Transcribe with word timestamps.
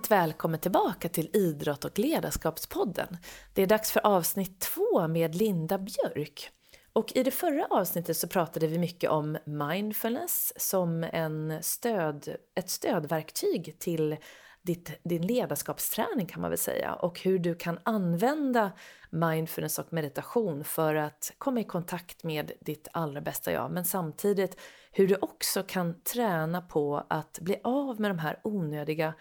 Varmt 0.00 0.10
välkommen 0.10 0.60
tillbaka 0.60 1.08
till 1.08 1.30
Idrott 1.32 1.84
och 1.84 1.98
ledarskapspodden. 1.98 3.16
Det 3.54 3.62
är 3.62 3.66
dags 3.66 3.92
för 3.92 4.06
avsnitt 4.06 4.60
två 4.60 5.08
med 5.08 5.34
Linda 5.34 5.78
Björk. 5.78 6.50
Och 6.92 7.16
i 7.16 7.22
det 7.22 7.30
förra 7.30 7.66
avsnittet 7.70 8.16
så 8.16 8.28
pratade 8.28 8.66
vi 8.66 8.78
mycket 8.78 9.10
om 9.10 9.38
mindfulness 9.44 10.52
som 10.56 11.04
en 11.12 11.62
stöd, 11.62 12.36
ett 12.54 12.70
stödverktyg 12.70 13.76
till 13.78 14.16
ditt, 14.62 15.00
din 15.04 15.26
ledarskapsträning 15.26 16.26
kan 16.26 16.40
man 16.40 16.50
väl 16.50 16.58
säga 16.58 16.94
och 16.94 17.20
hur 17.20 17.38
du 17.38 17.54
kan 17.54 17.78
använda 17.82 18.72
mindfulness 19.10 19.78
och 19.78 19.92
meditation 19.92 20.64
för 20.64 20.94
att 20.94 21.32
komma 21.38 21.60
i 21.60 21.64
kontakt 21.64 22.24
med 22.24 22.52
ditt 22.60 22.88
allra 22.92 23.20
bästa 23.20 23.52
jag 23.52 23.70
men 23.70 23.84
samtidigt 23.84 24.60
hur 24.92 25.08
du 25.08 25.16
också 25.16 25.62
kan 25.62 26.02
träna 26.02 26.62
på 26.62 27.06
att 27.08 27.38
bli 27.40 27.60
av 27.64 28.00
med 28.00 28.10
de 28.10 28.18
här 28.18 28.40
onödiga 28.44 29.14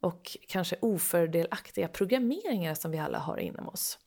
och 0.00 0.36
kanske 0.48 0.76
ofördelaktiga 0.80 1.88
programmeringar 1.88 2.74
som 2.74 2.90
vi 2.90 2.98
alla 2.98 3.18
har 3.18 3.36
inom 3.36 3.68
oss. 3.68 3.98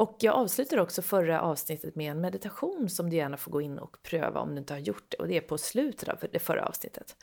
Och 0.00 0.16
jag 0.20 0.34
avslutar 0.34 0.78
också 0.78 1.02
förra 1.02 1.40
avsnittet 1.40 1.96
med 1.96 2.10
en 2.10 2.20
meditation 2.20 2.88
som 2.88 3.10
du 3.10 3.16
gärna 3.16 3.36
får 3.36 3.52
gå 3.52 3.60
in 3.60 3.78
och 3.78 4.02
pröva 4.02 4.40
om 4.40 4.54
du 4.54 4.58
inte 4.58 4.74
har 4.74 4.80
gjort 4.80 5.04
det 5.08 5.16
och 5.16 5.28
det 5.28 5.36
är 5.36 5.40
på 5.40 5.58
slutet 5.58 6.08
av 6.08 6.18
det 6.32 6.38
förra 6.38 6.66
avsnittet. 6.66 7.16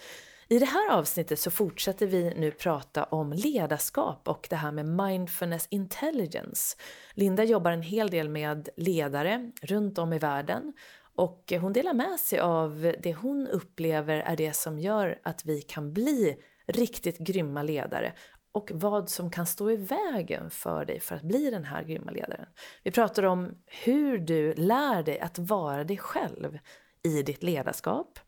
I 0.48 0.60
det 0.60 0.66
här 0.66 0.92
avsnittet 0.92 1.40
så 1.40 1.52
fortsätter 1.52 2.08
vi 2.08 2.34
nu 2.38 2.52
prata 2.52 3.04
om 3.04 3.34
ledarskap 3.34 4.28
och 4.28 4.48
det 4.50 4.56
här 4.56 4.72
med 4.72 4.86
mindfulness 4.86 5.68
intelligence. 5.70 6.78
Linda 7.14 7.44
jobbar 7.44 7.72
en 7.72 7.82
hel 7.82 8.10
del 8.10 8.30
med 8.30 8.70
ledare 8.76 9.52
runt 9.62 9.98
om 9.98 10.14
i 10.14 10.20
världen 10.20 10.74
och 11.16 11.54
hon 11.62 11.74
delar 11.74 11.94
med 11.94 12.20
sig 12.20 12.40
av 12.40 12.94
det 13.04 13.14
hon 13.14 13.48
upplever 13.48 14.18
är 14.18 14.36
det 14.36 14.56
som 14.56 14.80
gör 14.80 15.20
att 15.24 15.46
vi 15.46 15.62
kan 15.62 15.94
bli 15.94 16.38
riktigt 16.68 17.18
grymma 17.18 17.64
ledare 17.64 18.14
och 18.52 18.72
vad 18.74 19.10
som 19.10 19.32
kan 19.32 19.46
stå 19.46 19.72
i 19.72 19.76
vägen 19.76 20.50
för 20.50 20.86
dig 20.86 21.00
för 21.00 21.16
att 21.16 21.22
bli 21.22 21.50
den 21.50 21.64
här 21.64 21.84
grymma 21.84 22.12
ledaren. 22.12 22.46
Vi 22.84 22.92
pratar 22.92 23.24
om 23.24 23.52
hur 23.66 24.18
du 24.18 24.54
lär 24.54 25.04
dig 25.04 25.20
att 25.20 25.40
vara 25.40 25.84
dig 25.84 25.98
själv 25.98 26.60
i 27.04 27.24
ditt 27.24 27.44
ledarskap. 27.44 28.20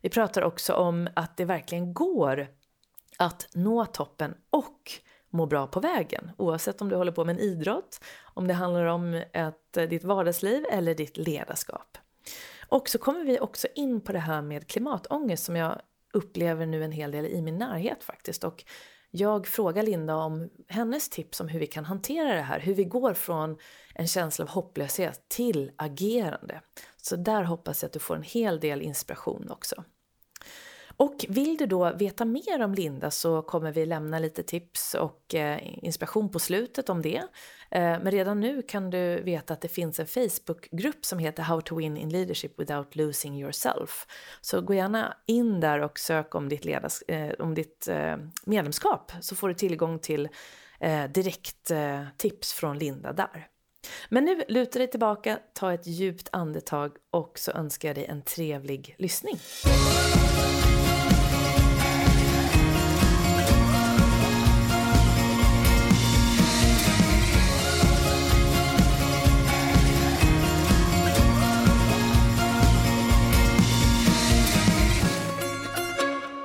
Vi 0.00 0.08
pratar 0.08 0.42
också 0.42 0.74
om 0.74 1.08
att 1.16 1.36
det 1.36 1.44
verkligen 1.44 1.94
går 1.94 2.48
att 3.18 3.48
nå 3.54 3.84
toppen 3.84 4.34
och 4.50 4.92
må 5.30 5.46
bra 5.46 5.66
på 5.66 5.80
vägen. 5.80 6.30
Oavsett 6.36 6.80
om 6.80 6.88
du 6.88 6.96
håller 6.96 7.12
på 7.12 7.24
med 7.24 7.36
en 7.36 7.42
idrott, 7.42 8.04
om 8.34 8.48
det 8.48 8.54
handlar 8.54 8.84
om 8.84 9.22
ett, 9.32 9.72
ditt 9.72 10.04
vardagsliv 10.04 10.64
eller 10.70 10.94
ditt 10.94 11.16
ledarskap. 11.16 11.98
Och 12.68 12.88
så 12.88 12.98
kommer 12.98 13.24
vi 13.24 13.40
också 13.40 13.68
in 13.74 14.00
på 14.00 14.12
det 14.12 14.18
här 14.18 14.42
med 14.42 14.68
klimatångest 14.68 15.44
som 15.44 15.56
jag 15.56 15.80
upplever 16.12 16.66
nu 16.66 16.84
en 16.84 16.92
hel 16.92 17.10
del 17.10 17.26
i 17.26 17.42
min 17.42 17.58
närhet 17.58 18.04
faktiskt. 18.04 18.44
Och 18.44 18.64
jag 19.10 19.46
frågar 19.46 19.82
Linda 19.82 20.16
om 20.16 20.50
hennes 20.68 21.08
tips 21.08 21.40
om 21.40 21.48
hur 21.48 21.60
vi 21.60 21.66
kan 21.66 21.84
hantera 21.84 22.34
det 22.34 22.40
här, 22.40 22.60
hur 22.60 22.74
vi 22.74 22.84
går 22.84 23.14
från 23.14 23.56
en 23.94 24.06
känsla 24.06 24.44
av 24.44 24.48
hopplöshet 24.48 25.28
till 25.28 25.70
agerande. 25.76 26.60
Så 26.96 27.16
där 27.16 27.42
hoppas 27.42 27.82
jag 27.82 27.88
att 27.88 27.92
du 27.92 27.98
får 27.98 28.16
en 28.16 28.22
hel 28.22 28.60
del 28.60 28.82
inspiration 28.82 29.50
också. 29.50 29.84
Och 30.96 31.26
vill 31.28 31.56
du 31.56 31.66
då 31.66 31.92
veta 31.92 32.24
mer 32.24 32.62
om 32.62 32.74
Linda 32.74 33.10
så 33.10 33.42
kommer 33.42 33.72
vi 33.72 33.86
lämna 33.86 34.18
lite 34.18 34.42
tips 34.42 34.94
och 34.94 35.34
eh, 35.34 35.84
inspiration 35.84 36.30
på 36.30 36.38
slutet 36.38 36.88
om 36.88 37.02
det. 37.02 37.22
Eh, 37.70 37.80
men 37.80 38.10
redan 38.10 38.40
nu 38.40 38.62
kan 38.62 38.90
du 38.90 39.22
veta 39.22 39.54
att 39.54 39.60
det 39.60 39.68
finns 39.68 40.00
en 40.00 40.06
Facebookgrupp 40.06 41.04
som 41.04 41.18
heter 41.18 41.42
How 41.42 41.60
to 41.60 41.76
win 41.76 41.96
in 41.96 42.08
leadership 42.08 42.60
without 42.60 42.96
losing 42.96 43.40
yourself. 43.40 44.06
Så 44.40 44.60
gå 44.60 44.74
gärna 44.74 45.16
in 45.26 45.60
där 45.60 45.80
och 45.80 45.98
sök 45.98 46.34
om 46.34 46.48
ditt, 46.48 46.64
ledars, 46.64 47.02
eh, 47.08 47.32
om 47.38 47.54
ditt 47.54 47.88
eh, 47.88 48.16
medlemskap 48.44 49.12
så 49.20 49.36
får 49.36 49.48
du 49.48 49.54
tillgång 49.54 49.98
till 49.98 50.28
direkt 51.10 51.72
tips 52.16 52.52
från 52.52 52.78
Linda 52.78 53.12
där. 53.12 53.46
Men 54.08 54.24
nu 54.24 54.42
luta 54.48 54.78
dig 54.78 54.90
tillbaka, 54.90 55.38
ta 55.54 55.72
ett 55.72 55.86
djupt 55.86 56.28
andetag 56.32 56.92
och 57.10 57.38
så 57.38 57.52
önskar 57.52 57.88
jag 57.88 57.96
dig 57.96 58.04
en 58.04 58.22
trevlig 58.22 58.94
lyssning. 58.98 59.36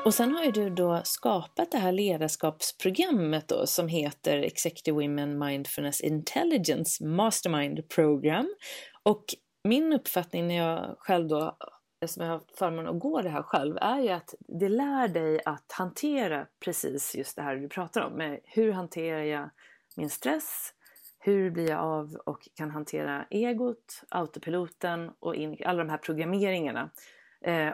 Och 0.05 0.13
sen 0.13 0.35
har 0.35 0.43
ju 0.43 0.51
du 0.51 0.69
då 0.69 1.01
skapat 1.03 1.71
det 1.71 1.77
här 1.77 1.91
ledarskapsprogrammet 1.91 3.47
då 3.47 3.67
som 3.67 3.87
heter 3.87 4.37
Executive 4.37 5.01
Women 5.01 5.39
Mindfulness 5.39 6.01
Intelligence 6.01 7.05
Mastermind 7.05 7.89
Program. 7.89 8.55
Och 9.03 9.25
min 9.63 9.93
uppfattning 9.93 10.47
när 10.47 10.55
jag 10.55 10.95
själv 10.99 11.27
då, 11.27 11.57
som 12.05 12.23
jag 12.23 12.29
har 12.29 12.37
haft 12.37 12.57
förmånen 12.57 12.95
att 12.95 12.99
gå 12.99 13.21
det 13.21 13.29
här 13.29 13.43
själv, 13.43 13.77
är 13.77 13.99
ju 13.99 14.09
att 14.09 14.33
det 14.39 14.69
lär 14.69 15.07
dig 15.07 15.41
att 15.45 15.71
hantera 15.71 16.47
precis 16.65 17.15
just 17.15 17.35
det 17.35 17.41
här 17.41 17.55
du 17.55 17.69
pratar 17.69 18.01
om. 18.01 18.13
Med 18.13 18.39
hur 18.43 18.71
hanterar 18.71 19.23
jag 19.23 19.49
min 19.95 20.09
stress? 20.09 20.73
Hur 21.19 21.51
blir 21.51 21.69
jag 21.69 21.79
av 21.79 22.15
och 22.25 22.47
kan 22.53 22.71
hantera 22.71 23.25
egot, 23.29 24.03
autopiloten 24.09 25.11
och 25.19 25.35
in, 25.35 25.57
alla 25.65 25.83
de 25.83 25.89
här 25.89 25.97
programmeringarna 25.97 26.89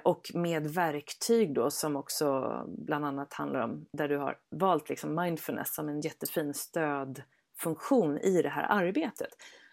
och 0.04 0.32
med 0.34 0.68
verktyg 0.68 1.54
då 1.54 1.70
som 1.72 1.96
också 1.96 2.54
bland 2.68 3.06
annat 3.06 3.34
handlar 3.34 3.60
om 3.60 3.86
där 3.94 4.08
du 4.08 4.18
har 4.18 4.38
valt 4.52 4.90
liksom 4.90 5.16
mindfulness 5.16 5.76
som 5.76 5.90
en 5.90 6.02
jättefin 6.02 6.54
stödfunktion 6.54 8.18
i 8.18 8.42
det 8.42 8.50
här 8.50 8.66
arbetet. 8.70 9.30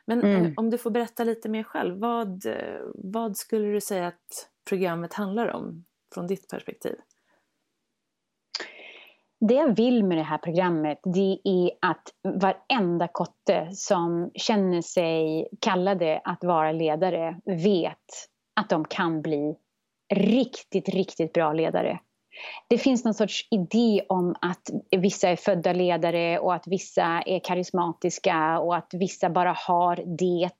Men 0.06 0.24
eh, 0.24 0.38
mm. 0.38 0.54
om 0.56 0.70
du 0.70 0.78
får 0.78 0.90
berätta 0.90 1.24
lite 1.24 1.48
mer 1.48 1.62
själv, 1.62 1.98
vad, 1.98 2.46
eh, 2.46 2.80
vad 2.94 3.36
skulle 3.36 3.72
du 3.72 3.80
säga 3.80 4.06
att 4.06 4.48
programmet 4.68 5.12
handlar 5.12 5.48
om 5.48 5.84
från 6.14 6.26
ditt 6.26 6.48
perspektiv? 6.48 6.96
Det 9.40 9.54
jag 9.54 9.76
vill 9.76 10.04
med 10.04 10.18
det 10.18 10.22
här 10.22 10.38
programmet 10.38 11.00
det 11.04 11.38
är 11.44 11.70
att 11.80 12.08
varenda 12.40 13.08
kotte 13.08 13.68
som 13.72 14.30
känner 14.34 14.82
sig 14.82 15.48
kallade 15.60 16.20
att 16.24 16.44
vara 16.44 16.72
ledare 16.72 17.40
vet 17.44 18.28
att 18.60 18.68
de 18.68 18.84
kan 18.84 19.22
bli 19.22 19.56
riktigt, 20.14 20.88
riktigt 20.88 21.32
bra 21.32 21.52
ledare. 21.52 21.98
Det 22.68 22.78
finns 22.78 23.04
någon 23.04 23.14
sorts 23.14 23.48
idé 23.50 24.02
om 24.08 24.34
att 24.40 24.70
vissa 24.96 25.28
är 25.28 25.36
födda 25.36 25.72
ledare 25.72 26.38
och 26.38 26.54
att 26.54 26.66
vissa 26.66 27.22
är 27.26 27.38
karismatiska 27.38 28.58
och 28.58 28.76
att 28.76 28.88
vissa 28.92 29.30
bara 29.30 29.52
har 29.52 29.96
det. 30.18 30.50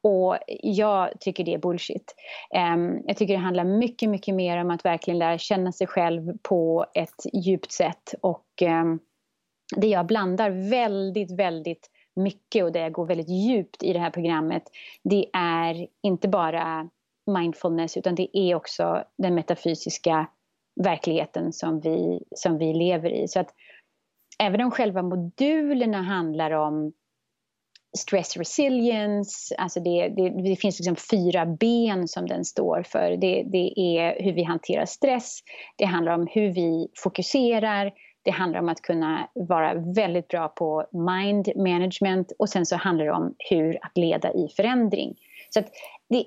Och 0.00 0.38
jag 0.62 1.20
tycker 1.20 1.44
det 1.44 1.54
är 1.54 1.58
bullshit. 1.58 2.14
Ehm, 2.54 3.00
jag 3.06 3.16
tycker 3.16 3.34
det 3.34 3.40
handlar 3.40 3.64
mycket, 3.64 4.08
mycket 4.08 4.34
mer 4.34 4.58
om 4.58 4.70
att 4.70 4.84
verkligen 4.84 5.18
lära 5.18 5.38
känna 5.38 5.72
sig 5.72 5.86
själv 5.86 6.32
på 6.42 6.86
ett 6.94 7.26
djupt 7.32 7.72
sätt. 7.72 8.14
Och 8.20 8.46
ehm, 8.62 8.98
det 9.76 9.86
jag 9.86 10.06
blandar 10.06 10.70
väldigt, 10.70 11.38
väldigt 11.38 11.90
mycket 12.16 12.64
och 12.64 12.72
det 12.72 12.80
jag 12.80 12.92
går 12.92 13.06
väldigt 13.06 13.28
djupt 13.28 13.82
i 13.82 13.92
det 13.92 13.98
här 13.98 14.10
programmet 14.10 14.62
det 15.02 15.26
är 15.32 15.86
inte 16.02 16.28
bara 16.28 16.88
mindfulness 17.26 17.96
utan 17.96 18.14
det 18.14 18.38
är 18.38 18.54
också 18.54 19.04
den 19.18 19.34
metafysiska 19.34 20.26
verkligheten 20.80 21.52
som 21.52 21.80
vi, 21.80 22.22
som 22.36 22.58
vi 22.58 22.74
lever 22.74 23.10
i. 23.10 23.28
Så 23.28 23.40
att 23.40 23.54
även 24.38 24.60
om 24.60 24.70
själva 24.70 25.02
modulerna 25.02 26.02
handlar 26.02 26.50
om 26.50 26.92
stress 27.98 28.36
resilience, 28.36 29.54
alltså 29.58 29.80
det, 29.80 30.08
det, 30.08 30.30
det 30.30 30.56
finns 30.56 30.78
liksom 30.80 30.96
fyra 30.96 31.46
ben 31.46 32.08
som 32.08 32.26
den 32.26 32.44
står 32.44 32.82
för. 32.82 33.10
Det, 33.10 33.42
det 33.42 33.80
är 33.80 34.22
hur 34.22 34.32
vi 34.32 34.42
hanterar 34.42 34.84
stress, 34.84 35.38
det 35.76 35.84
handlar 35.84 36.14
om 36.14 36.26
hur 36.30 36.52
vi 36.52 36.88
fokuserar, 36.94 37.92
det 38.24 38.30
handlar 38.30 38.60
om 38.60 38.68
att 38.68 38.82
kunna 38.82 39.28
vara 39.34 39.74
väldigt 39.74 40.28
bra 40.28 40.48
på 40.48 40.86
mind 40.92 41.48
management 41.56 42.32
och 42.38 42.48
sen 42.48 42.66
så 42.66 42.76
handlar 42.76 43.04
det 43.04 43.12
om 43.12 43.34
hur 43.38 43.78
att 43.82 43.98
leda 43.98 44.32
i 44.32 44.48
förändring. 44.56 45.14
Så 45.50 45.60
att 45.60 45.66
det, 46.08 46.24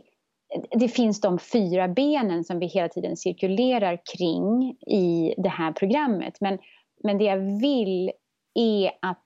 det 0.72 0.88
finns 0.88 1.22
de 1.22 1.40
fyra 1.40 1.88
benen 1.88 2.44
som 2.44 2.60
vi 2.60 2.66
hela 2.66 2.90
tiden 2.90 3.18
cirkulerar 3.18 4.02
kring 4.18 4.72
i 4.88 5.34
det 5.38 5.50
här 5.50 5.72
programmet. 5.72 6.38
Men, 6.42 6.60
men 7.04 7.18
det 7.18 7.24
jag 7.24 7.60
vill 7.62 8.12
är 8.60 8.92
att 9.02 9.26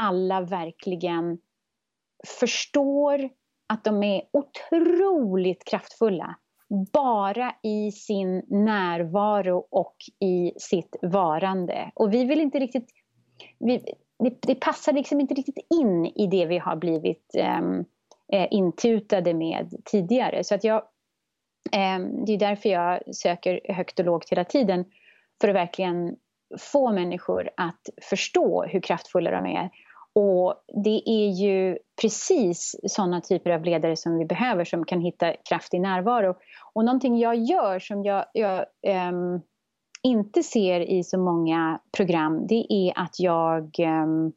alla 0.00 0.40
verkligen 0.40 1.38
förstår 2.40 3.30
att 3.68 3.84
de 3.84 4.02
är 4.02 4.22
otroligt 4.32 5.64
kraftfulla 5.64 6.36
bara 6.92 7.54
i 7.62 7.92
sin 7.92 8.42
närvaro 8.48 9.66
och 9.70 9.96
i 10.20 10.52
sitt 10.56 10.96
varande. 11.02 11.90
Och 11.94 12.14
vi 12.14 12.24
vill 12.24 12.40
inte 12.40 12.58
riktigt... 12.58 12.90
Vi, 13.58 13.84
det, 14.18 14.38
det, 14.42 14.54
passar 14.54 14.92
liksom 14.92 15.20
inte 15.20 15.34
riktigt 15.34 15.66
in 15.80 16.06
i 16.06 16.26
det 16.26 16.46
vi 16.46 16.58
har 16.58 16.76
blivit 16.76 17.34
um, 17.60 17.84
eh, 18.32 18.48
intutade 18.50 19.34
med 19.34 19.74
tidigare. 19.84 20.44
Så 20.44 20.54
att 20.54 20.64
jag, 20.64 20.82
eh, 21.72 21.98
det 22.26 22.32
är 22.32 22.38
därför 22.38 22.68
jag 22.68 23.14
söker 23.14 23.60
högt 23.68 23.98
och 23.98 24.04
lågt 24.04 24.30
hela 24.30 24.44
tiden. 24.44 24.84
För 25.40 25.48
att 25.48 25.54
verkligen 25.54 26.16
få 26.58 26.92
människor 26.92 27.50
att 27.56 27.80
förstå 28.02 28.62
hur 28.62 28.80
kraftfulla 28.80 29.30
de 29.30 29.46
är. 29.46 29.70
Och 30.14 30.54
det 30.84 31.02
är 31.06 31.28
ju 31.28 31.78
precis 32.02 32.76
sådana 32.84 33.20
typer 33.20 33.50
av 33.50 33.64
ledare 33.64 33.96
som 33.96 34.18
vi 34.18 34.24
behöver 34.24 34.64
som 34.64 34.84
kan 34.84 35.00
hitta 35.00 35.34
kraft 35.48 35.74
i 35.74 35.78
närvaro. 35.78 36.34
Och 36.72 36.84
någonting 36.84 37.18
jag 37.18 37.36
gör 37.36 37.78
som 37.78 38.04
jag, 38.04 38.24
jag 38.32 38.66
um, 39.08 39.40
inte 40.02 40.42
ser 40.42 40.80
i 40.80 41.04
så 41.04 41.18
många 41.18 41.80
program 41.96 42.46
det 42.46 42.66
är 42.68 42.92
att 42.96 43.20
jag 43.20 43.76
um, 43.78 44.32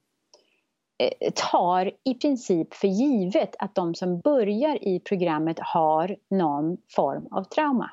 Eh, 0.98 1.32
tar 1.36 1.92
i 2.04 2.14
princip 2.14 2.74
för 2.74 2.88
givet 2.88 3.56
att 3.60 3.76
de 3.76 3.96
som 3.96 4.20
börjar 4.20 4.88
i 4.88 5.00
programmet 5.00 5.60
har 5.60 6.16
någon 6.30 6.78
form 6.96 7.28
av 7.32 7.44
trauma. 7.44 7.92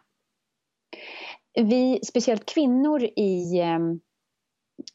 Vi, 1.54 2.00
speciellt 2.04 2.54
kvinnor 2.54 3.02
i 3.02 3.60
eh, 3.60 3.78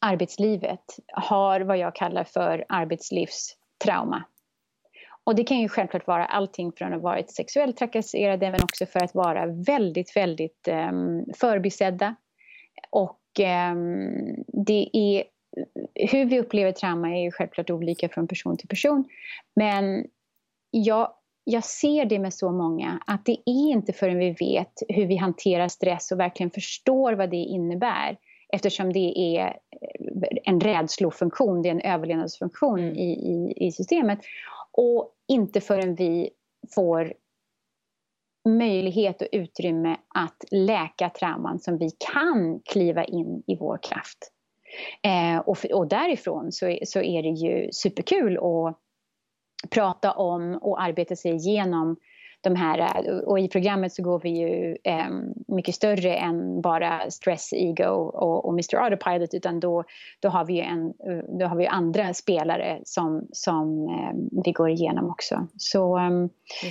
arbetslivet 0.00 0.84
har 1.12 1.60
vad 1.60 1.78
jag 1.78 1.94
kallar 1.94 2.24
för 2.24 2.64
arbetslivstrauma. 2.68 4.24
Och 5.24 5.34
det 5.34 5.44
kan 5.44 5.58
ju 5.58 5.68
självklart 5.68 6.06
vara 6.06 6.24
allting 6.24 6.72
från 6.72 6.88
att 6.88 7.02
ha 7.02 7.10
varit 7.10 7.30
sexuellt 7.30 7.76
trakasserade 7.76 8.50
men 8.50 8.62
också 8.62 8.86
för 8.86 9.04
att 9.04 9.14
vara 9.14 9.46
väldigt, 9.46 10.16
väldigt 10.16 10.68
eh, 10.68 10.92
förbisedda. 11.40 12.14
Och 12.90 13.40
eh, 13.40 13.74
det 14.66 14.90
är, 14.92 15.24
hur 15.94 16.24
vi 16.24 16.40
upplever 16.40 16.72
trauma 16.72 17.08
är 17.08 17.22
ju 17.22 17.30
självklart 17.30 17.70
olika 17.70 18.08
från 18.08 18.28
person 18.28 18.56
till 18.56 18.68
person. 18.68 19.04
Men 19.56 20.06
jag, 20.70 21.12
jag 21.44 21.64
ser 21.64 22.04
det 22.04 22.18
med 22.18 22.34
så 22.34 22.50
många 22.50 23.02
att 23.06 23.24
det 23.24 23.32
är 23.46 23.70
inte 23.72 23.92
förrän 23.92 24.18
vi 24.18 24.30
vet 24.30 24.72
hur 24.88 25.06
vi 25.06 25.16
hanterar 25.16 25.68
stress 25.68 26.12
och 26.12 26.20
verkligen 26.20 26.50
förstår 26.50 27.12
vad 27.12 27.30
det 27.30 27.36
innebär 27.36 28.16
eftersom 28.52 28.92
det 28.92 29.38
är 29.38 29.46
eh, 29.46 30.38
en 30.44 30.60
rädslofunktion, 30.60 31.62
det 31.62 31.68
är 31.68 31.70
en 31.70 31.80
överlevnadsfunktion 31.80 32.78
mm. 32.78 32.94
i, 32.94 33.12
i, 33.12 33.66
i 33.66 33.72
systemet. 33.72 34.18
Och 34.72 35.14
inte 35.28 35.60
förrän 35.60 35.94
vi 35.94 36.30
får 36.74 37.12
möjlighet 38.48 39.22
och 39.22 39.28
utrymme 39.32 39.96
att 40.14 40.44
läka 40.50 41.10
trauman 41.10 41.58
som 41.58 41.78
vi 41.78 41.90
kan 42.12 42.60
kliva 42.64 43.04
in 43.04 43.42
i 43.46 43.56
vår 43.56 43.78
kraft. 43.82 44.32
Eh, 45.02 45.38
och, 45.38 45.64
och 45.72 45.88
därifrån 45.88 46.52
så, 46.52 46.78
så 46.84 47.00
är 47.00 47.22
det 47.22 47.28
ju 47.28 47.68
superkul 47.72 48.36
att 48.36 48.78
prata 49.70 50.12
om 50.12 50.58
och 50.62 50.82
arbeta 50.82 51.16
sig 51.16 51.34
igenom 51.34 51.96
de 52.40 52.56
här, 52.56 53.04
och 53.28 53.40
i 53.40 53.48
programmet 53.48 53.92
så 53.92 54.02
går 54.02 54.20
vi 54.20 54.30
ju 54.30 54.76
eh, 54.84 55.10
mycket 55.48 55.74
större 55.74 56.16
än 56.16 56.60
bara 56.60 57.10
Stress, 57.10 57.52
Ego 57.52 57.90
och, 57.94 58.44
och 58.44 58.52
Mr 58.52 58.76
Autopilot 58.76 59.34
utan 59.34 59.60
då, 59.60 59.84
då, 60.20 60.28
har 60.28 60.44
vi 60.44 60.54
ju 60.54 60.60
en, 60.60 60.92
då 61.38 61.46
har 61.46 61.56
vi 61.56 61.66
andra 61.66 62.14
spelare 62.14 62.80
som, 62.84 63.28
som 63.32 63.88
eh, 63.88 64.42
vi 64.44 64.52
går 64.52 64.70
igenom 64.70 65.10
också. 65.10 65.46
Så 65.56 65.98
eh, 65.98 66.10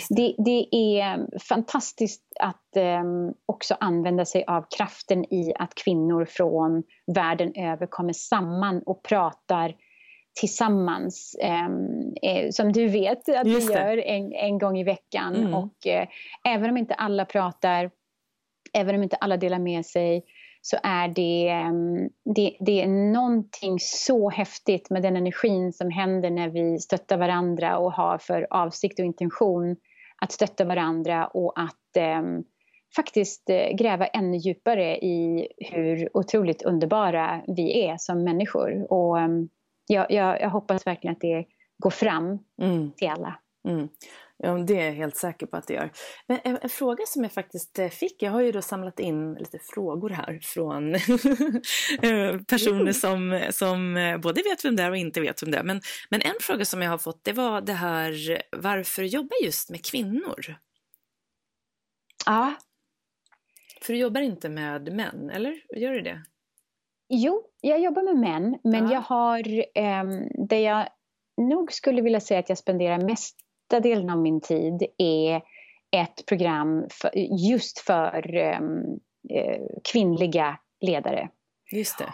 det. 0.09 0.35
Det, 0.37 0.67
är 0.71 1.39
fantastiskt 1.39 2.23
att 2.39 2.75
ehm, 2.75 3.33
också 3.45 3.75
använda 3.79 4.25
sig 4.25 4.43
av 4.47 4.65
kraften 4.77 5.33
i 5.33 5.53
att 5.59 5.75
kvinnor 5.75 6.25
från 6.25 6.83
världen 7.07 7.53
över 7.55 7.85
kommer 7.85 8.13
samman 8.13 8.83
och 8.85 9.03
pratar 9.03 9.75
tillsammans, 10.39 11.35
ehm, 11.41 12.13
eh, 12.21 12.49
som 12.49 12.71
du 12.71 12.87
vet 12.87 13.29
att 13.29 13.47
vi 13.47 13.59
gör 13.59 13.97
en, 13.97 14.33
en 14.33 14.57
gång 14.57 14.77
i 14.77 14.83
veckan. 14.83 15.35
Mm. 15.35 15.53
Och 15.53 15.87
eh, 15.87 16.07
även 16.47 16.69
om 16.69 16.77
inte 16.77 16.93
alla 16.93 17.25
pratar, 17.25 17.91
även 18.73 18.95
om 18.95 19.03
inte 19.03 19.15
alla 19.15 19.37
delar 19.37 19.59
med 19.59 19.85
sig, 19.85 20.23
så 20.61 20.77
är 20.83 21.07
det, 21.07 21.49
ehm, 21.49 22.09
det, 22.35 22.57
det 22.59 22.81
är 22.81 22.87
någonting 22.87 23.77
så 23.79 24.29
häftigt 24.29 24.89
med 24.89 25.03
den 25.03 25.15
energin 25.15 25.73
som 25.73 25.91
händer 25.91 26.29
när 26.29 26.49
vi 26.49 26.79
stöttar 26.79 27.17
varandra 27.17 27.77
och 27.77 27.93
har 27.93 28.17
för 28.17 28.47
avsikt 28.49 28.99
och 28.99 29.05
intention 29.05 29.75
att 30.21 30.31
stötta 30.31 30.65
varandra 30.65 31.27
och 31.27 31.53
att 31.59 31.97
eh, 31.97 32.21
faktiskt 32.95 33.49
gräva 33.73 34.07
ännu 34.07 34.37
djupare 34.37 34.97
i 34.97 35.47
hur 35.57 36.17
otroligt 36.17 36.61
underbara 36.61 37.41
vi 37.47 37.85
är 37.85 37.97
som 37.97 38.23
människor. 38.23 38.91
Och 38.91 39.19
ehm, 39.19 39.49
jag, 39.87 40.11
jag, 40.11 40.41
jag 40.41 40.49
hoppas 40.49 40.87
verkligen 40.87 41.15
att 41.15 41.21
det 41.21 41.45
går 41.77 41.89
fram 41.89 42.39
mm. 42.61 42.91
till 42.91 43.09
alla. 43.09 43.39
Mm. 43.67 43.87
Ja, 44.39 44.53
det 44.53 44.81
är 44.81 44.85
jag 44.85 44.93
helt 44.93 45.17
säker 45.17 45.45
på 45.45 45.57
att 45.57 45.67
det 45.67 45.73
gör. 45.73 45.91
Men 46.27 46.39
en, 46.43 46.57
en, 46.61 46.69
fråga 46.69 47.05
som 47.05 47.23
jag 47.23 47.31
faktiskt 47.31 47.79
eh, 47.79 47.89
fick, 47.89 48.23
jag 48.23 48.31
har 48.31 48.41
ju 48.41 48.51
då 48.51 48.61
samlat 48.61 48.99
in 48.99 49.33
lite 49.33 49.59
frågor 49.59 50.09
här 50.09 50.39
från 50.43 50.95
eh, 52.01 52.41
personer 52.41 52.91
som, 52.91 53.41
som 53.51 53.97
eh, 53.97 54.17
både 54.17 54.41
vet 54.41 54.65
vem 54.65 54.75
det 54.75 54.83
är 54.83 54.91
och 54.91 54.97
inte 54.97 55.21
vet 55.21 55.43
vem 55.43 55.51
det 55.51 55.57
är. 55.57 55.63
Men, 55.63 55.81
men 56.09 56.21
en 56.21 56.35
fråga 56.41 56.65
som 56.65 56.81
jag 56.81 56.89
har 56.89 56.97
fått 56.97 57.23
det 57.23 57.33
var 57.33 57.61
det 57.61 57.73
här 57.73 58.41
varför 58.57 59.03
jobba 59.03 59.35
just 59.43 59.69
med 59.69 59.85
kvinnor? 59.85 60.55
Ja. 62.25 62.55
För 63.81 63.93
du 63.93 63.99
jobbar 63.99 64.21
inte 64.21 64.49
med 64.49 64.93
män, 64.93 65.29
eller 65.29 65.77
gör 65.77 65.93
du 65.93 66.01
det? 66.01 66.23
Jo, 67.09 67.43
jag 67.61 67.79
jobbar 67.79 68.03
med 68.03 68.17
män, 68.17 68.59
men 68.63 68.85
ja. 68.85 68.93
jag 68.93 69.01
har 69.01 69.39
eh, 69.59 70.03
det 70.47 70.59
jag 70.59 70.87
nog 71.37 71.71
skulle 71.73 72.01
vilja 72.01 72.19
säga 72.19 72.39
att 72.39 72.49
jag 72.49 72.57
spenderar 72.57 73.01
mesta 73.01 73.79
delen 73.83 74.09
av 74.09 74.17
min 74.17 74.41
tid 74.41 74.83
är 74.97 75.41
ett 75.91 76.25
program 76.25 76.87
för, 76.91 77.11
just 77.51 77.79
för 77.79 78.35
ehm, 78.35 78.83
eh, 79.29 79.61
kvinnliga 79.91 80.59
ledare. 80.81 81.29
Just 81.71 81.97
det. 81.97 82.13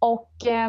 Och 0.00 0.46
eh, 0.46 0.68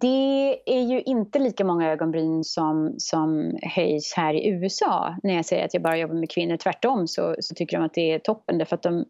det 0.00 0.60
är 0.66 0.82
ju 0.82 1.02
inte 1.02 1.38
lika 1.38 1.64
många 1.64 1.90
ögonbryn 1.90 2.44
som, 2.44 2.94
som 2.98 3.58
höjs 3.62 4.14
här 4.16 4.34
i 4.34 4.48
USA 4.48 5.16
när 5.22 5.34
jag 5.34 5.44
säger 5.44 5.64
att 5.64 5.74
jag 5.74 5.82
bara 5.82 5.96
jobbar 5.96 6.14
med 6.14 6.30
kvinnor. 6.30 6.56
Tvärtom 6.56 7.08
så, 7.08 7.36
så 7.40 7.54
tycker 7.54 7.76
de 7.76 7.86
att 7.86 7.94
det 7.94 8.12
är 8.12 8.18
toppen 8.18 8.58
därför 8.58 8.76
att 8.76 8.82
de 8.82 9.04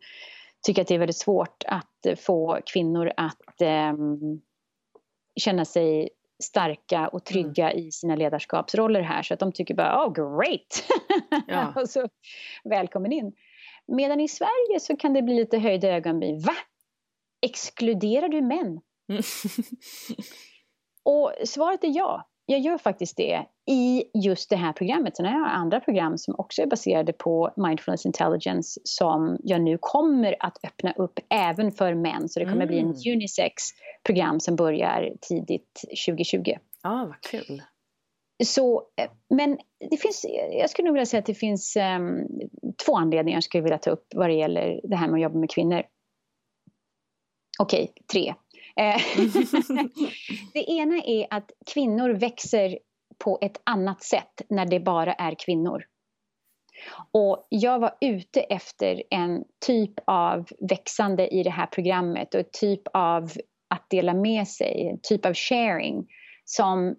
tycker 0.67 0.83
att 0.83 0.89
det 0.89 0.95
är 0.95 0.99
väldigt 0.99 1.17
svårt 1.17 1.65
att 1.67 2.21
få 2.21 2.61
kvinnor 2.67 3.13
att 3.17 3.61
eh, 3.61 3.95
känna 5.41 5.65
sig 5.65 6.09
starka 6.43 7.09
och 7.09 7.25
trygga 7.25 7.71
mm. 7.71 7.85
i 7.85 7.93
sina 7.93 8.17
ledarskapsroller 8.17 9.01
här. 9.01 9.23
Så 9.23 9.35
att 9.35 9.41
de 9.41 9.53
tycker 9.53 9.75
bara, 9.75 10.07
oh 10.07 10.13
great! 10.13 10.85
Ja. 11.47 11.73
och 11.77 11.91
så 11.91 12.09
välkommen 12.65 13.13
in. 13.13 13.33
Medan 13.87 14.21
i 14.21 14.29
Sverige 14.29 14.81
så 14.81 14.97
kan 14.97 15.13
det 15.13 15.23
bli 15.23 15.35
lite 15.35 15.59
höjda 15.59 15.89
ögonbryn. 15.89 16.41
Va? 16.41 16.55
Exkluderar 17.43 18.29
du 18.29 18.43
män? 18.43 18.81
Mm. 19.09 19.23
och 21.05 21.33
svaret 21.45 21.85
är 21.85 21.97
ja 21.97 22.29
jag 22.51 22.61
gör 22.61 22.79
faktiskt 22.79 23.17
det 23.17 23.47
i 23.69 24.05
just 24.15 24.51
det 24.51 24.57
här 24.57 24.73
programmet. 24.73 25.17
Sen 25.17 25.27
har 25.27 25.33
jag 25.33 25.49
andra 25.49 25.81
program 25.81 26.19
som 26.19 26.35
också 26.39 26.63
är 26.63 26.67
baserade 26.67 27.13
på 27.13 27.53
mindfulness 27.57 28.07
intelligence 28.07 28.81
som 28.85 29.39
jag 29.45 29.63
nu 29.63 29.79
kommer 29.81 30.37
att 30.41 30.65
öppna 30.65 30.93
upp 30.93 31.19
även 31.31 31.73
för 31.73 31.95
män. 31.95 32.29
Så 32.29 32.41
det 32.41 32.45
kommer 32.45 32.57
mm. 32.57 32.69
bli 32.69 32.79
en 32.79 32.85
mm. 32.85 33.17
unisex-program 33.17 34.41
som 34.41 34.57
börjar 34.57 35.13
tidigt 35.21 35.85
2020. 36.07 36.43
Ja, 36.45 36.59
ah, 36.83 37.07
vad 37.07 37.21
kul. 37.21 37.63
Så, 38.45 38.83
eh, 38.97 39.11
men 39.31 39.59
det 39.91 39.97
finns, 39.97 40.27
jag 40.53 40.71
skulle 40.71 40.87
nog 40.87 40.95
vilja 40.95 41.07
säga 41.07 41.19
att 41.19 41.27
det 41.27 41.35
finns 41.35 41.77
um, 41.77 42.27
två 42.87 42.97
anledningar 42.97 43.37
jag 43.37 43.45
skulle 43.45 43.63
vilja 43.63 43.79
ta 43.79 43.91
upp 43.91 44.07
vad 44.15 44.31
det 44.31 44.35
gäller 44.35 44.81
det 44.85 44.97
här 44.97 45.09
med 45.09 45.15
att 45.15 45.23
jobba 45.23 45.39
med 45.39 45.51
kvinnor. 45.51 45.83
Okej, 47.59 47.93
okay, 47.93 48.05
tre. 48.13 48.35
Eh, 48.77 49.01
det 50.55 50.71
ena 50.71 51.03
är 51.05 51.27
att 51.31 51.51
kvinnor 51.67 52.11
växer 52.11 52.79
på 53.25 53.39
ett 53.43 53.61
annat 53.65 54.03
sätt 54.03 54.43
när 54.49 54.67
det 54.67 54.81
bara 54.81 55.13
är 55.13 55.35
kvinnor. 55.35 55.85
Och 57.13 57.47
jag 57.49 57.79
var 57.79 57.97
ute 58.01 58.41
efter 58.41 59.03
en 59.11 59.45
typ 59.67 59.95
av 60.05 60.49
växande 60.71 61.29
i 61.29 61.43
det 61.43 61.51
här 61.51 61.67
programmet 61.67 62.35
och 62.35 62.41
en 62.41 62.47
typ 62.53 62.83
av 62.93 63.31
att 63.69 63.91
dela 63.91 64.15
med 64.15 64.49
sig, 64.49 64.89
en 64.89 65.01
typ 65.03 65.27
av 65.27 65.35
sharing 65.35 66.07
som 66.45 66.97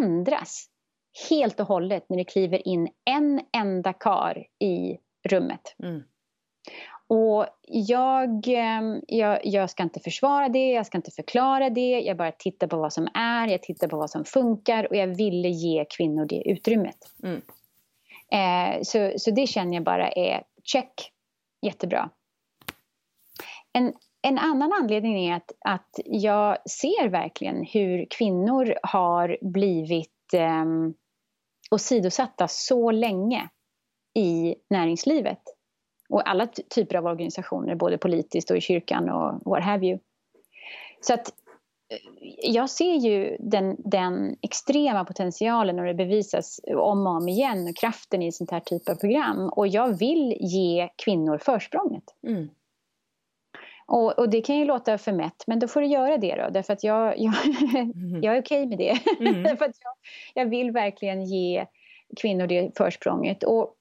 ändras 0.00 0.66
helt 1.30 1.60
och 1.60 1.66
hållet 1.66 2.06
när 2.08 2.16
det 2.16 2.24
kliver 2.24 2.68
in 2.68 2.88
en 3.10 3.40
enda 3.56 3.92
kar 3.92 4.46
i 4.60 4.98
rummet. 5.28 5.76
Mm. 5.82 6.02
Och 7.08 7.46
jag, 7.68 8.48
ehm, 8.48 9.00
jag, 9.06 9.40
jag, 9.46 9.70
ska 9.70 9.82
inte 9.82 10.00
försvara 10.00 10.48
det, 10.48 10.70
jag 10.70 10.86
ska 10.86 10.98
inte 10.98 11.10
förklara 11.10 11.70
det, 11.70 12.00
jag 12.00 12.16
bara 12.16 12.32
tittar 12.32 12.66
på 12.66 12.76
vad 12.76 12.92
som 12.92 13.08
är, 13.14 13.48
jag 13.48 13.62
tittar 13.62 13.88
på 13.88 13.96
vad 13.96 14.10
som 14.10 14.24
funkar 14.24 14.88
och 14.90 14.96
jag 14.96 15.06
ville 15.06 15.48
ge 15.48 15.84
kvinnor 15.96 16.26
det 16.26 16.50
utrymmet. 16.50 16.96
Mm. 17.22 17.40
Eh, 18.32 18.82
så, 18.82 19.12
så 19.16 19.30
det 19.30 19.46
känner 19.46 19.74
jag 19.74 19.84
bara 19.84 20.08
är 20.08 20.42
check, 20.64 21.12
jättebra. 21.62 22.10
En, 23.72 23.92
en 24.22 24.38
annan 24.38 24.72
anledning 24.72 25.26
är 25.26 25.36
att, 25.36 25.52
att 25.60 26.00
jag 26.04 26.70
ser 26.70 27.08
verkligen 27.08 27.64
hur 27.64 28.06
kvinnor 28.10 28.74
har 28.82 29.38
blivit 29.40 30.34
eh, 30.34 30.64
åsidosatta 31.70 32.48
så 32.48 32.90
länge 32.90 33.48
i 34.14 34.54
näringslivet 34.70 35.42
och 36.08 36.28
alla 36.28 36.46
typer 36.46 36.96
av 36.96 37.06
organisationer, 37.06 37.74
både 37.74 37.98
politiskt 37.98 38.50
och 38.50 38.56
i 38.56 38.60
kyrkan 38.60 39.08
och 39.08 39.40
what 39.44 39.64
have 39.64 39.86
you. 39.86 39.98
Så 41.00 41.14
att 41.14 41.32
jag 42.42 42.70
ser 42.70 42.94
ju 42.94 43.36
den, 43.40 43.76
den, 43.78 44.36
extrema 44.42 45.04
potentialen 45.04 45.78
och 45.78 45.84
det 45.84 45.94
bevisas 45.94 46.60
om 46.66 47.06
och 47.06 47.12
om 47.12 47.28
igen 47.28 47.68
och 47.68 47.76
kraften 47.76 48.22
i 48.22 48.32
sånt 48.32 48.50
här 48.50 48.60
typ 48.60 48.88
av 48.88 48.94
program. 48.94 49.48
Och 49.48 49.68
jag 49.68 49.98
vill 49.98 50.36
ge 50.40 50.88
kvinnor 51.04 51.38
försprånget. 51.38 52.04
Mm. 52.26 52.48
Och, 53.86 54.18
och, 54.18 54.28
det 54.28 54.40
kan 54.40 54.56
ju 54.56 54.64
låta 54.64 54.98
för 54.98 55.12
mätt, 55.12 55.44
men 55.46 55.58
då 55.58 55.68
får 55.68 55.80
du 55.80 55.86
göra 55.86 56.18
det 56.18 56.36
då. 56.36 56.50
Därför 56.50 56.72
att 56.72 56.84
jag, 56.84 57.18
jag, 57.18 57.34
mm. 57.46 58.22
jag 58.22 58.36
är 58.36 58.40
okej 58.40 58.62
okay 58.62 58.66
med 58.66 58.78
det. 58.78 58.98
Mm. 59.20 59.42
därför 59.42 59.64
att 59.64 59.76
jag, 59.82 59.94
jag 60.34 60.50
vill 60.50 60.70
verkligen 60.70 61.24
ge 61.24 61.66
kvinnor 62.16 62.46
det 62.46 62.76
försprånget. 62.76 63.42
Och, 63.42 63.74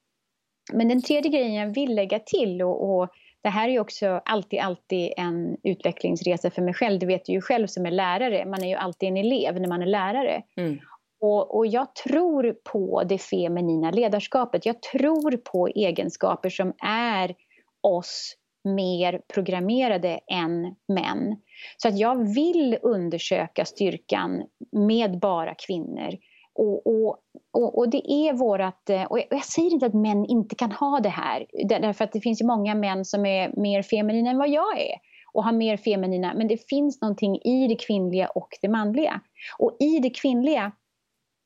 men 0.74 0.88
den 0.88 1.01
tredje 1.01 1.31
grejen 1.31 1.53
jag 1.53 1.74
vill 1.74 1.95
lägga 1.95 2.19
till 2.19 2.62
och, 2.62 2.89
och 2.89 3.09
det 3.41 3.50
här 3.50 3.67
är 3.67 3.71
ju 3.71 3.79
också 3.79 4.21
alltid, 4.25 4.59
alltid 4.59 5.13
en 5.17 5.57
utvecklingsresa 5.63 6.50
för 6.50 6.62
mig 6.62 6.74
själv. 6.74 7.00
Det 7.00 7.05
vet 7.05 7.25
du 7.25 7.33
ju 7.33 7.41
själv 7.41 7.67
som 7.67 7.86
är 7.86 7.91
lärare. 7.91 8.45
Man 8.45 8.63
är 8.63 8.67
ju 8.67 8.75
alltid 8.75 9.09
en 9.09 9.17
elev 9.17 9.62
när 9.62 9.67
man 9.67 9.81
är 9.81 9.86
lärare. 9.86 10.41
Mm. 10.57 10.79
Och, 11.21 11.57
och, 11.57 11.67
jag 11.67 11.95
tror 11.95 12.55
på 12.74 13.03
det 13.03 13.17
feminina 13.17 13.91
ledarskapet. 13.91 14.65
Jag 14.65 14.81
tror 14.81 15.38
på 15.38 15.67
egenskaper 15.67 16.50
som 16.50 16.74
är 16.83 17.36
oss 17.81 18.36
mer 18.63 19.21
programmerade 19.33 20.19
än 20.31 20.75
män. 20.88 21.36
Så 21.77 21.88
att 21.88 22.00
jag 22.00 22.33
vill 22.33 22.77
undersöka 22.81 23.65
styrkan 23.65 24.43
med 24.71 25.19
bara 25.19 25.55
kvinnor. 25.55 26.09
Och, 26.53 26.88
och, 26.88 27.17
och, 27.57 27.77
och, 27.77 27.89
det 27.89 28.11
är 28.11 28.33
vårat... 28.33 28.89
Eh, 28.89 29.03
och 29.03 29.19
jag 29.29 29.45
säger 29.45 29.71
inte 29.71 29.85
att 29.85 29.93
män 29.93 30.25
inte 30.25 30.55
kan 30.55 30.71
ha 30.71 30.99
det 30.99 31.09
här. 31.09 31.45
Därför 31.69 32.03
att 32.03 32.11
det 32.11 32.21
finns 32.21 32.41
ju 32.41 32.45
många 32.45 32.75
män 32.75 33.05
som 33.05 33.25
är 33.25 33.59
mer 33.59 33.83
feminina 33.83 34.29
än 34.29 34.37
vad 34.37 34.49
jag 34.49 34.79
är. 34.79 34.95
Och 35.33 35.43
har 35.43 35.51
mer 35.51 35.77
feminina. 35.77 36.33
Men 36.33 36.47
det 36.47 36.69
finns 36.69 37.01
någonting 37.01 37.35
i 37.35 37.67
det 37.67 37.75
kvinnliga 37.75 38.27
och 38.27 38.49
det 38.61 38.67
manliga. 38.67 39.21
Och 39.57 39.77
i 39.79 39.99
det 39.99 40.09
kvinnliga 40.09 40.71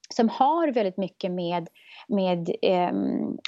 som 0.09 0.29
har 0.29 0.71
väldigt 0.71 0.97
mycket 0.97 1.31
med 1.31 1.67
med 2.11 2.49
eh, 2.61 2.91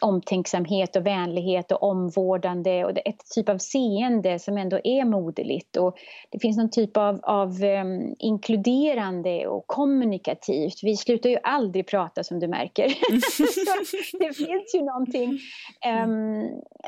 omtänksamhet 0.02 0.96
och 0.96 1.06
vänlighet 1.06 1.72
och 1.72 1.84
omvårdande 1.84 2.86
och 2.86 2.92
ett 2.92 3.32
typ 3.36 3.50
av 3.50 3.58
seende 3.58 4.40
som 4.40 4.58
ändå 4.58 4.80
är 4.84 5.06
moderligt. 5.06 5.78
Och 5.78 5.96
det 6.32 6.40
finns 6.40 6.58
någon 6.58 6.70
typ 6.70 6.98
av, 6.98 7.20
av 7.24 7.64
eh, 7.64 7.86
inkluderande 8.20 9.48
och 9.48 9.68
kommunikativt. 9.68 10.84
Vi 10.84 10.98
slutar 10.98 11.30
ju 11.30 11.38
aldrig 11.44 11.88
prata 11.88 12.24
som 12.24 12.40
du 12.40 12.48
märker. 12.48 12.86
det 14.20 14.34
finns 14.34 14.76
ju 14.76 14.82
någonting 14.82 15.40
eh, 15.86 16.08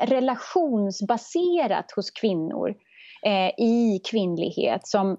relationsbaserat 0.06 1.92
hos 1.96 2.10
kvinnor 2.10 2.74
eh, 3.26 3.64
i 3.64 4.00
kvinnlighet 4.10 4.86
som 4.86 5.16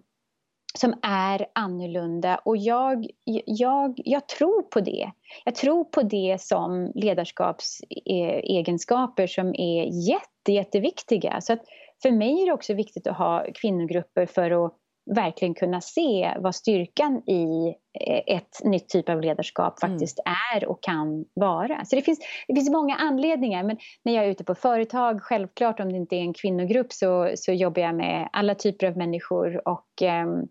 som 0.78 1.00
är 1.02 1.46
annorlunda 1.54 2.42
och 2.46 2.58
jag, 2.58 3.08
jag, 3.46 4.02
jag 4.06 4.28
tror 4.28 4.62
på 4.62 4.80
det. 4.80 5.12
Jag 5.46 5.56
tror 5.56 5.84
på 5.84 6.02
det 6.02 6.42
som 6.42 6.92
ledarskapsegenskaper 6.96 9.28
som 9.28 9.56
är 9.56 10.10
jätte, 10.10 10.52
jätteviktiga. 10.52 11.42
Så 11.42 11.54
att 11.54 11.62
för 12.02 12.12
mig 12.12 12.42
är 12.42 12.46
det 12.46 12.54
också 12.54 12.74
viktigt 12.74 13.08
att 13.08 13.18
ha 13.18 13.46
kvinnogrupper 13.54 14.26
för 14.26 14.66
att 14.66 14.74
verkligen 15.16 15.54
kunna 15.54 15.82
se 15.82 16.34
vad 16.40 16.56
styrkan 16.56 17.30
i 17.30 17.76
eh, 18.00 18.36
ett 18.36 18.64
nytt 18.64 18.90
typ 18.90 19.10
av 19.10 19.22
ledarskap 19.22 19.84
mm. 19.84 19.94
faktiskt 19.94 20.20
mm. 20.26 20.36
är 20.56 20.68
och 20.68 20.84
kan 20.84 21.26
vara. 21.34 21.86
Så 21.86 21.96
det 21.96 22.02
finns, 22.02 22.20
det 22.48 22.56
finns 22.56 22.70
många 22.70 22.96
anledningar 22.96 23.64
men 23.64 23.78
när 24.04 24.14
jag 24.14 24.26
är 24.26 24.30
ute 24.30 24.44
på 24.44 24.56
företag, 24.56 25.22
självklart 25.22 25.80
om 25.80 25.92
det 25.92 25.98
inte 25.98 26.16
är 26.16 26.22
en 26.22 26.34
kvinnogrupp 26.34 26.94
så, 26.94 27.32
så 27.36 27.52
jobbar 27.52 27.82
jag 27.82 27.96
med 27.96 28.30
alla 28.34 28.56
typer 28.56 28.88
av 28.88 28.98
människor 28.98 29.68
och 29.68 30.02
um, 30.02 30.48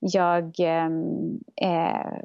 jag, 0.00 0.54
ehm, 0.58 1.40
eh, 1.62 2.22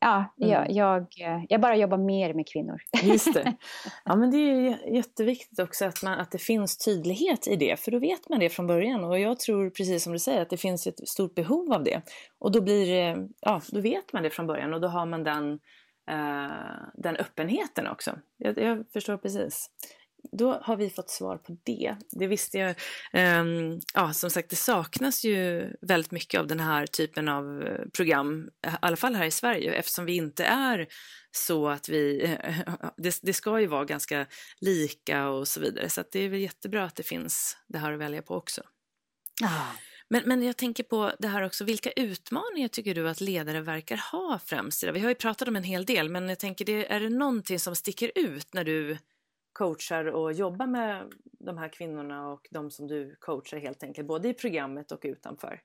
ja, 0.00 0.34
mm. 0.40 0.50
jag, 0.50 0.70
jag, 0.70 1.06
jag, 1.48 1.60
bara 1.60 1.76
jobbar 1.76 1.98
mer 1.98 2.34
med 2.34 2.48
kvinnor. 2.48 2.80
Just 3.02 3.34
det. 3.34 3.54
Ja, 4.04 4.16
men 4.16 4.30
det 4.30 4.36
är 4.36 4.94
jätteviktigt 4.94 5.58
också 5.58 5.84
att, 5.84 6.02
man, 6.02 6.18
att 6.18 6.30
det 6.30 6.38
finns 6.38 6.78
tydlighet 6.78 7.48
i 7.48 7.56
det, 7.56 7.80
för 7.80 7.90
då 7.90 7.98
vet 7.98 8.28
man 8.28 8.40
det 8.40 8.48
från 8.48 8.66
början. 8.66 9.04
Och 9.04 9.18
jag 9.18 9.38
tror, 9.38 9.70
precis 9.70 10.04
som 10.04 10.12
du 10.12 10.18
säger, 10.18 10.42
att 10.42 10.50
det 10.50 10.56
finns 10.56 10.86
ett 10.86 11.08
stort 11.08 11.34
behov 11.34 11.72
av 11.72 11.84
det. 11.84 12.02
Och 12.38 12.52
då, 12.52 12.60
blir 12.60 13.16
ja, 13.40 13.60
då 13.72 13.80
vet 13.80 14.12
man 14.12 14.22
det 14.22 14.30
från 14.30 14.46
början 14.46 14.74
och 14.74 14.80
då 14.80 14.88
har 14.88 15.06
man 15.06 15.24
den, 15.24 15.52
uh, 16.10 16.88
den 16.94 17.16
öppenheten 17.16 17.86
också. 17.86 18.18
Jag, 18.36 18.58
jag 18.58 18.84
förstår 18.92 19.16
precis 19.16 19.70
då 20.32 20.52
har 20.62 20.76
vi 20.76 20.90
fått 20.90 21.10
svar 21.10 21.36
på 21.36 21.56
det. 21.64 21.96
Det 22.10 22.26
visste 22.26 22.58
jag. 22.58 22.76
Um, 23.40 23.80
ja, 23.94 24.12
som 24.12 24.30
sagt, 24.30 24.50
det 24.50 24.56
saknas 24.56 25.24
ju 25.24 25.70
väldigt 25.80 26.10
mycket 26.10 26.40
av 26.40 26.46
den 26.46 26.60
här 26.60 26.86
typen 26.86 27.28
av 27.28 27.62
eh, 27.62 27.88
program, 27.92 28.48
i 28.66 28.70
alla 28.80 28.96
fall 28.96 29.14
här 29.14 29.26
i 29.26 29.30
Sverige, 29.30 29.72
eftersom 29.74 30.04
vi 30.04 30.16
inte 30.16 30.44
är 30.44 30.86
så 31.30 31.68
att 31.68 31.88
vi... 31.88 32.36
Det, 32.96 33.18
det 33.22 33.32
ska 33.32 33.60
ju 33.60 33.66
vara 33.66 33.84
ganska 33.84 34.26
lika 34.60 35.28
och 35.28 35.48
så 35.48 35.60
vidare, 35.60 35.88
så 35.88 36.04
det 36.12 36.20
är 36.20 36.28
väl 36.28 36.40
jättebra 36.40 36.84
att 36.84 36.96
det 36.96 37.02
finns 37.02 37.56
det 37.68 37.78
här 37.78 37.92
att 37.92 37.98
välja 37.98 38.22
på 38.22 38.34
också. 38.34 38.62
Ah. 39.42 39.72
Men, 40.08 40.22
men 40.26 40.42
jag 40.42 40.56
tänker 40.56 40.82
på 40.82 41.12
det 41.18 41.28
här 41.28 41.42
också, 41.42 41.64
vilka 41.64 41.90
utmaningar 41.90 42.68
tycker 42.68 42.94
du 42.94 43.08
att 43.08 43.20
ledare 43.20 43.60
verkar 43.60 43.96
ha 44.12 44.40
främst? 44.44 44.84
Vi 44.84 45.00
har 45.00 45.08
ju 45.08 45.14
pratat 45.14 45.48
om 45.48 45.56
en 45.56 45.64
hel 45.64 45.84
del, 45.84 46.08
men 46.08 46.28
jag 46.28 46.38
tänker, 46.38 46.64
det, 46.64 46.92
är 46.92 47.00
det 47.00 47.08
någonting 47.08 47.60
som 47.60 47.76
sticker 47.76 48.12
ut 48.14 48.54
när 48.54 48.64
du 48.64 48.98
coachar 49.54 50.04
och 50.04 50.32
jobbar 50.32 50.66
med 50.66 51.12
de 51.38 51.58
här 51.58 51.68
kvinnorna 51.68 52.28
och 52.32 52.48
de 52.50 52.70
som 52.70 52.86
du 52.86 53.16
coachar 53.20 53.58
helt 53.58 53.82
enkelt, 53.82 54.08
både 54.08 54.28
i 54.28 54.34
programmet 54.34 54.92
och 54.92 55.00
utanför? 55.02 55.60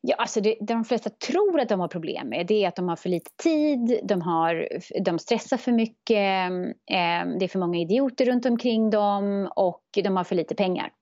Ja, 0.00 0.16
alltså 0.16 0.40
det, 0.40 0.56
de 0.60 0.84
flesta 0.84 1.10
tror 1.10 1.60
att 1.60 1.68
de 1.68 1.80
har 1.80 1.88
problem 1.88 2.28
med 2.28 2.46
det 2.46 2.64
är 2.64 2.68
att 2.68 2.76
de 2.76 2.88
har 2.88 2.96
för 2.96 3.08
lite 3.08 3.30
tid, 3.42 4.00
de, 4.04 4.22
har, 4.22 4.68
de 5.04 5.18
stressar 5.18 5.56
för 5.56 5.72
mycket, 5.72 6.50
eh, 6.90 7.38
det 7.38 7.44
är 7.44 7.48
för 7.48 7.58
många 7.58 7.78
idioter 7.78 8.26
runt 8.26 8.46
omkring 8.46 8.90
dem 8.90 9.52
och 9.56 9.84
de 9.94 10.16
har 10.16 10.24
för 10.24 10.34
lite 10.34 10.54
pengar. 10.54 10.92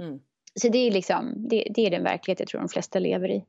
Mm. 0.00 0.20
Så 0.60 0.68
det 0.68 0.78
är, 0.78 0.90
liksom, 0.90 1.34
det, 1.48 1.68
det, 1.74 1.86
är 1.86 1.90
den 1.90 2.04
verklighet 2.04 2.40
jag 2.40 2.48
tror 2.48 2.60
de 2.60 2.68
flesta 2.68 2.98
lever 2.98 3.30
i. 3.30 3.44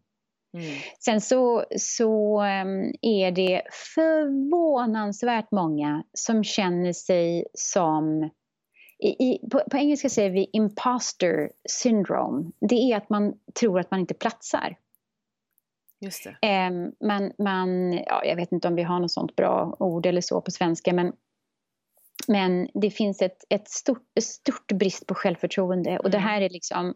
Mm. 0.53 0.75
Sen 0.99 1.21
så, 1.21 1.65
så 1.77 2.41
um, 2.41 2.93
är 3.01 3.31
det 3.31 3.61
förvånansvärt 3.95 5.51
många 5.51 6.03
som 6.13 6.43
känner 6.43 6.93
sig 6.93 7.45
som 7.53 8.29
i, 9.03 9.39
på, 9.51 9.61
på, 9.71 9.77
engelska 9.77 10.09
säger 10.09 10.29
vi 10.29 10.49
imposter 10.53 11.51
syndrome. 11.69 12.51
Det 12.69 12.75
är 12.75 12.97
att 12.97 13.09
man 13.09 13.33
tror 13.59 13.79
att 13.79 13.91
man 13.91 13.99
inte 13.99 14.13
platsar. 14.13 14.77
Just 15.99 16.27
det. 16.41 16.67
Um, 16.67 16.91
man, 17.07 17.31
man, 17.37 17.93
ja, 17.93 18.25
jag 18.25 18.35
vet 18.35 18.51
inte 18.51 18.67
om 18.67 18.75
vi 18.75 18.83
har 18.83 18.99
något 18.99 19.11
sånt 19.11 19.35
bra 19.35 19.75
ord 19.79 20.05
eller 20.05 20.21
så 20.21 20.41
på 20.41 20.51
svenska 20.51 20.93
men, 20.93 21.13
men 22.27 22.69
det 22.73 22.91
finns 22.91 23.21
ett, 23.21 23.37
ett 23.49 23.69
stort, 23.69 24.07
stort 24.21 24.71
brist 24.71 25.07
på 25.07 25.15
självförtroende 25.15 25.99
och 25.99 26.05
mm. 26.05 26.11
det 26.11 26.17
här 26.17 26.41
är 26.41 26.49
liksom 26.49 26.93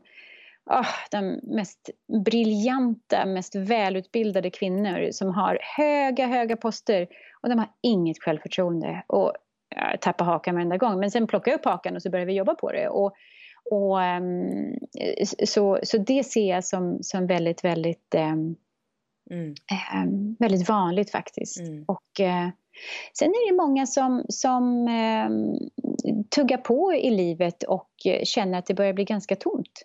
oh, 0.70 0.88
de 1.12 1.40
mest 1.44 1.90
briljanta, 2.26 3.26
mest 3.26 3.56
välutbildade 3.56 4.50
kvinnor 4.50 5.12
som 5.12 5.30
har 5.30 5.60
höga, 5.78 6.28
höga 6.28 6.58
poster 6.58 7.08
och 7.42 7.50
de 7.50 7.60
har 7.60 7.70
inget 7.82 8.24
självförtroende. 8.24 9.04
Och 9.08 9.34
jag 9.76 10.02
tappar 10.02 10.26
hakan 10.26 10.56
varenda 10.56 10.78
gång, 10.78 11.00
men 11.00 11.12
sen 11.12 11.28
plockar 11.28 11.52
jag 11.52 11.60
upp 11.60 11.66
hakan 11.66 11.96
och 11.96 12.02
så 12.02 12.10
börjar 12.10 12.26
vi 12.26 12.34
jobba 12.34 12.56
på 12.56 12.72
det. 12.72 12.90
Och, 12.90 13.14
och, 13.72 14.00
um, 14.00 14.80
så, 15.46 15.80
så 15.84 15.98
det 15.98 16.24
ser 16.24 16.50
jag 16.50 16.64
som, 16.64 16.98
som 17.02 17.28
väldigt, 17.28 17.64
väldigt, 17.64 18.16
um, 18.16 18.56
mm. 19.32 19.56
um, 20.04 20.36
väldigt 20.40 20.70
vanligt 20.70 21.12
faktiskt. 21.12 21.60
Mm. 21.60 21.86
Och, 21.88 22.20
uh, 22.20 22.50
sen 23.14 23.30
är 23.30 23.52
det 23.52 23.58
många 23.58 23.86
som, 23.86 24.26
som 24.30 24.88
tuggar 26.36 26.58
på 26.58 26.94
i 26.94 27.10
livet 27.10 27.64
och 27.64 27.90
känner 28.24 28.60
att 28.60 28.66
det 28.66 28.74
börjar 28.74 28.94
bli 28.94 29.04
ganska 29.04 29.36
tomt 29.36 29.84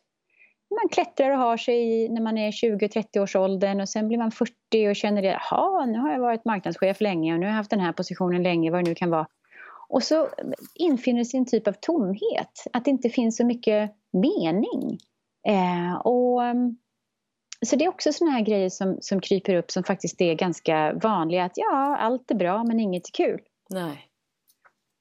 man 0.75 0.89
klättrar 0.91 1.31
och 1.31 1.39
har 1.39 1.57
sig 1.57 2.09
när 2.09 2.21
man 2.21 2.39
är 2.39 2.51
20-30 2.51 3.19
års 3.19 3.37
åldern 3.37 3.81
och 3.81 3.89
sen 3.89 4.09
blir 4.09 4.19
man 4.19 4.31
40 4.31 4.89
och 4.91 4.97
känner 4.97 5.23
det, 5.23 5.41
jaha, 5.51 5.87
nu 5.87 5.99
har 5.99 6.13
jag 6.13 6.21
varit 6.21 6.45
marknadschef 6.45 7.01
länge 7.01 7.35
och 7.35 7.41
nu 7.41 7.47
har 7.47 7.51
jag 7.51 7.57
haft 7.57 7.71
den 7.71 7.81
här 7.81 7.93
positionen 7.93 8.43
länge, 8.43 8.71
vad 8.71 8.85
det 8.85 8.89
nu 8.89 8.95
kan 8.95 9.11
vara. 9.11 9.27
Och 9.89 10.03
så 10.03 10.29
infinner 10.75 11.25
sig 11.25 11.39
en 11.39 11.47
typ 11.47 11.69
av 11.69 11.73
tomhet, 11.73 12.67
att 12.73 12.85
det 12.85 12.91
inte 12.91 13.09
finns 13.09 13.37
så 13.37 13.47
mycket 13.47 13.91
mening. 14.13 14.99
Eh, 15.49 16.01
och, 16.05 16.45
mm, 16.45 16.77
så 17.67 17.77
det 17.77 17.85
är 17.85 17.89
också 17.89 18.13
sådana 18.13 18.37
här 18.37 18.45
grejer 18.45 18.69
som, 18.69 18.99
som 19.01 19.21
kryper 19.21 19.55
upp 19.55 19.71
som 19.71 19.85
faktiskt 19.85 20.21
är 20.21 20.35
ganska 20.35 20.93
vanliga, 20.93 21.45
att 21.45 21.53
ja, 21.55 21.97
allt 22.01 22.31
är 22.31 22.35
bra 22.35 22.65
men 22.65 22.81
inget 22.81 23.09
är 23.09 23.13
kul. 23.13 23.41
Nej. 23.71 24.12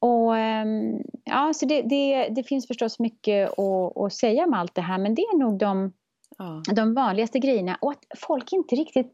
Och, 0.02 0.38
ehm, 0.38 1.02
ja, 1.24 1.54
så 1.54 1.66
det, 1.66 1.82
det, 1.82 2.30
det, 2.30 2.44
finns 2.44 2.68
förstås 2.68 3.00
mycket 3.00 3.50
att, 3.50 3.98
att, 3.98 4.14
säga 4.14 4.44
om 4.44 4.54
allt 4.54 4.76
det 4.76 4.82
här 4.82 4.98
men 4.98 5.16
det 5.16 5.22
är 5.22 5.38
nog 5.38 5.58
de, 5.58 5.94
ja. 6.38 6.64
de 6.74 6.94
vanligaste 6.94 7.40
grejerna. 7.40 7.78
Och 7.82 7.92
att 7.92 8.06
folk 8.18 8.54
inte 8.54 8.76
riktigt, 8.76 9.12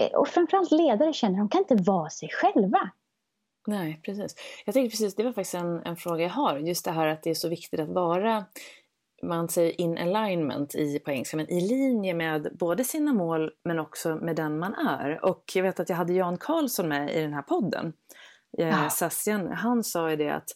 eh, 0.00 0.18
och 0.18 0.28
framförallt 0.28 0.70
ledare 0.70 1.12
känner 1.12 1.34
att 1.34 1.40
de 1.40 1.48
kan 1.48 1.60
inte 1.60 1.90
vara 1.90 2.10
sig 2.10 2.28
själva. 2.32 2.90
Nej, 3.66 4.00
precis. 4.02 4.34
Jag 4.64 4.74
tänkte 4.74 4.90
precis, 4.90 5.14
det 5.14 5.22
var 5.22 5.32
faktiskt 5.32 5.54
en, 5.54 5.82
en 5.84 5.96
fråga 5.96 6.22
jag 6.22 6.30
har, 6.30 6.58
just 6.58 6.84
det 6.84 6.90
här 6.90 7.06
att 7.06 7.22
det 7.22 7.30
är 7.30 7.34
så 7.34 7.48
viktigt 7.48 7.80
att 7.80 7.88
vara 7.88 8.44
man 9.24 9.48
säger 9.48 9.80
in 9.80 9.98
alignment 9.98 10.74
i, 10.74 10.98
på 10.98 11.10
engelska, 11.10 11.36
men 11.36 11.50
i 11.50 11.60
linje 11.60 12.14
med 12.14 12.56
både 12.58 12.84
sina 12.84 13.12
mål 13.12 13.50
men 13.64 13.78
också 13.78 14.16
med 14.16 14.36
den 14.36 14.58
man 14.58 14.74
är. 14.74 15.24
Och 15.24 15.44
jag 15.54 15.62
vet 15.62 15.80
att 15.80 15.88
jag 15.88 15.96
hade 15.96 16.12
Jan 16.12 16.38
Karlsson 16.38 16.88
med 16.88 17.16
i 17.16 17.20
den 17.20 17.32
här 17.32 17.42
podden, 17.42 17.92
eh. 18.58 18.88
Sassian, 18.88 19.52
han 19.52 19.84
sa 19.84 20.10
ju 20.10 20.16
det 20.16 20.30
att 20.30 20.50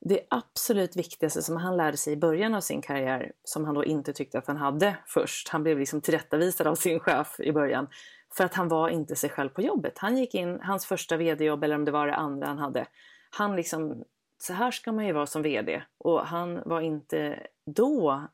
det 0.00 0.20
absolut 0.30 0.96
viktigaste 0.96 1.42
som 1.42 1.56
han 1.56 1.76
lärde 1.76 1.96
sig 1.96 2.12
i 2.12 2.16
början 2.16 2.54
av 2.54 2.60
sin 2.60 2.82
karriär, 2.82 3.32
som 3.44 3.64
han 3.64 3.74
då 3.74 3.84
inte 3.84 4.12
tyckte 4.12 4.38
att 4.38 4.46
han 4.46 4.56
hade 4.56 4.96
först, 5.06 5.48
han 5.48 5.62
blev 5.62 5.78
liksom 5.78 6.00
tillrättavisad 6.00 6.66
av 6.66 6.74
sin 6.74 7.00
chef 7.00 7.40
i 7.40 7.52
början, 7.52 7.88
för 8.36 8.44
att 8.44 8.54
han 8.54 8.68
var 8.68 8.88
inte 8.88 9.16
sig 9.16 9.30
själv 9.30 9.48
på 9.48 9.62
jobbet. 9.62 9.98
Han 9.98 10.16
gick 10.16 10.34
in, 10.34 10.60
hans 10.62 10.86
första 10.86 11.16
vd-jobb 11.16 11.64
eller 11.64 11.74
om 11.74 11.84
det 11.84 11.90
var 11.90 12.06
det 12.06 12.14
andra 12.14 12.46
han 12.46 12.58
hade, 12.58 12.86
han 13.30 13.56
liksom, 13.56 14.04
så 14.38 14.52
här 14.52 14.70
ska 14.70 14.92
man 14.92 15.06
ju 15.06 15.12
vara 15.12 15.26
som 15.26 15.42
vd. 15.42 15.82
Och 15.98 16.26
han 16.26 16.62
var 16.64 16.80
inte 16.80 17.46
då 17.66 18.24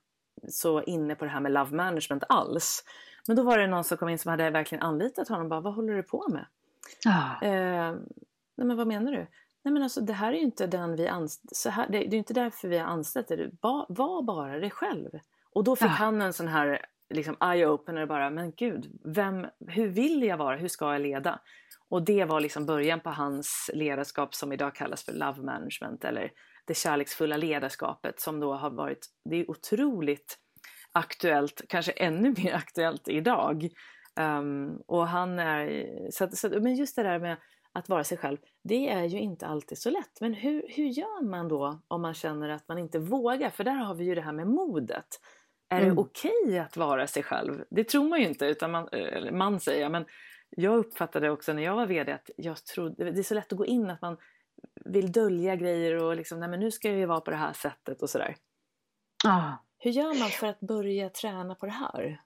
så 0.49 0.83
inne 0.83 1.15
på 1.15 1.25
det 1.25 1.31
här 1.31 1.41
med 1.41 1.53
love 1.53 1.77
management 1.77 2.25
alls. 2.29 2.85
Men 3.27 3.37
då 3.37 3.43
var 3.43 3.59
det 3.59 3.67
någon 3.67 3.85
som 3.85 3.99
kom 3.99 4.09
in 4.09 4.19
som 4.19 4.31
hade 4.31 4.51
verkligen 4.51 4.83
anlitat 4.83 5.29
honom 5.29 5.43
och 5.43 5.51
bara, 5.51 5.61
vad 5.61 5.75
håller 5.75 5.95
du 5.95 6.03
på 6.03 6.29
med? 6.29 6.47
Ah. 7.07 7.47
Eh, 7.47 7.95
nej 8.57 8.67
men 8.67 8.77
vad 8.77 8.87
menar 8.87 9.13
du? 9.13 9.27
Nej 9.65 9.73
men 9.73 9.83
alltså 9.83 10.01
det 10.01 10.13
här 10.13 10.33
är 10.33 10.37
ju 10.37 10.43
inte 10.43 10.67
den 10.67 10.97
vi 10.97 11.09
anställt, 11.09 11.77
det, 11.89 11.99
det 11.99 12.07
är 12.07 12.13
ju 12.13 12.19
inte 12.19 12.35
därför 12.35 12.69
vi 12.69 12.79
har 12.79 12.87
anställt 12.87 13.29
dig, 13.29 13.51
ba, 13.63 13.87
var 13.89 14.23
bara 14.23 14.59
dig 14.59 14.71
själv. 14.71 15.11
Och 15.53 15.65
då 15.65 15.77
fick 15.77 15.87
ah. 15.87 15.91
han 15.91 16.23
en 16.23 16.33
sån 16.33 16.49
här 16.49 16.87
liksom 17.15 17.37
eye-opener 17.41 18.07
bara, 18.07 18.31
men 18.31 18.53
gud, 18.57 19.01
vem, 19.05 19.47
hur 19.69 19.89
vill 19.89 20.23
jag 20.23 20.37
vara, 20.37 20.57
hur 20.57 20.69
ska 20.69 20.93
jag 20.93 21.03
leda? 21.03 21.41
Och 21.89 22.03
det 22.03 22.25
var 22.25 22.41
liksom 22.41 22.67
början 22.67 23.01
på 23.01 23.11
hans 23.11 23.71
ledarskap 23.75 24.35
som 24.35 24.53
idag 24.53 24.75
kallas 24.75 25.05
för 25.05 25.13
love 25.13 25.43
management 25.43 26.05
eller 26.05 26.31
det 26.65 26.75
kärleksfulla 26.75 27.37
ledarskapet 27.37 28.21
som 28.21 28.41
då 28.41 28.55
har 28.55 28.71
varit, 28.71 29.07
det 29.31 29.37
är 29.37 29.51
otroligt 29.51 30.39
aktuellt, 30.93 31.63
kanske 31.69 31.93
ännu 31.93 32.35
mer 32.37 32.55
aktuellt 32.65 33.09
idag. 33.09 33.69
Um, 34.21 34.83
och 34.87 35.09
han 35.09 35.39
är, 35.39 35.87
så, 36.11 36.29
så, 36.33 36.49
men 36.49 36.75
just 36.75 36.97
det 36.97 37.03
där 37.03 37.19
med 37.19 37.37
att 37.77 37.89
vara 37.89 38.05
sig 38.05 38.19
själv, 38.19 38.39
det 38.65 38.89
är 38.89 39.05
ju 39.05 39.19
inte 39.19 39.47
alltid 39.47 39.79
så 39.79 39.91
lätt. 39.91 40.21
Men 40.21 40.35
hur, 40.35 40.67
hur 40.69 40.87
gör 40.87 41.23
man 41.23 41.49
då 41.49 41.81
om 41.89 42.03
man 42.03 42.15
känner 42.15 42.49
att 42.49 42.69
man 42.69 42.79
inte 42.79 42.99
vågar? 42.99 43.51
För 43.51 43.65
där 43.65 43.75
har 43.75 43.95
vi 43.95 44.05
ju 44.05 44.15
det 44.15 44.21
här 44.21 44.33
med 44.33 44.47
modet. 44.47 45.21
Är 45.69 45.81
mm. 45.81 45.95
det 45.95 46.01
okej 46.01 46.33
okay 46.45 46.59
att 46.59 46.77
vara 46.77 47.07
sig 47.07 47.23
själv? 47.23 47.65
Det 47.71 47.85
tror 47.85 48.09
man 48.09 48.21
ju 48.21 48.27
inte, 48.27 48.47
utan 48.47 48.71
man, 48.71 48.89
man 49.33 49.61
säger, 49.61 49.89
men 49.89 50.05
jag 50.51 50.77
uppfattade 50.77 51.31
också 51.31 51.53
när 51.53 51.63
jag 51.63 51.77
var 51.77 51.87
VD 51.87 52.13
att 52.13 52.31
jag 52.37 52.65
trodde, 52.65 53.11
det 53.11 53.21
är 53.21 53.23
så 53.23 53.35
lätt 53.35 53.53
att 53.53 53.59
gå 53.59 53.67
in 53.67 53.91
att 53.91 54.03
man 54.03 54.17
vill 54.85 55.13
dölja 55.13 55.57
grejer 55.57 56.03
och 56.03 56.17
liksom, 56.17 56.41
nej 56.41 56.49
men 56.49 56.61
nu 56.61 56.71
ska 56.71 56.91
jag 56.91 57.09
vara 57.09 57.21
på 57.21 57.31
det 57.31 57.37
här 57.37 57.53
sättet 57.53 58.03
och 58.03 58.11
sådär. 58.11 58.37
Ah. 59.25 59.53
Hur 59.79 59.91
gör 59.91 60.19
man 60.19 60.29
för 60.29 60.47
att 60.47 60.61
börja 60.61 61.09
träna 61.09 61.55
på 61.55 61.67
det 61.67 61.73
här? 61.73 62.23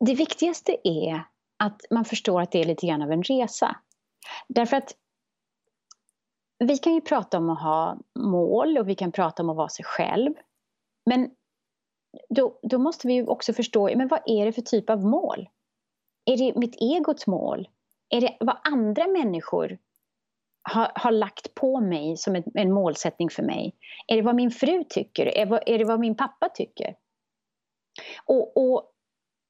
Det 0.00 0.14
viktigaste 0.14 0.76
är 0.84 1.24
att 1.64 1.80
man 1.90 2.04
förstår 2.04 2.40
att 2.40 2.52
det 2.52 2.60
är 2.60 2.64
lite 2.64 2.86
grann 2.86 3.02
av 3.02 3.12
en 3.12 3.22
resa. 3.22 3.76
Därför 4.48 4.76
att 4.76 4.94
vi 6.58 6.78
kan 6.78 6.94
ju 6.94 7.00
prata 7.00 7.38
om 7.38 7.50
att 7.50 7.62
ha 7.62 7.98
mål 8.18 8.78
och 8.78 8.88
vi 8.88 8.94
kan 8.94 9.12
prata 9.12 9.42
om 9.42 9.50
att 9.50 9.56
vara 9.56 9.68
sig 9.68 9.84
själv. 9.84 10.34
Men 11.06 11.30
då, 12.28 12.58
då 12.62 12.78
måste 12.78 13.06
vi 13.06 13.14
ju 13.14 13.26
också 13.26 13.52
förstå, 13.52 13.96
men 13.96 14.08
vad 14.08 14.20
är 14.26 14.46
det 14.46 14.52
för 14.52 14.62
typ 14.62 14.90
av 14.90 15.04
mål? 15.04 15.48
Är 16.24 16.36
det 16.36 16.58
mitt 16.58 16.76
egots 16.80 17.26
mål? 17.26 17.68
Är 18.08 18.20
det 18.20 18.36
vad 18.40 18.58
andra 18.62 19.06
människor 19.06 19.78
har, 20.62 20.92
har 20.94 21.12
lagt 21.12 21.54
på 21.54 21.80
mig 21.80 22.16
som 22.16 22.36
en, 22.36 22.44
en, 22.54 22.72
målsättning 22.72 23.30
för 23.30 23.42
mig? 23.42 23.76
Är 24.06 24.16
det 24.16 24.22
vad 24.22 24.34
min 24.34 24.50
fru 24.50 24.84
tycker? 24.88 25.26
Är, 25.26 25.68
är 25.68 25.78
det 25.78 25.84
vad 25.84 26.00
min 26.00 26.16
pappa 26.16 26.48
tycker? 26.48 26.94
Och, 28.24 28.56
och, 28.56 28.92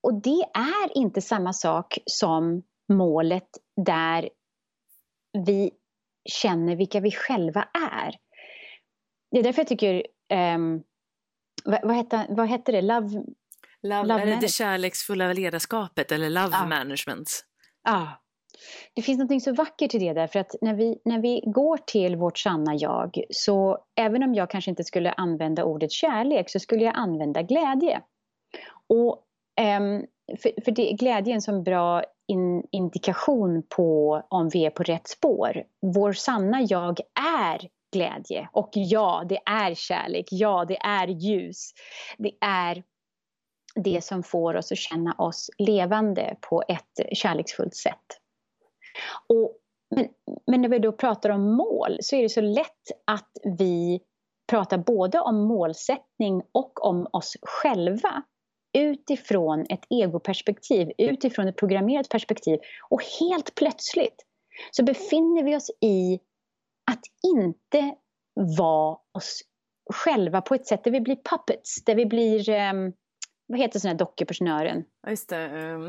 och 0.02 0.22
det 0.22 0.44
är 0.54 0.96
inte 0.96 1.20
samma 1.20 1.52
sak 1.52 1.98
som 2.06 2.62
målet 2.92 3.48
där 3.86 4.30
vi 5.46 5.70
känner 6.24 6.76
vilka 6.76 7.00
vi 7.00 7.10
själva 7.10 7.68
är. 7.92 8.16
Det 9.30 9.38
är 9.38 9.42
därför 9.42 9.60
jag 9.60 9.68
tycker, 9.68 10.06
um, 10.54 10.82
vad, 11.64 11.80
vad, 11.82 11.96
heter, 11.96 12.26
vad 12.28 12.48
heter 12.48 12.72
det, 12.72 12.82
Love 12.82 13.22
Love, 13.82 14.02
love 14.02 14.22
eller 14.22 14.40
det 14.40 14.48
kärleksfulla 14.48 15.32
ledarskapet 15.32 16.12
eller 16.12 16.30
love 16.30 16.50
ja. 16.52 16.66
management. 16.66 17.44
Ja. 17.84 18.22
Det 18.94 19.02
finns 19.02 19.18
något 19.30 19.42
så 19.42 19.52
vackert 19.52 19.94
i 19.94 19.98
det 19.98 20.12
därför 20.12 20.38
att 20.38 20.54
när 20.60 20.74
vi, 20.74 21.00
när 21.04 21.18
vi 21.22 21.42
går 21.46 21.76
till 21.76 22.16
vårt 22.16 22.38
sanna 22.38 22.74
jag 22.74 23.22
så 23.30 23.78
även 23.96 24.22
om 24.22 24.34
jag 24.34 24.50
kanske 24.50 24.70
inte 24.70 24.84
skulle 24.84 25.12
använda 25.12 25.64
ordet 25.64 25.92
kärlek 25.92 26.50
så 26.50 26.58
skulle 26.58 26.84
jag 26.84 26.96
använda 26.96 27.42
glädje. 27.42 28.02
Och 28.86 29.24
Ehm, 29.60 30.06
för, 30.42 30.64
för 30.64 30.72
det, 30.72 30.92
glädje 30.92 31.32
är 31.32 31.34
en 31.34 31.42
sån 31.42 31.62
bra 31.62 32.04
in, 32.26 32.66
indikation 32.70 33.62
på 33.76 34.22
om 34.28 34.48
vi 34.48 34.66
är 34.66 34.70
på 34.70 34.82
rätt 34.82 35.08
spår. 35.08 35.62
Vår 35.94 36.12
sanna 36.12 36.62
jag 36.62 37.00
är 37.42 37.68
glädje 37.92 38.48
och 38.52 38.70
ja, 38.72 39.24
det 39.28 39.38
är 39.46 39.74
kärlek, 39.74 40.28
ja, 40.30 40.64
det 40.64 40.76
är 40.76 41.06
ljus. 41.06 41.72
Det 42.18 42.32
är 42.40 42.82
det 43.74 44.04
som 44.04 44.22
får 44.22 44.56
oss 44.56 44.72
att 44.72 44.78
känna 44.78 45.14
oss 45.18 45.50
levande 45.58 46.36
på 46.40 46.62
ett 46.68 47.16
kärleksfullt 47.16 47.74
sätt. 47.74 48.06
Och, 49.28 49.56
men, 49.96 50.08
men 50.46 50.62
när 50.62 50.68
vi 50.68 50.78
då 50.78 50.92
pratar 50.92 51.30
om 51.30 51.56
mål 51.56 51.98
så 52.00 52.16
är 52.16 52.22
det 52.22 52.28
så 52.28 52.40
lätt 52.40 52.90
att 53.06 53.30
vi 53.58 54.00
pratar 54.50 54.78
både 54.78 55.20
om 55.20 55.36
målsättning 55.36 56.42
och 56.52 56.84
om 56.84 57.06
oss 57.12 57.36
själva 57.42 58.22
utifrån 58.72 59.66
ett 59.68 59.84
egoperspektiv, 59.90 60.92
utifrån 60.98 61.48
ett 61.48 61.56
programmerat 61.56 62.08
perspektiv. 62.08 62.58
Och 62.88 63.02
helt 63.20 63.54
plötsligt 63.54 64.26
så 64.70 64.84
befinner 64.84 65.44
vi 65.44 65.56
oss 65.56 65.70
i 65.80 66.20
att 66.90 67.02
inte 67.36 67.94
vara 68.58 68.96
oss 69.12 69.42
själva 69.92 70.40
på 70.40 70.54
ett 70.54 70.66
sätt 70.66 70.84
där 70.84 70.90
vi 70.90 71.00
blir 71.00 71.16
puppets, 71.30 71.84
där 71.84 71.94
vi 71.94 72.06
blir 72.06 72.50
um, 72.50 72.92
vad 73.46 73.58
heter 73.58 73.78
sådana 73.78 73.96
dockor 73.96 74.24
på 74.26 74.34
snören? 74.34 74.84
Ja, 75.02 75.10
just 75.10 75.28
det. 75.28 75.44
Um, 75.44 75.84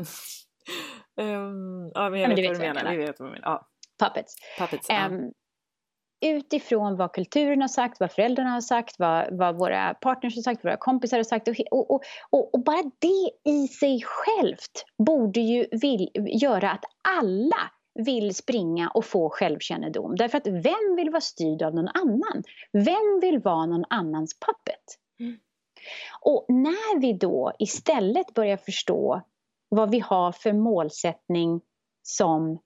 um, 1.16 1.90
ja, 1.94 2.10
men 2.10 2.20
jag 2.20 2.30
ja, 2.30 2.36
vet, 2.36 2.46
vad 2.48 2.56
du 2.56 2.58
menar. 2.58 2.90
Vi 2.90 2.96
vet 2.96 3.20
vad 3.20 3.28
du 3.28 3.32
menar. 3.32 3.48
Ja. 3.48 3.68
Puppets. 4.06 4.34
Puppets 4.58 4.86
ja. 4.88 5.10
Utifrån 6.22 6.96
vad 6.96 7.12
kulturen 7.12 7.60
har 7.60 7.68
sagt, 7.68 8.00
vad 8.00 8.12
föräldrarna 8.12 8.50
har 8.50 8.60
sagt, 8.60 8.98
vad, 8.98 9.38
vad 9.38 9.58
våra 9.58 9.94
partners 9.94 10.34
har 10.34 10.42
sagt, 10.42 10.64
vad 10.64 10.70
våra 10.70 10.76
kompisar 10.76 11.16
har 11.16 11.24
sagt. 11.24 11.48
Och, 11.48 11.56
och, 11.90 12.02
och, 12.30 12.54
och 12.54 12.64
bara 12.64 12.82
det 12.98 13.50
i 13.50 13.68
sig 13.68 14.02
självt 14.04 14.84
borde 14.98 15.40
ju 15.40 15.66
vill, 15.72 16.10
göra 16.14 16.70
att 16.70 16.84
alla 17.18 17.70
vill 17.94 18.34
springa 18.34 18.88
och 18.88 19.04
få 19.04 19.30
självkännedom. 19.30 20.16
Därför 20.16 20.38
att 20.38 20.46
vem 20.46 20.96
vill 20.96 21.10
vara 21.10 21.20
styrd 21.20 21.62
av 21.62 21.74
någon 21.74 21.88
annan? 21.88 22.42
Vem 22.72 23.20
vill 23.20 23.38
vara 23.38 23.66
någon 23.66 23.84
annans 23.90 24.38
puppet? 24.38 24.84
Mm. 25.20 25.38
Och 26.20 26.46
när 26.48 27.00
vi 27.00 27.12
då 27.12 27.52
istället 27.58 28.34
börjar 28.34 28.56
förstå 28.56 29.22
vad 29.68 29.90
vi 29.90 29.98
har 29.98 30.32
för 30.32 30.52
målsättning 30.52 31.60
som 32.02 32.58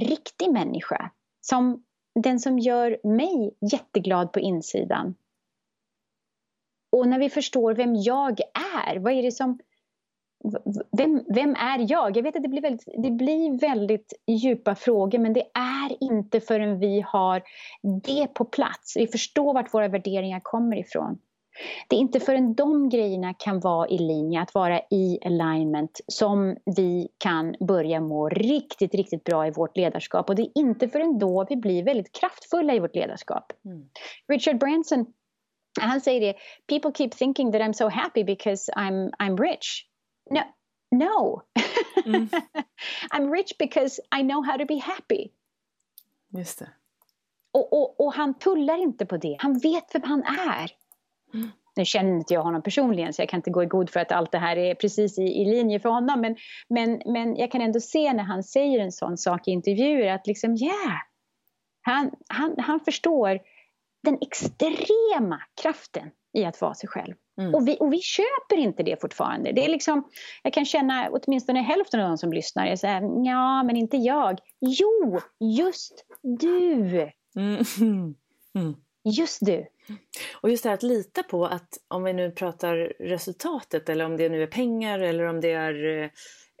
riktig 0.00 0.52
människa, 0.52 1.10
som 1.40 1.84
den 2.22 2.40
som 2.40 2.58
gör 2.58 2.98
mig 3.04 3.54
jätteglad 3.72 4.32
på 4.32 4.40
insidan. 4.40 5.14
Och 6.92 7.08
när 7.08 7.18
vi 7.18 7.30
förstår 7.30 7.74
vem 7.74 7.94
jag 7.94 8.40
är, 8.86 8.96
vad 8.96 9.12
är 9.12 9.22
det 9.22 9.32
som 9.32 9.58
vem, 10.98 11.24
vem 11.28 11.54
är 11.54 11.90
jag? 11.90 12.16
Jag 12.16 12.22
vet 12.22 12.36
att 12.36 12.42
det 12.42 12.48
blir, 12.48 12.62
väldigt, 12.62 12.88
det 13.02 13.10
blir 13.10 13.58
väldigt 13.58 14.12
djupa 14.26 14.74
frågor 14.74 15.18
men 15.18 15.32
det 15.32 15.44
är 15.54 15.96
inte 16.00 16.40
förrän 16.40 16.78
vi 16.78 17.00
har 17.00 17.42
det 17.82 18.26
på 18.26 18.44
plats, 18.44 18.96
vi 18.96 19.06
förstår 19.06 19.54
vart 19.54 19.74
våra 19.74 19.88
värderingar 19.88 20.40
kommer 20.40 20.76
ifrån, 20.76 21.18
det 21.88 21.96
är 21.96 22.00
inte 22.00 22.20
förrän 22.20 22.54
de 22.54 22.88
grejerna 22.88 23.34
kan 23.34 23.60
vara 23.60 23.88
i 23.88 23.98
linje, 23.98 24.40
att 24.40 24.54
vara 24.54 24.80
i 24.90 25.18
alignment, 25.24 26.00
som 26.06 26.56
vi 26.76 27.08
kan 27.18 27.54
börja 27.60 28.00
må 28.00 28.28
riktigt, 28.28 28.94
riktigt 28.94 29.24
bra 29.24 29.46
i 29.46 29.50
vårt 29.50 29.76
ledarskap. 29.76 30.28
Och 30.28 30.36
det 30.36 30.42
är 30.42 30.50
inte 30.54 30.88
förrän 30.88 31.18
då 31.18 31.46
vi 31.48 31.56
blir 31.56 31.84
väldigt 31.84 32.12
kraftfulla 32.12 32.74
i 32.74 32.78
vårt 32.78 32.94
ledarskap. 32.94 33.52
Mm. 33.64 33.88
Richard 34.28 34.58
Branson, 34.58 35.06
han 35.80 36.00
säger 36.00 36.20
det, 36.20 36.34
people 36.66 36.92
keep 36.94 37.10
thinking 37.10 37.52
that 37.52 37.60
I'm 37.60 37.72
so 37.72 37.88
happy 37.88 38.24
because 38.24 38.72
I'm, 38.72 39.10
I'm 39.18 39.36
rich. 39.36 39.86
No, 40.30 40.40
no. 40.90 41.42
Mm. 42.06 42.28
I'm 43.10 43.30
rich 43.30 43.58
because 43.58 44.00
I 44.18 44.22
know 44.22 44.42
how 44.42 44.58
to 44.58 44.64
be 44.66 44.78
happy. 44.78 45.30
Just 46.28 46.58
det. 46.58 46.68
Och, 47.52 47.72
och, 47.72 48.00
och 48.00 48.14
han 48.14 48.38
tullar 48.38 48.78
inte 48.78 49.06
på 49.06 49.16
det. 49.16 49.36
Han 49.38 49.58
vet 49.58 49.94
vem 49.94 50.02
han 50.02 50.22
är. 50.22 50.70
Nu 51.76 51.84
känner 51.84 52.16
inte 52.16 52.34
jag 52.34 52.42
honom 52.42 52.62
personligen 52.62 53.12
så 53.12 53.22
jag 53.22 53.28
kan 53.28 53.38
inte 53.38 53.50
gå 53.50 53.62
i 53.62 53.66
god 53.66 53.90
för 53.90 54.00
att 54.00 54.12
allt 54.12 54.32
det 54.32 54.38
här 54.38 54.56
är 54.56 54.74
precis 54.74 55.18
i, 55.18 55.22
i 55.22 55.44
linje 55.44 55.80
för 55.80 55.88
honom. 55.88 56.20
Men, 56.20 56.36
men, 56.68 57.02
men 57.06 57.36
jag 57.36 57.50
kan 57.50 57.60
ändå 57.60 57.80
se 57.80 58.12
när 58.12 58.22
han 58.22 58.42
säger 58.42 58.78
en 58.80 58.92
sån 58.92 59.18
sak 59.18 59.48
i 59.48 59.50
intervjuer 59.50 60.12
att 60.12 60.26
liksom 60.26 60.56
yeah, 60.56 60.96
han, 61.82 62.10
han, 62.28 62.54
han 62.58 62.80
förstår 62.80 63.40
den 64.02 64.18
extrema 64.20 65.40
kraften 65.62 66.10
i 66.32 66.44
att 66.44 66.60
vara 66.60 66.74
sig 66.74 66.88
själv. 66.88 67.14
Mm. 67.40 67.54
Och, 67.54 67.68
vi, 67.68 67.76
och 67.80 67.92
vi 67.92 68.00
köper 68.00 68.56
inte 68.56 68.82
det 68.82 69.00
fortfarande. 69.00 69.52
Det 69.52 69.64
är 69.64 69.68
liksom, 69.68 70.08
jag 70.42 70.52
kan 70.52 70.64
känna 70.64 71.08
åtminstone 71.10 71.60
hälften 71.60 72.00
av 72.00 72.08
de 72.08 72.18
som 72.18 72.32
lyssnar 72.32 72.66
är 72.66 72.76
så 72.76 72.86
här, 72.86 73.26
ja 73.26 73.62
men 73.62 73.76
inte 73.76 73.96
jag. 73.96 74.38
Jo, 74.60 75.20
just 75.40 76.04
du! 76.22 77.10
Mm. 77.36 77.64
Mm. 78.54 78.74
Just 79.04 79.46
du. 79.46 79.66
Och 80.40 80.50
just 80.50 80.62
det 80.62 80.68
här 80.68 80.74
att 80.74 80.82
lita 80.82 81.22
på 81.22 81.46
att 81.46 81.68
om 81.88 82.04
vi 82.04 82.12
nu 82.12 82.30
pratar 82.30 82.76
resultatet 83.00 83.88
eller 83.88 84.04
om 84.04 84.16
det 84.16 84.28
nu 84.28 84.42
är 84.42 84.46
pengar 84.46 84.98
eller 84.98 85.24
om 85.24 85.40
det 85.40 85.52
är 85.52 86.02
eh, 86.02 86.10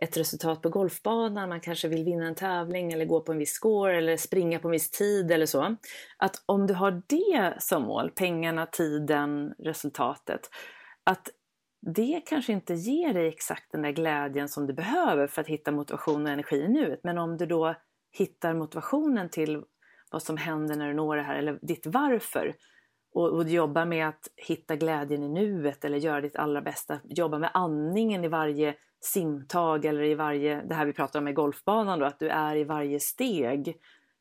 ett 0.02 0.16
resultat 0.16 0.62
på 0.62 0.68
golfbanan, 0.68 1.48
man 1.48 1.60
kanske 1.60 1.88
vill 1.88 2.04
vinna 2.04 2.26
en 2.26 2.34
tävling 2.34 2.92
eller 2.92 3.04
gå 3.04 3.20
på 3.20 3.32
en 3.32 3.38
viss 3.38 3.52
score 3.52 3.96
eller 3.96 4.16
springa 4.16 4.58
på 4.58 4.68
en 4.68 4.72
viss 4.72 4.90
tid 4.90 5.30
eller 5.30 5.46
så. 5.46 5.76
Att 6.16 6.42
om 6.46 6.66
du 6.66 6.74
har 6.74 7.02
det 7.06 7.54
som 7.58 7.82
mål, 7.82 8.10
pengarna, 8.10 8.66
tiden, 8.66 9.54
resultatet, 9.58 10.50
att 11.04 11.28
det 11.94 12.22
kanske 12.26 12.52
inte 12.52 12.74
ger 12.74 13.14
dig 13.14 13.28
exakt 13.28 13.72
den 13.72 13.82
där 13.82 13.90
glädjen 13.90 14.48
som 14.48 14.66
du 14.66 14.72
behöver 14.72 15.26
för 15.26 15.40
att 15.40 15.48
hitta 15.48 15.72
motivation 15.72 16.26
och 16.26 16.32
energi 16.32 16.56
i 16.56 16.68
nuet. 16.68 17.00
Men 17.02 17.18
om 17.18 17.36
du 17.36 17.46
då 17.46 17.74
hittar 18.12 18.54
motivationen 18.54 19.30
till 19.30 19.62
vad 20.10 20.22
som 20.22 20.36
händer 20.36 20.76
när 20.76 20.88
du 20.88 20.94
når 20.94 21.16
det 21.16 21.22
här 21.22 21.36
eller 21.36 21.58
ditt 21.62 21.86
varför 21.86 22.54
och, 23.16 23.32
och 23.32 23.48
jobba 23.48 23.84
med 23.84 24.08
att 24.08 24.28
hitta 24.36 24.76
glädjen 24.76 25.22
i 25.22 25.28
nuet 25.28 25.84
eller 25.84 25.98
göra 25.98 26.20
ditt 26.20 26.36
allra 26.36 26.62
bästa. 26.62 27.00
Jobba 27.04 27.38
med 27.38 27.50
andningen 27.54 28.24
i 28.24 28.28
varje 28.28 28.74
simtag 29.00 29.84
eller 29.84 30.02
i 30.02 30.14
varje, 30.14 30.62
det 30.62 30.74
här 30.74 30.86
vi 30.86 30.92
pratar 30.92 31.18
om 31.20 31.28
i 31.28 31.32
golfbanan 31.32 31.98
då, 31.98 32.06
att 32.06 32.18
du 32.18 32.28
är 32.28 32.56
i 32.56 32.64
varje 32.64 33.00
steg. 33.00 33.76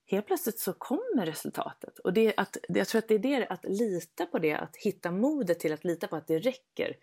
Helt 0.06 0.28
plötsligt 0.28 0.60
så 0.60 0.74
kommer 0.74 1.26
resultatet. 1.26 2.00
Och 2.00 2.14
det, 2.14 2.34
att, 2.38 2.58
jag 2.68 2.88
tror 2.88 3.00
att 3.00 3.08
det 3.08 3.16
är 3.16 3.20
det, 3.20 3.48
att 3.48 3.66
lita 3.66 4.26
på 4.26 4.40
det, 4.40 4.54
att 4.54 4.76
hitta 4.76 5.12
modet 5.12 5.60
till 5.60 5.74
att 5.74 5.84
lita 5.84 6.08
på 6.08 6.16
att 6.16 6.28
det 6.28 6.40
räcker. 6.40 6.96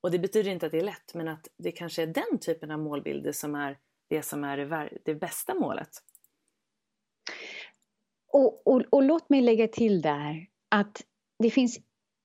Och 0.00 0.10
det 0.10 0.18
betyder 0.18 0.50
inte 0.50 0.66
att 0.66 0.72
det 0.72 0.78
är 0.78 0.84
lätt, 0.84 1.14
men 1.14 1.28
att 1.28 1.48
det 1.58 1.72
kanske 1.72 2.02
är 2.02 2.06
den 2.06 2.38
typen 2.40 2.70
av 2.70 2.78
målbilder 2.78 3.32
som 3.32 3.54
är 3.54 3.78
det 4.08 4.22
som 4.22 4.44
är 4.44 4.56
det, 4.56 4.98
det 5.04 5.14
bästa 5.14 5.54
målet. 5.54 5.90
Och, 8.32 8.66
och, 8.66 8.82
och 8.90 9.02
låt 9.02 9.30
mig 9.30 9.42
lägga 9.42 9.68
till 9.68 10.02
där 10.02 10.55
att 10.70 11.02
det 11.38 11.50
finns 11.50 11.78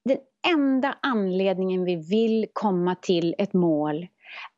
den 0.05 0.17
enda 0.47 0.97
anledningen 1.01 1.83
vi 1.83 1.95
vill 1.95 2.47
komma 2.53 2.95
till 2.95 3.35
ett 3.37 3.53
mål 3.53 4.07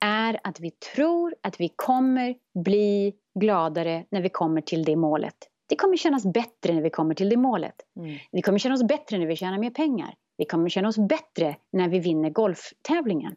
är 0.06 0.39
att 0.43 0.60
vi 0.60 0.72
tror 0.72 1.36
att 1.41 1.60
vi 1.60 1.69
kommer 1.76 2.36
bli 2.63 3.13
gladare 3.39 4.06
när 4.10 4.22
vi 4.22 4.30
kommer 4.30 4.62
till 4.62 4.84
det 4.84 4.96
målet. 4.96 5.36
Det 5.69 5.76
kommer 5.76 5.98
kännas 5.98 6.26
bättre 6.26 6.74
när 6.74 6.82
vi 6.82 6.89
kommer 6.89 7.15
till 7.15 7.30
det 7.30 7.38
målet. 7.38 7.76
Mm. 7.98 8.17
Vi 8.32 8.41
kommer 8.41 8.60
känna 8.60 8.76
oss 8.76 8.84
bättre 8.84 9.17
när 9.17 9.28
vi 9.28 9.36
tjänar 9.36 9.58
mer 9.58 9.69
pengar. 9.69 10.15
Vi 10.38 10.46
kommer 10.46 10.69
känna 10.69 10.88
oss 10.88 10.98
bättre 10.98 11.56
när 11.72 11.89
vi 11.89 12.00
vinner 12.00 12.30
golftävlingen. 12.30 13.36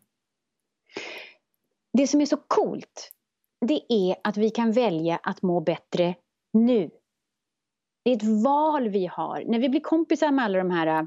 Det 1.93 2.07
som 2.07 2.21
är 2.21 2.27
så 2.27 2.37
coolt, 2.37 3.13
det 3.67 3.93
är 3.93 4.17
att 4.25 4.37
vi 4.37 4.51
kan 4.51 4.73
välja 4.73 5.17
att 5.23 5.43
må 5.43 5.61
bättre 5.61 6.15
nu. 6.53 6.91
Det 8.07 8.13
är 8.13 8.17
ett 8.17 8.45
val 8.45 8.89
vi 8.89 9.07
har. 9.07 9.45
När 9.47 9.59
vi 9.59 9.69
blir 9.69 9.81
kompisar 9.81 10.31
med 10.31 10.45
alla 10.45 10.59
de 10.59 10.71
här 10.71 10.87
äh, 10.87 11.03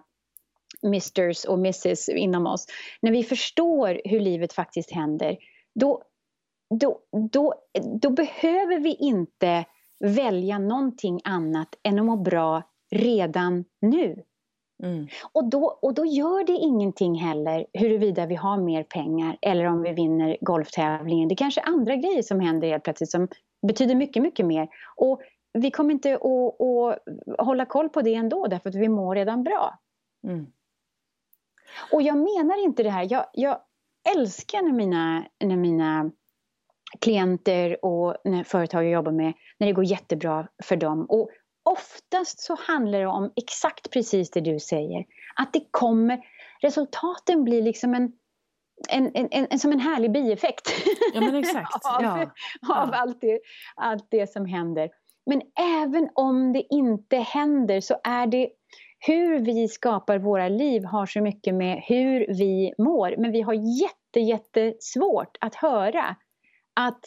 misters 0.82 1.46
och 1.46 1.60
misses 1.60 2.10
inom 2.10 2.48
oss, 2.48 2.66
när 3.02 3.12
vi 3.12 3.24
förstår 3.24 4.02
hur 4.06 4.20
livet 4.20 4.54
faktiskt 4.54 4.92
händer, 4.92 5.38
då, 5.76 6.04
då, 6.80 7.00
då, 7.32 7.54
då 8.02 8.10
behöver 8.10 8.80
vi 8.80 8.96
inte 8.96 9.66
välja 10.00 10.60
någonting 10.60 11.22
annat 11.24 11.76
än 11.84 12.00
att 12.00 12.06
må 12.06 12.18
bra 12.18 12.64
redan 12.92 13.66
nu. 13.82 14.24
Mm. 14.84 15.08
Och, 15.32 15.50
då, 15.50 15.80
och 15.82 15.94
då 15.94 16.06
gör 16.06 16.44
det 16.44 16.54
ingenting 16.54 17.16
heller 17.16 17.66
huruvida 17.74 18.26
vi 18.26 18.36
har 18.36 18.58
mer 18.58 18.84
pengar 18.84 19.38
eller 19.42 19.66
om 19.66 19.82
vi 19.82 19.94
vinner 19.94 20.38
golftävlingen. 20.42 21.28
Det 21.28 21.34
är 21.34 21.38
kanske 21.38 21.62
är 21.62 21.68
andra 21.68 21.96
grejer 21.96 22.22
som 22.22 22.40
händer 22.40 22.68
helt 22.68 22.84
plötsligt 22.84 23.12
som 23.12 23.28
betyder 23.68 23.96
mycket, 23.96 24.24
mycket 24.24 24.46
mer. 24.46 24.68
Och 24.96 25.22
vi 25.54 25.72
kommer 25.72 25.94
inte 25.94 26.16
att, 26.16 26.62
att 26.62 27.46
hålla 27.46 27.66
koll 27.66 27.90
på 27.90 28.02
det 28.02 28.16
ändå 28.16 28.48
därför 28.48 28.70
att 28.70 28.76
vi 28.76 28.90
mår 28.90 29.16
redan 29.16 29.44
bra. 29.44 29.80
Mm. 30.24 30.48
Och 31.92 32.02
jag 32.02 32.18
menar 32.18 32.64
inte 32.64 32.84
det 32.84 32.90
här, 32.90 33.08
jag, 33.10 33.26
jag 33.34 33.60
älskar 34.16 34.62
när 34.62 34.72
mina, 34.72 35.26
när 35.44 35.58
mina 35.58 36.12
klienter 37.00 37.86
och 37.86 38.16
när 38.24 38.44
företag 38.44 38.84
jag 38.84 38.92
jobbar 38.92 39.12
med, 39.12 39.34
när 39.58 39.68
det 39.68 39.74
går 39.74 39.86
jättebra 39.86 40.48
för 40.64 40.76
dem. 40.76 41.06
Och 41.10 41.30
oftast 41.64 42.40
så 42.40 42.56
handlar 42.60 43.00
det 43.00 43.08
om 43.08 43.32
exakt 43.36 43.92
precis 43.92 44.32
det 44.32 44.42
du 44.42 44.60
säger. 44.60 45.06
Att 45.36 45.54
det 45.54 45.64
kommer, 45.72 46.20
resultaten 46.62 47.44
blir 47.44 47.62
liksom 47.62 47.94
en, 47.94 48.12
en, 48.90 49.12
en, 49.14 49.48
en, 49.50 49.60
som 49.60 49.72
en 49.72 49.80
härlig 49.80 50.12
bieffekt. 50.12 50.74
Ja, 51.14 51.22
men 51.22 51.36
exakt. 51.36 51.86
av, 51.86 52.04
ja. 52.04 52.32
av 52.76 52.90
allt, 52.94 53.22
det, 53.22 53.40
allt 53.76 54.08
det 54.10 54.32
som 54.32 54.46
händer. 54.46 54.90
Men 55.30 55.42
även 55.84 56.10
om 56.16 56.54
det 56.54 56.64
inte 56.70 57.18
händer 57.18 57.82
så 57.82 57.96
är 58.04 58.28
det 58.28 58.50
hur 59.00 59.40
vi 59.40 59.68
skapar 59.68 60.18
våra 60.18 60.50
liv 60.50 60.84
har 60.84 61.06
så 61.06 61.22
mycket 61.22 61.56
med 61.56 61.84
hur 61.88 62.28
vi 62.28 62.74
mår. 62.78 63.16
Men 63.18 63.32
vi 63.32 63.42
har 63.42 63.54
jätte, 63.54 64.20
jättesvårt 64.20 65.38
att 65.40 65.56
höra 65.56 66.16
att 66.74 67.02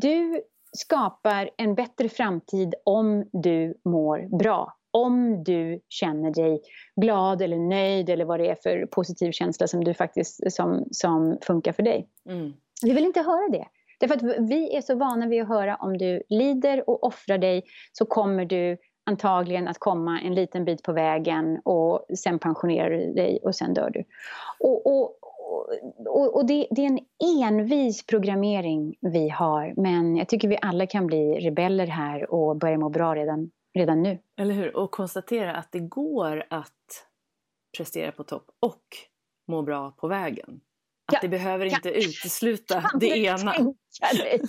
du 0.00 0.42
skapar 0.76 1.50
en 1.56 1.74
bättre 1.74 2.08
framtid 2.08 2.74
om 2.84 3.28
du 3.32 3.80
mår 3.84 4.38
bra. 4.38 4.72
Om 4.90 5.44
du 5.44 5.80
känner 5.88 6.30
dig 6.30 6.60
glad 7.00 7.42
eller 7.42 7.58
nöjd 7.58 8.10
eller 8.10 8.24
vad 8.24 8.40
det 8.40 8.48
är 8.48 8.56
för 8.62 8.86
positiv 8.86 9.32
känsla 9.32 9.66
som, 9.66 9.84
du 9.84 9.94
faktiskt, 9.94 10.52
som, 10.52 10.88
som 10.90 11.38
funkar 11.42 11.72
för 11.72 11.82
dig. 11.82 12.08
Mm. 12.28 12.52
Vi 12.82 12.92
vill 12.92 13.04
inte 13.04 13.20
höra 13.20 13.48
det. 13.48 13.66
Därför 13.98 14.14
att 14.14 14.50
vi 14.50 14.76
är 14.76 14.80
så 14.80 14.94
vana 14.94 15.26
vid 15.26 15.42
att 15.42 15.48
höra 15.48 15.76
om 15.76 15.98
du 15.98 16.22
lider 16.28 16.90
och 16.90 17.04
offrar 17.04 17.38
dig 17.38 17.62
så 17.92 18.06
kommer 18.06 18.44
du 18.44 18.76
antagligen 19.06 19.68
att 19.68 19.78
komma 19.78 20.20
en 20.20 20.34
liten 20.34 20.64
bit 20.64 20.82
på 20.82 20.92
vägen 20.92 21.60
och 21.64 22.06
sen 22.18 22.38
pensionerar 22.38 22.90
du 22.90 23.12
dig 23.12 23.40
och 23.42 23.54
sen 23.54 23.74
dör 23.74 23.90
du. 23.90 24.04
Och, 24.60 24.86
och, 24.86 25.18
och, 26.06 26.36
och 26.36 26.46
det, 26.46 26.66
det, 26.70 26.82
är 26.82 26.86
en 26.86 26.98
envis 27.42 28.06
programmering 28.06 28.94
vi 29.00 29.28
har 29.28 29.74
men 29.76 30.16
jag 30.16 30.28
tycker 30.28 30.48
vi 30.48 30.58
alla 30.62 30.86
kan 30.86 31.06
bli 31.06 31.34
rebeller 31.40 31.86
här 31.86 32.30
och 32.30 32.56
börja 32.56 32.78
må 32.78 32.88
bra 32.88 33.14
redan, 33.14 33.50
redan 33.74 34.02
nu. 34.02 34.18
Eller 34.36 34.54
hur? 34.54 34.76
Och 34.76 34.90
konstatera 34.90 35.54
att 35.54 35.72
det 35.72 35.80
går 35.80 36.44
att 36.50 37.06
prestera 37.76 38.12
på 38.12 38.24
topp 38.24 38.46
och 38.60 38.82
må 39.48 39.62
bra 39.62 39.90
på 39.90 40.08
vägen. 40.08 40.60
Att 41.06 41.12
ja, 41.12 41.18
det 41.22 41.28
behöver 41.28 41.66
inte 41.66 41.90
kan, 41.90 41.92
utesluta 41.92 42.80
kan 42.90 42.98
det 43.00 43.18
ena. 43.18 43.52
Nej, 43.52 44.40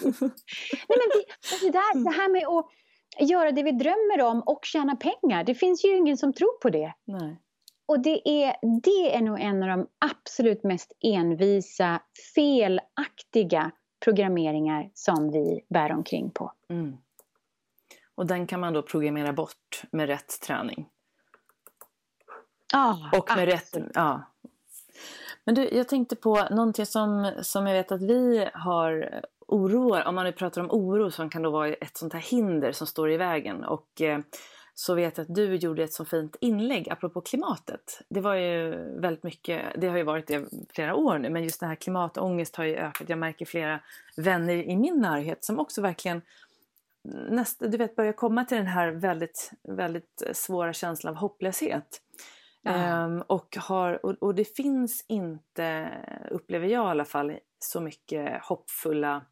men 0.87 0.99
det, 1.13 1.25
det, 1.61 1.71
där, 1.71 2.03
det 2.03 2.11
här 2.11 2.29
med 2.29 2.47
att 2.47 3.29
göra 3.29 3.51
det 3.51 3.63
vi 3.63 3.71
drömmer 3.71 4.21
om 4.21 4.41
och 4.41 4.65
tjäna 4.65 4.95
pengar, 4.95 5.43
det 5.43 5.55
finns 5.55 5.85
ju 5.85 5.97
ingen 5.97 6.17
som 6.17 6.33
tror 6.33 6.59
på 6.61 6.69
det. 6.69 6.93
Nej. 7.05 7.41
Och 7.85 7.99
det 7.99 8.29
är, 8.29 8.55
det 8.83 9.15
är 9.15 9.21
nog 9.21 9.39
en 9.39 9.63
av 9.63 9.69
de 9.69 9.87
absolut 9.99 10.63
mest 10.63 10.91
envisa, 11.03 12.01
felaktiga 12.35 13.71
programmeringar 14.05 14.89
som 14.93 15.31
vi 15.31 15.65
bär 15.69 15.91
omkring 15.91 16.31
på. 16.31 16.51
Mm. 16.69 16.97
Och 18.15 18.25
den 18.25 18.47
kan 18.47 18.59
man 18.59 18.73
då 18.73 18.81
programmera 18.81 19.33
bort 19.33 19.83
med 19.91 20.07
rätt 20.07 20.41
träning. 20.41 20.89
Ah, 22.73 22.95
och 23.17 23.29
med 23.35 23.45
rätt, 23.45 23.77
ja, 23.93 24.23
men 25.47 25.55
du, 25.55 25.69
jag 25.71 25.87
tänkte 25.87 26.15
på 26.15 26.47
någonting 26.51 26.85
som, 26.85 27.31
som 27.41 27.67
jag 27.67 27.73
vet 27.73 27.91
att 27.91 28.01
vi 28.01 28.49
har 28.53 29.21
oroar, 29.47 30.05
om 30.07 30.15
man 30.15 30.25
nu 30.25 30.31
pratar 30.31 30.61
om 30.61 30.71
oro 30.71 31.11
som 31.11 31.29
kan 31.29 31.41
då 31.41 31.49
vara 31.49 31.73
ett 31.73 31.97
sånt 31.97 32.13
här 32.13 32.19
hinder 32.19 32.71
som 32.71 32.87
står 32.87 33.11
i 33.11 33.17
vägen. 33.17 33.63
Och 33.63 34.01
eh, 34.01 34.19
så 34.73 34.95
vet 34.95 35.17
jag 35.17 35.23
att 35.23 35.35
du 35.35 35.55
gjorde 35.55 35.83
ett 35.83 35.93
så 35.93 36.05
fint 36.05 36.35
inlägg 36.41 36.89
apropå 36.89 37.21
klimatet. 37.21 38.01
Det 38.09 38.21
var 38.21 38.35
ju 38.35 38.69
väldigt 38.99 39.23
mycket, 39.23 39.61
det 39.77 39.87
har 39.87 39.97
ju 39.97 40.03
varit 40.03 40.27
det 40.27 40.45
flera 40.69 40.95
år 40.95 41.17
nu, 41.17 41.29
men 41.29 41.43
just 41.43 41.59
den 41.59 41.69
här 41.69 41.75
klimatångest 41.75 42.55
har 42.55 42.63
ju 42.63 42.75
ökat. 42.75 43.09
Jag 43.09 43.19
märker 43.19 43.45
flera 43.45 43.79
vänner 44.17 44.55
i 44.55 44.75
min 44.75 45.01
närhet 45.01 45.43
som 45.43 45.59
också 45.59 45.81
verkligen 45.81 46.21
näst, 47.29 47.59
du 47.59 47.77
vet, 47.77 47.95
börjar 47.95 48.13
komma 48.13 48.45
till 48.45 48.57
den 48.57 48.67
här 48.67 48.91
väldigt, 48.91 49.51
väldigt 49.63 50.23
svåra 50.33 50.73
känslan 50.73 51.13
av 51.13 51.19
hopplöshet. 51.19 52.01
Um, 52.67 53.21
och, 53.21 53.57
har, 53.57 54.05
och, 54.05 54.15
och, 54.21 54.35
det 54.35 54.55
finns 54.55 55.05
inte, 55.07 55.91
upplever 56.31 56.67
jag 56.67 56.85
i 56.85 56.89
alla 56.89 57.05
fall, 57.05 57.37
så 57.59 57.81
mycket 57.81 58.43
hoppfulla 58.43 59.25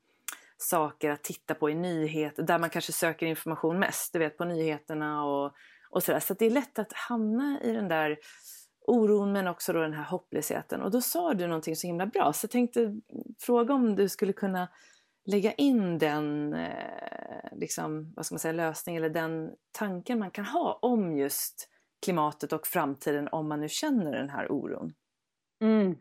saker 0.58 1.10
att 1.10 1.24
titta 1.24 1.56
på 1.56 1.70
i 1.70 1.76
nyheter 1.76 2.44
där 2.44 2.60
man 2.60 2.70
kanske 2.70 2.92
söker 2.92 3.26
information 3.26 3.80
mest, 3.80 4.14
du 4.14 4.20
vet 4.20 4.38
på 4.38 4.46
nyheterna 4.46 5.24
och, 5.26 5.54
och 5.90 6.04
sådär. 6.04 6.20
Så 6.20 6.34
det 6.34 6.46
är 6.46 6.50
lätt 6.50 6.80
att 6.80 6.94
hamna 6.94 7.60
i 7.62 7.72
den 7.72 7.88
där 7.88 8.18
oron 8.88 9.32
men 9.32 9.48
också 9.48 9.74
då 9.74 9.82
den 9.82 9.94
här 9.94 10.04
hopplösheten. 10.04 10.82
Och 10.82 10.92
då 10.92 11.02
sa 11.02 11.34
du 11.34 11.48
någonting 11.48 11.76
så 11.76 11.88
himla 11.88 12.06
bra 12.06 12.34
så 12.34 12.46
jag 12.46 12.52
tänkte 12.52 13.02
fråga 13.40 13.74
om 13.74 13.96
du 13.96 14.10
skulle 14.10 14.34
kunna 14.34 14.68
lägga 15.26 15.54
in 15.54 15.98
den 15.98 16.54
eh, 16.54 17.52
liksom, 17.56 18.14
vad 18.16 18.26
ska 18.26 18.36
man 18.36 18.40
säga, 18.40 18.52
lösning 18.52 18.96
eller 18.96 19.10
den 19.10 19.52
tanken 19.72 20.20
man 20.20 20.32
kan 20.32 20.46
ha 20.46 20.80
om 20.82 21.18
just 21.18 21.70
klimatet 22.02 22.54
och 22.54 22.68
framtiden 22.68 23.28
om 23.32 23.50
man 23.50 23.62
nu 23.62 23.70
känner 23.70 24.12
den 24.12 24.30
här 24.30 24.52
oron? 24.52 24.94
Mm. 25.62 25.96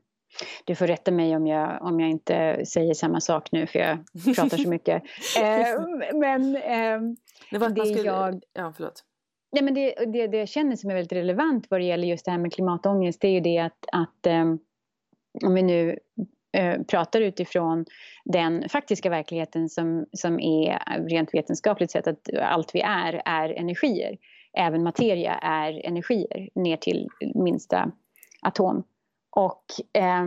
Du 0.65 0.75
får 0.75 0.87
rätta 0.87 1.11
mig 1.11 1.37
om 1.37 1.47
jag, 1.47 1.83
om 1.83 2.01
jag 2.01 2.11
inte 2.11 2.67
säger 2.67 2.95
samma 2.95 3.21
sak 3.21 3.53
nu 3.53 3.67
för 3.67 3.79
jag 3.79 3.99
pratar 4.37 4.57
så 4.57 4.69
mycket. 4.69 5.03
eh, 5.39 6.15
men 6.15 6.57
eh, 6.57 7.17
det, 7.51 7.59
var 7.59 7.69
det 7.69 7.87
skulle... 7.87 8.03
jag... 8.03 8.43
Ja, 8.53 8.73
förlåt. 8.77 9.05
Nej, 9.53 9.63
men 9.63 9.75
det, 9.75 9.95
det, 10.13 10.27
det 10.27 10.37
jag 10.37 10.49
känner 10.49 10.77
som 10.77 10.91
är 10.91 10.95
väldigt 10.95 11.13
relevant 11.13 11.67
vad 11.71 11.81
det 11.81 11.85
gäller 11.85 12.09
just 12.09 12.25
det 12.25 12.31
här 12.31 12.39
med 12.39 12.53
klimatångest 12.53 13.21
det 13.21 13.29
är 13.29 13.33
ju 13.33 13.41
det 13.41 13.59
att, 13.59 13.87
att 13.93 14.27
eh, 14.27 14.45
om 15.45 15.55
vi 15.55 15.63
nu 15.63 15.99
eh, 16.57 16.83
pratar 16.83 17.21
utifrån 17.21 17.85
den 18.25 18.69
faktiska 18.69 19.11
verkligheten 19.11 19.69
som, 19.69 20.07
som 20.13 20.41
är 20.41 20.79
rent 21.09 21.35
vetenskapligt 21.35 21.91
sett 21.91 22.07
att 22.07 22.29
allt 22.43 22.75
vi 22.75 22.81
är, 22.81 23.23
är 23.25 23.49
energier. 23.49 24.17
Även 24.57 24.83
materia 24.83 25.35
är 25.35 25.87
energier 25.87 26.49
ner 26.55 26.77
till 26.77 27.09
minsta 27.35 27.91
atom. 28.43 28.85
Och 29.37 29.65
eh, 29.93 30.23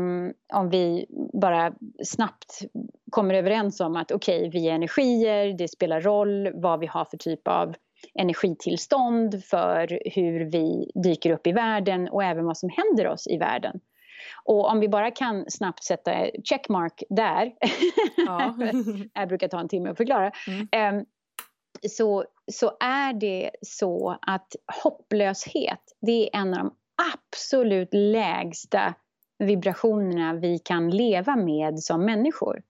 om 0.53 0.69
vi 0.69 1.05
bara 1.33 1.73
snabbt 2.03 2.61
kommer 3.11 3.33
överens 3.33 3.79
om 3.79 3.95
att 3.95 4.11
okej, 4.11 4.37
okay, 4.37 4.49
vi 4.49 4.69
är 4.69 4.73
energier, 4.73 5.57
det 5.57 5.67
spelar 5.67 6.01
roll 6.01 6.51
vad 6.53 6.79
vi 6.79 6.87
har 6.87 7.05
för 7.05 7.17
typ 7.17 7.47
av 7.47 7.75
energitillstånd 8.19 9.43
för 9.43 9.99
hur 10.05 10.51
vi 10.51 10.91
dyker 11.03 11.31
upp 11.31 11.47
i 11.47 11.51
världen 11.51 12.09
och 12.09 12.23
även 12.23 12.45
vad 12.45 12.57
som 12.57 12.69
händer 12.69 13.07
oss 13.07 13.27
i 13.27 13.37
världen. 13.37 13.79
Och 14.43 14.69
om 14.71 14.79
vi 14.79 14.89
bara 14.89 15.11
kan 15.11 15.45
snabbt 15.47 15.83
sätta 15.83 16.11
checkmark 16.43 17.03
där, 17.09 17.51
ja. 18.17 18.55
det 19.21 19.27
brukar 19.27 19.47
ta 19.47 19.59
en 19.59 19.67
timme 19.67 19.89
att 19.89 19.97
förklara, 19.97 20.31
mm 20.47 21.05
så, 21.89 22.25
så 22.51 22.77
är 22.79 23.13
det 23.13 23.51
så 23.61 24.17
att 24.21 24.55
hopplöshet, 24.83 25.81
det 26.01 26.29
är 26.29 26.39
en 26.39 26.53
av 26.53 26.59
de 26.59 26.75
absolut 27.13 27.89
lägsta 27.91 28.93
vibrationerna 29.39 30.33
vi 30.33 30.59
kan 30.59 30.89
leva 30.89 31.35
med 31.35 31.79
som 31.79 32.05
människor. 32.05 32.61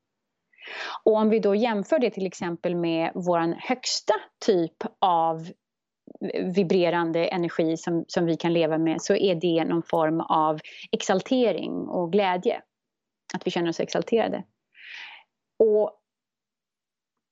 Och 1.04 1.16
om 1.16 1.30
vi 1.30 1.40
då 1.40 1.56
jämför 1.56 2.00
det 2.00 2.10
till 2.10 2.26
exempel 2.26 2.76
med 2.76 3.12
vår 3.16 3.56
högsta 3.70 4.14
typ 4.46 4.76
av 5.00 5.48
vibrerande 6.56 7.26
energi 7.26 7.78
som, 7.78 8.06
som 8.08 8.26
vi 8.26 8.38
kan 8.38 8.54
leva 8.54 8.78
med 8.78 9.02
så 9.02 9.16
är 9.16 9.36
det 9.36 9.66
någon 9.66 9.84
form 9.84 10.22
av 10.22 10.60
exaltering 10.92 11.74
och 11.74 12.12
glädje. 12.12 12.62
Att 13.34 13.48
vi 13.48 13.52
känner 13.52 13.70
oss 13.70 13.80
exalterade. 13.80 14.44
Och 15.60 15.97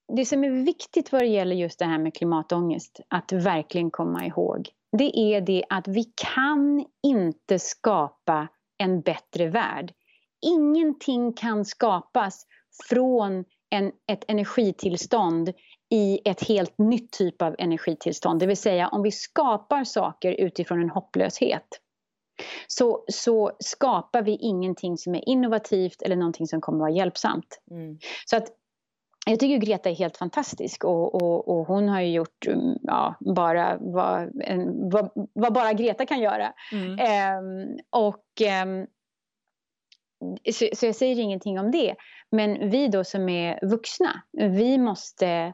det 0.07 0.25
som 0.25 0.43
är 0.43 0.49
viktigt 0.49 1.11
vad 1.11 1.21
det 1.21 1.27
gäller 1.27 1.55
just 1.55 1.79
det 1.79 1.85
här 1.85 1.97
med 1.97 2.13
klimatångest 2.13 2.99
att 3.07 3.31
verkligen 3.31 3.91
komma 3.91 4.25
ihåg 4.25 4.69
det 4.97 5.19
är 5.19 5.41
det 5.41 5.63
att 5.69 5.87
vi 5.87 6.03
kan 6.15 6.85
inte 7.03 7.59
skapa 7.59 8.47
en 8.77 9.01
bättre 9.01 9.47
värld. 9.47 9.93
Ingenting 10.41 11.33
kan 11.33 11.65
skapas 11.65 12.45
från 12.89 13.45
en, 13.69 13.91
ett 14.11 14.23
energitillstånd 14.27 15.53
i 15.89 16.19
ett 16.25 16.47
helt 16.47 16.77
nytt 16.77 17.11
typ 17.11 17.41
av 17.41 17.55
energitillstånd. 17.59 18.39
Det 18.39 18.45
vill 18.45 18.57
säga 18.57 18.87
om 18.87 19.01
vi 19.01 19.11
skapar 19.11 19.83
saker 19.83 20.31
utifrån 20.31 20.81
en 20.81 20.89
hopplöshet 20.89 21.67
så, 22.67 23.05
så 23.07 23.51
skapar 23.59 24.21
vi 24.21 24.31
ingenting 24.31 24.97
som 24.97 25.15
är 25.15 25.29
innovativt 25.29 26.01
eller 26.01 26.15
någonting 26.15 26.47
som 26.47 26.61
kommer 26.61 26.77
att 26.77 26.81
vara 26.81 26.97
hjälpsamt. 26.97 27.61
Mm. 27.71 27.97
Så 28.25 28.37
att 28.37 28.47
jag 29.25 29.39
tycker 29.39 29.57
Greta 29.57 29.89
är 29.89 29.95
helt 29.95 30.17
fantastisk 30.17 30.83
och, 30.83 31.15
och, 31.15 31.47
och 31.47 31.67
hon 31.67 31.89
har 31.89 32.01
ju 32.01 32.11
gjort 32.11 32.47
mm, 32.47 32.77
ja, 32.81 33.15
bara 33.19 33.77
vad, 33.77 34.29
vad, 34.91 35.09
vad, 35.33 35.53
bara 35.53 35.73
Greta 35.73 36.05
kan 36.05 36.19
göra. 36.19 36.53
Mm. 36.71 36.99
Ehm, 36.99 37.77
och 37.89 38.25
ehm, 38.41 38.87
så, 40.53 40.67
så, 40.73 40.85
jag 40.85 40.95
säger 40.95 41.19
ingenting 41.19 41.59
om 41.59 41.71
det. 41.71 41.95
Men 42.31 42.69
vi 42.69 42.87
då 42.87 43.03
som 43.03 43.29
är 43.29 43.59
vuxna, 43.67 44.21
vi 44.31 44.77
måste 44.77 45.53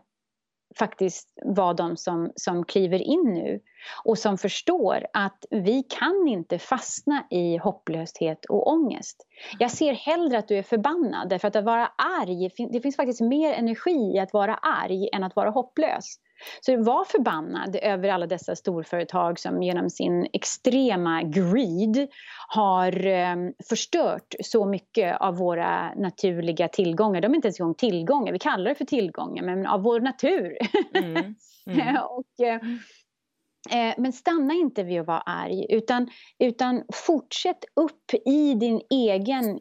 faktiskt 0.80 1.34
vara 1.46 1.74
de 1.74 1.98
som, 1.98 2.32
som 2.36 2.66
kliver 2.66 3.00
in 3.00 3.34
nu 3.34 3.60
och 4.04 4.18
som 4.18 4.38
förstår 4.38 5.08
att 5.14 5.46
vi 5.50 5.84
kan 5.84 6.28
inte 6.28 6.60
fastna 6.60 7.24
i 7.30 7.58
hopplöshet 7.58 8.46
och 8.46 8.72
ångest. 8.72 9.28
Jag 9.60 9.72
ser 9.72 9.94
hellre 9.94 10.38
att 10.38 10.48
du 10.48 10.58
är 10.58 10.64
förbannad 10.64 11.30
därför 11.30 11.48
att 11.48 11.56
att 11.56 11.66
vara 11.66 11.92
arg, 12.22 12.50
det 12.72 12.82
finns 12.82 12.96
faktiskt 12.96 13.22
mer 13.22 13.54
energi 13.54 14.14
i 14.16 14.20
att 14.20 14.34
vara 14.34 14.56
arg 14.56 15.10
än 15.14 15.24
att 15.24 15.36
vara 15.36 15.50
hopplös. 15.50 16.16
Så 16.62 16.84
var 16.84 17.06
förbannad 17.06 17.76
över 17.82 18.10
alla 18.10 18.28
dessa 18.28 18.56
storföretag 18.56 19.40
som 19.40 19.64
genom 19.64 19.90
sin 19.90 20.28
extrema 20.34 21.22
greed 21.24 22.08
har 22.48 23.08
eh, 23.08 23.36
förstört 23.70 24.36
så 24.44 24.66
mycket 24.66 25.22
av 25.22 25.38
våra 25.38 25.94
naturliga 25.94 26.68
tillgångar. 26.68 27.22
De 27.22 27.32
är 27.32 27.36
inte 27.36 27.48
ens 27.48 27.60
en 27.60 27.66
gång 27.66 27.76
tillgångar, 27.76 28.34
vi 28.34 28.40
kallar 28.40 28.70
det 28.70 28.76
för 28.76 28.86
tillgångar, 28.86 29.44
men 29.44 29.68
av 29.68 29.82
vår 29.82 30.00
natur. 30.00 30.58
Mm. 30.94 31.36
Mm. 31.68 31.98
och, 32.10 32.26
Eh, 32.42 32.60
Eh, 33.70 33.94
men 33.98 34.14
stanna 34.14 34.54
inte 34.54 34.84
vid 34.84 35.00
att 35.00 35.08
vara 35.08 35.20
arg 35.20 35.66
utan, 35.70 36.08
utan 36.40 36.84
fortsätt 36.94 37.66
upp 37.76 38.14
i 38.26 38.54
din 38.54 38.82
egen 38.90 39.60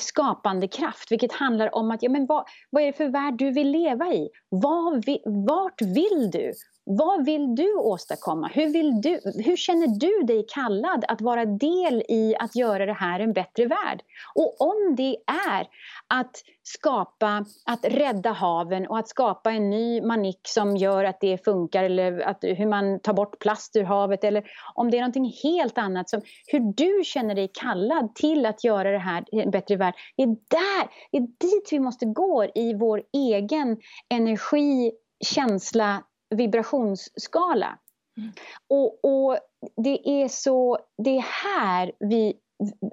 skapande 0.00 0.68
kraft. 0.68 1.12
Vilket 1.12 1.32
handlar 1.32 1.74
om 1.74 1.90
att, 1.90 2.02
ja 2.02 2.10
men 2.10 2.26
vad, 2.26 2.44
vad 2.70 2.82
är 2.82 2.86
det 2.86 2.92
för 2.92 3.08
värld 3.08 3.34
du 3.38 3.50
vill 3.50 3.70
leva 3.70 4.12
i? 4.12 4.28
Vad, 4.48 5.04
vart 5.24 5.82
vill 5.82 6.30
du? 6.32 6.52
Vad 6.86 7.24
vill 7.24 7.54
du 7.54 7.74
åstadkomma? 7.74 8.50
Hur, 8.54 8.72
vill 8.72 9.00
du, 9.00 9.20
hur 9.44 9.56
känner 9.56 9.86
du 9.86 10.26
dig 10.26 10.46
kallad 10.48 11.04
att 11.08 11.20
vara 11.20 11.44
del 11.44 12.02
i 12.08 12.34
att 12.38 12.56
göra 12.56 12.86
det 12.86 12.92
här 12.92 13.20
en 13.20 13.32
bättre 13.32 13.66
värld? 13.66 14.02
Och 14.34 14.60
om 14.60 14.94
det 14.96 15.16
är 15.26 15.68
att 16.08 16.36
skapa, 16.62 17.44
att 17.66 17.84
rädda 17.84 18.32
haven 18.32 18.86
och 18.86 18.98
att 18.98 19.08
skapa 19.08 19.50
en 19.50 19.70
ny 19.70 20.02
manik 20.02 20.40
som 20.42 20.76
gör 20.76 21.04
att 21.04 21.20
det 21.20 21.44
funkar 21.44 21.84
eller 21.84 22.20
att, 22.20 22.38
hur 22.40 22.66
man 22.66 23.00
tar 23.00 23.12
bort 23.12 23.38
plast 23.38 23.76
ur 23.76 23.84
havet 23.84 24.24
eller 24.24 24.44
om 24.74 24.90
det 24.90 24.96
är 24.96 25.00
någonting 25.00 25.32
helt 25.42 25.78
annat 25.78 26.10
som 26.10 26.20
hur 26.46 26.60
du 26.60 27.04
känner 27.04 27.34
dig 27.34 27.50
kallad 27.60 28.14
till 28.14 28.46
att 28.46 28.64
göra 28.64 28.90
det 28.90 28.98
här 28.98 29.24
en 29.32 29.50
bättre 29.50 29.76
värld. 29.76 29.94
Det 30.16 30.22
är 30.22 30.26
där, 30.26 30.90
det 31.10 31.16
är 31.16 31.20
dit 31.20 31.68
vi 31.70 31.80
måste 31.80 32.06
gå 32.06 32.44
i 32.54 32.74
vår 32.74 33.02
egen 33.12 33.76
energi, 34.10 34.92
känsla, 35.24 36.02
vibrationsskala. 36.36 37.78
Mm. 38.16 38.32
Och, 38.68 39.04
och, 39.04 39.38
det 39.76 40.22
är 40.22 40.28
så, 40.28 40.78
det 41.04 41.16
är 41.16 41.24
här 41.44 41.92
vi, 41.98 42.34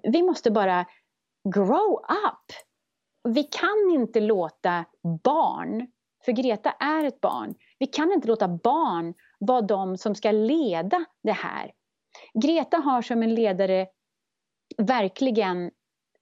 vi 0.04 0.21
måste 0.23 0.51
bara 0.51 0.86
grow 1.56 1.93
up. 1.93 2.56
Vi 3.23 3.43
kan 3.43 3.91
inte 3.93 4.19
låta 4.19 4.86
barn, 5.23 5.88
för 6.25 6.32
Greta 6.32 6.71
är 6.71 7.04
ett 7.04 7.21
barn, 7.21 7.56
vi 7.80 7.88
kan 7.88 8.12
inte 8.12 8.27
låta 8.27 8.47
barn 8.47 9.13
vara 9.39 9.62
de 9.62 9.97
som 9.97 10.15
ska 10.15 10.32
leda 10.32 11.06
det 11.23 11.32
här. 11.32 11.71
Greta 12.34 12.77
har 12.77 13.01
som 13.01 13.23
en 13.23 13.36
ledare 13.36 13.88
verkligen 14.77 15.71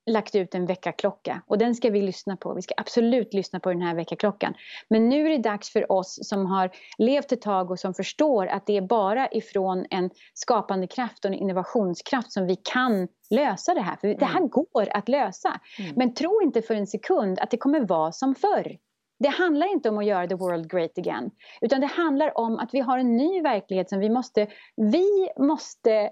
lagt 0.09 0.35
ut 0.35 0.55
en 0.55 0.65
väckarklocka 0.65 1.41
och 1.47 1.57
den 1.57 1.75
ska 1.75 1.89
vi 1.89 2.01
lyssna 2.01 2.37
på. 2.37 2.53
Vi 2.53 2.61
ska 2.61 2.73
absolut 2.77 3.33
lyssna 3.33 3.59
på 3.59 3.69
den 3.69 3.81
här 3.81 3.95
väckarklockan. 3.95 4.53
Men 4.89 5.09
nu 5.09 5.25
är 5.25 5.29
det 5.29 5.37
dags 5.37 5.69
för 5.69 5.91
oss 5.91 6.19
som 6.21 6.45
har 6.45 6.69
levt 6.97 7.31
ett 7.31 7.41
tag 7.41 7.71
och 7.71 7.79
som 7.79 7.93
förstår 7.93 8.47
att 8.47 8.65
det 8.65 8.77
är 8.77 8.81
bara 8.81 9.27
ifrån 9.31 9.85
en 9.89 10.09
skapande 10.33 10.87
kraft 10.87 11.25
och 11.25 11.31
en 11.31 11.37
innovationskraft 11.37 12.31
som 12.31 12.45
vi 12.45 12.55
kan 12.55 13.07
lösa 13.29 13.73
det 13.73 13.81
här. 13.81 13.95
För 13.95 14.07
det 14.07 14.25
här 14.25 14.37
mm. 14.37 14.49
går 14.49 14.87
att 14.91 15.09
lösa. 15.09 15.59
Mm. 15.79 15.93
Men 15.95 16.13
tro 16.13 16.41
inte 16.41 16.61
för 16.61 16.75
en 16.75 16.87
sekund 16.87 17.39
att 17.39 17.51
det 17.51 17.57
kommer 17.57 17.79
vara 17.79 18.11
som 18.11 18.35
förr. 18.35 18.77
Det 19.19 19.29
handlar 19.29 19.67
inte 19.67 19.89
om 19.89 19.97
att 19.97 20.05
göra 20.05 20.27
the 20.27 20.35
world 20.35 20.71
great 20.71 20.97
again. 20.97 21.31
Utan 21.61 21.81
det 21.81 21.87
handlar 21.87 22.37
om 22.37 22.59
att 22.59 22.73
vi 22.73 22.79
har 22.79 22.97
en 22.97 23.17
ny 23.17 23.41
verklighet 23.41 23.89
som 23.89 23.99
vi 23.99 24.09
måste, 24.09 24.47
vi 24.75 25.29
måste 25.37 26.09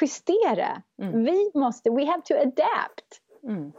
justera. 0.00 0.82
Mm. 1.02 1.24
Vi 1.24 1.50
måste, 1.54 1.90
we 1.90 2.06
have 2.06 2.22
to 2.22 2.34
adapt. 2.34 3.20
Mm. 3.46 3.72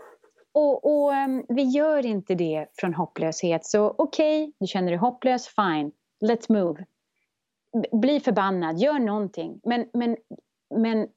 Och, 0.53 0.85
och 0.85 1.11
um, 1.11 1.45
vi 1.49 1.63
gör 1.63 2.05
inte 2.05 2.35
det 2.35 2.67
från 2.73 2.93
hopplöshet. 2.93 3.65
Så 3.65 3.95
okej, 3.97 4.43
okay, 4.43 4.53
du 4.59 4.67
känner 4.67 4.91
dig 4.91 4.97
hopplös, 4.97 5.47
fine. 5.47 5.91
Let's 6.25 6.51
move. 6.51 6.85
Bli 7.91 8.19
förbannad, 8.19 8.77
gör 8.77 8.99
någonting. 8.99 9.59
Men, 9.63 9.89
men, 9.93 10.17
men 10.75 11.07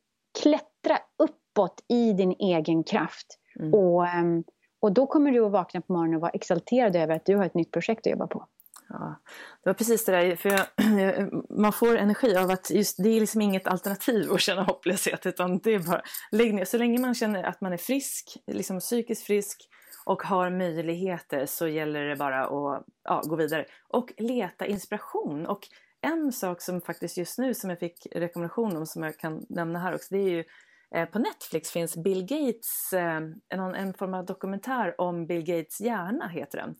klättra 0.42 0.98
uppåt 1.18 1.84
i 1.88 2.12
din 2.12 2.34
egen 2.38 2.84
kraft. 2.84 3.38
Mm. 3.60 3.74
Och, 3.74 4.02
um, 4.02 4.44
och 4.80 4.92
då 4.92 5.06
kommer 5.06 5.30
du 5.30 5.46
att 5.46 5.52
vakna 5.52 5.80
på 5.80 5.92
morgonen 5.92 6.14
och 6.14 6.20
vara 6.20 6.30
exalterad 6.30 6.96
över 6.96 7.16
att 7.16 7.26
du 7.26 7.36
har 7.36 7.44
ett 7.44 7.54
nytt 7.54 7.70
projekt 7.70 8.06
att 8.06 8.10
jobba 8.10 8.26
på. 8.26 8.46
Ja, 8.92 9.20
det 9.62 9.70
var 9.70 9.74
precis 9.74 10.04
det 10.04 10.12
där, 10.12 10.36
för 10.36 10.48
jag, 10.48 10.66
man 11.58 11.72
får 11.72 11.96
energi 11.96 12.36
av 12.36 12.50
att 12.50 12.70
just 12.70 13.02
det 13.02 13.08
är 13.08 13.20
liksom 13.20 13.40
inget 13.40 13.66
alternativ 13.66 14.32
att 14.32 14.40
känna 14.40 14.62
hopplöshet 14.62 15.26
utan 15.26 15.58
det 15.58 15.74
är 15.74 15.78
bara 15.78 16.02
lägg 16.32 16.54
ner. 16.54 16.64
Så 16.64 16.78
länge 16.78 17.00
man 17.00 17.14
känner 17.14 17.44
att 17.44 17.60
man 17.60 17.72
är 17.72 17.76
frisk, 17.76 18.36
liksom 18.46 18.80
psykiskt 18.80 19.26
frisk 19.26 19.68
och 20.04 20.22
har 20.22 20.50
möjligheter 20.50 21.46
så 21.46 21.68
gäller 21.68 22.04
det 22.04 22.16
bara 22.16 22.44
att 22.44 22.84
ja, 23.04 23.22
gå 23.24 23.36
vidare 23.36 23.66
och 23.88 24.12
leta 24.18 24.66
inspiration 24.66 25.46
och 25.46 25.68
En 26.02 26.32
sak 26.32 26.62
som 26.62 26.80
faktiskt 26.80 27.16
just 27.16 27.38
nu 27.38 27.54
som 27.54 27.70
jag 27.70 27.78
fick 27.78 28.06
rekommendation 28.14 28.76
om 28.76 28.86
som 28.86 29.02
jag 29.02 29.18
kan 29.18 29.46
nämna 29.48 29.78
här 29.78 29.94
också, 29.94 30.14
det 30.14 30.18
är 30.18 30.30
ju 30.30 30.44
eh, 30.94 31.08
på 31.08 31.18
Netflix 31.18 31.70
finns 31.70 31.96
Bill 31.96 32.22
Gates, 32.22 32.92
eh, 32.92 33.20
en, 33.48 33.74
en 33.74 33.94
form 33.94 34.14
av 34.14 34.24
dokumentär 34.24 35.00
om 35.00 35.26
Bill 35.26 35.44
Gates 35.44 35.80
hjärna 35.80 36.28
heter 36.28 36.58
den. 36.58 36.76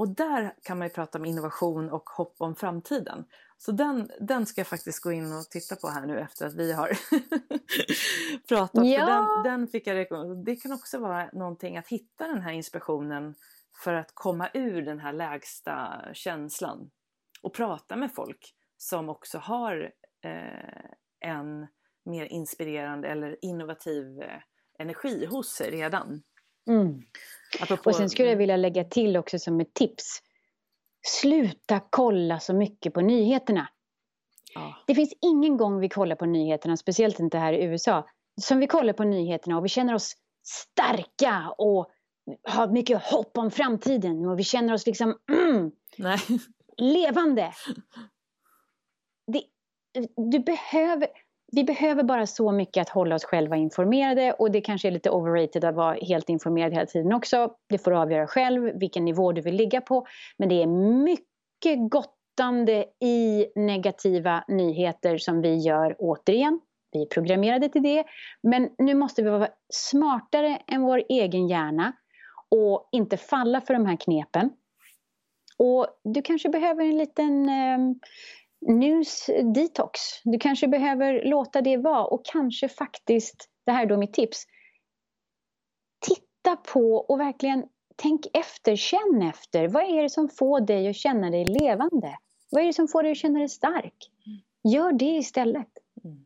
Och 0.00 0.08
där 0.08 0.54
kan 0.62 0.78
man 0.78 0.86
ju 0.86 0.94
prata 0.94 1.18
om 1.18 1.24
innovation 1.24 1.90
och 1.90 2.10
hopp 2.10 2.34
om 2.38 2.54
framtiden. 2.54 3.24
Så 3.58 3.72
den, 3.72 4.10
den 4.20 4.46
ska 4.46 4.60
jag 4.60 4.66
faktiskt 4.66 5.02
gå 5.02 5.12
in 5.12 5.32
och 5.32 5.44
titta 5.50 5.76
på 5.76 5.88
här 5.88 6.06
nu 6.06 6.20
efter 6.20 6.46
att 6.46 6.54
vi 6.54 6.72
har 6.72 6.88
pratat. 8.48 8.86
Ja. 8.86 9.06
För 9.06 9.44
den, 9.44 9.58
den 9.58 9.68
fick 9.68 9.86
jag 9.86 9.94
rekommendera. 9.94 10.42
Det 10.44 10.56
kan 10.56 10.72
också 10.72 10.98
vara 10.98 11.30
någonting 11.32 11.76
att 11.76 11.88
hitta 11.88 12.28
den 12.28 12.40
här 12.40 12.52
inspirationen 12.52 13.34
för 13.84 13.94
att 13.94 14.10
komma 14.14 14.48
ur 14.54 14.82
den 14.82 15.00
här 15.00 15.12
lägsta 15.12 16.04
känslan. 16.12 16.90
Och 17.42 17.54
prata 17.54 17.96
med 17.96 18.14
folk 18.14 18.54
som 18.76 19.08
också 19.08 19.38
har 19.38 19.92
eh, 20.24 21.30
en 21.30 21.66
mer 22.04 22.24
inspirerande 22.24 23.08
eller 23.08 23.44
innovativ 23.44 24.22
eh, 24.22 24.40
energi 24.78 25.26
hos 25.26 25.48
sig 25.48 25.70
redan. 25.70 26.22
Mm. 26.68 27.02
Apropå... 27.60 27.90
Och 27.90 27.96
sen 27.96 28.10
skulle 28.10 28.28
jag 28.28 28.36
vilja 28.36 28.56
lägga 28.56 28.84
till 28.84 29.16
också 29.16 29.38
som 29.38 29.60
ett 29.60 29.74
tips. 29.74 30.22
Sluta 31.06 31.80
kolla 31.90 32.40
så 32.40 32.54
mycket 32.54 32.94
på 32.94 33.00
nyheterna. 33.00 33.68
Ja. 34.54 34.76
Det 34.86 34.94
finns 34.94 35.14
ingen 35.22 35.56
gång 35.56 35.80
vi 35.80 35.88
kollar 35.88 36.16
på 36.16 36.26
nyheterna, 36.26 36.76
speciellt 36.76 37.20
inte 37.20 37.38
här 37.38 37.52
i 37.52 37.64
USA, 37.64 38.08
som 38.40 38.58
vi 38.58 38.66
kollar 38.66 38.92
på 38.92 39.04
nyheterna 39.04 39.56
och 39.58 39.64
vi 39.64 39.68
känner 39.68 39.94
oss 39.94 40.16
starka 40.44 41.54
och 41.58 41.90
har 42.42 42.68
mycket 42.68 43.02
hopp 43.02 43.38
om 43.38 43.50
framtiden 43.50 44.26
och 44.26 44.38
vi 44.38 44.44
känner 44.44 44.74
oss 44.74 44.86
liksom 44.86 45.18
mm, 45.28 45.70
levande. 46.76 47.52
Det, 49.26 49.42
du 50.30 50.38
behöver, 50.38 51.08
vi 51.52 51.64
behöver 51.64 52.02
bara 52.02 52.26
så 52.26 52.52
mycket 52.52 52.82
att 52.82 52.88
hålla 52.88 53.14
oss 53.14 53.24
själva 53.24 53.56
informerade 53.56 54.32
och 54.32 54.50
det 54.50 54.60
kanske 54.60 54.88
är 54.88 54.92
lite 54.92 55.10
overrated 55.10 55.64
att 55.64 55.74
vara 55.74 55.94
helt 55.94 56.28
informerad 56.28 56.72
hela 56.72 56.86
tiden 56.86 57.12
också. 57.12 57.54
Det 57.68 57.78
får 57.78 57.90
du 57.90 57.96
avgöra 57.96 58.26
själv 58.26 58.78
vilken 58.78 59.04
nivå 59.04 59.32
du 59.32 59.40
vill 59.40 59.54
ligga 59.54 59.80
på. 59.80 60.06
Men 60.38 60.48
det 60.48 60.62
är 60.62 60.66
mycket 61.04 61.90
gottande 61.90 62.84
i 63.00 63.46
negativa 63.56 64.44
nyheter 64.48 65.18
som 65.18 65.42
vi 65.42 65.54
gör 65.54 65.96
återigen. 65.98 66.60
Vi 66.92 67.02
är 67.02 67.06
programmerade 67.06 67.68
till 67.68 67.82
det. 67.82 68.04
Men 68.42 68.68
nu 68.78 68.94
måste 68.94 69.22
vi 69.22 69.30
vara 69.30 69.48
smartare 69.72 70.58
än 70.66 70.82
vår 70.82 71.02
egen 71.08 71.48
hjärna 71.48 71.92
och 72.48 72.88
inte 72.92 73.16
falla 73.16 73.60
för 73.60 73.74
de 73.74 73.86
här 73.86 73.96
knepen. 73.96 74.50
Och 75.58 75.86
du 76.04 76.22
kanske 76.22 76.48
behöver 76.48 76.84
en 76.84 76.98
liten 76.98 77.48
eh, 77.48 77.78
news 78.60 79.30
detox. 79.54 80.00
Du 80.24 80.38
kanske 80.38 80.68
behöver 80.68 81.24
låta 81.24 81.60
det 81.60 81.76
vara 81.76 82.04
och 82.04 82.26
kanske 82.26 82.68
faktiskt, 82.68 83.48
det 83.66 83.72
här 83.72 83.82
är 83.82 83.86
då 83.86 83.96
mitt 83.96 84.14
tips, 84.14 84.44
titta 86.00 86.56
på 86.56 86.94
och 86.96 87.20
verkligen 87.20 87.64
tänk 87.96 88.26
efter, 88.34 88.76
känn 88.76 89.22
efter. 89.22 89.68
Vad 89.68 89.82
är 89.82 90.02
det 90.02 90.10
som 90.10 90.28
får 90.28 90.60
dig 90.60 90.88
att 90.88 90.96
känna 90.96 91.30
dig 91.30 91.44
levande? 91.44 92.18
Vad 92.50 92.62
är 92.62 92.66
det 92.66 92.72
som 92.72 92.88
får 92.88 93.02
dig 93.02 93.12
att 93.12 93.18
känna 93.18 93.38
dig 93.38 93.48
stark? 93.48 94.10
Gör 94.64 94.92
det 94.92 95.16
istället. 95.16 95.68
Mm. 96.04 96.24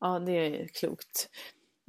Ja, 0.00 0.18
det 0.18 0.32
är 0.32 0.66
klokt. 0.66 1.28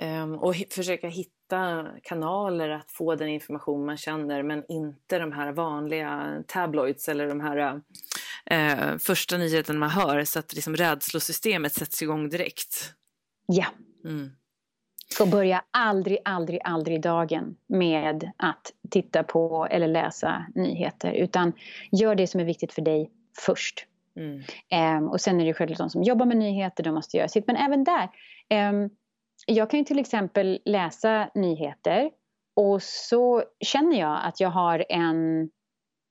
Um, 0.02 0.36
och 0.36 0.56
försöka 0.56 1.08
hitta 1.08 1.88
kanaler 2.04 2.70
att 2.70 2.92
få 2.92 3.16
den 3.16 3.30
information 3.30 3.86
man 3.86 3.98
känner 3.98 4.44
men 4.44 4.64
inte 4.70 5.20
de 5.20 5.32
här 5.32 5.52
vanliga 5.52 6.44
tabloids 6.48 7.10
eller 7.10 7.28
de 7.28 7.40
här 7.40 7.82
eh, 8.52 8.98
första 8.98 9.38
nyheten 9.38 9.80
man 9.80 9.90
hör 9.90 10.24
så 10.24 10.40
att 10.40 10.54
liksom 10.54 10.76
rädslosystemet 10.76 11.74
sätts 11.74 12.02
igång 12.02 12.30
direkt. 12.30 12.94
Ja. 13.46 13.66
Mm. 14.06 14.30
Och 15.22 15.28
börja 15.28 15.64
aldrig, 15.72 16.18
aldrig, 16.26 16.60
aldrig 16.64 17.02
dagen 17.02 17.56
med 17.68 18.32
att 18.38 18.74
titta 18.90 19.24
på 19.24 19.68
eller 19.72 19.88
läsa 19.88 20.46
nyheter 20.56 21.12
utan 21.12 21.54
gör 21.92 22.16
det 22.16 22.28
som 22.28 22.40
är 22.40 22.46
viktigt 22.46 22.74
för 22.74 22.82
dig 22.82 23.12
först. 23.40 23.86
Mm. 24.16 24.42
Eh, 24.70 25.10
och 25.10 25.22
sen 25.22 25.42
är 25.42 25.46
det 25.46 25.54
självklart 25.54 25.78
de 25.78 25.90
som 25.90 26.04
jobbar 26.04 26.26
med 26.26 26.38
nyheter, 26.38 26.84
de 26.84 26.96
måste 26.96 27.18
göra 27.18 27.28
sitt. 27.28 27.48
Men 27.48 27.56
även 27.56 27.84
där, 27.84 28.10
eh, 28.50 28.72
jag 29.46 29.70
kan 29.70 29.80
ju 29.80 29.86
till 29.86 30.00
exempel 30.00 30.60
läsa 30.66 31.30
nyheter 31.36 32.10
och 32.56 32.84
så 32.84 33.44
känner 33.60 34.00
jag 34.00 34.20
att 34.24 34.40
jag 34.40 34.50
har 34.50 34.86
en... 34.90 35.50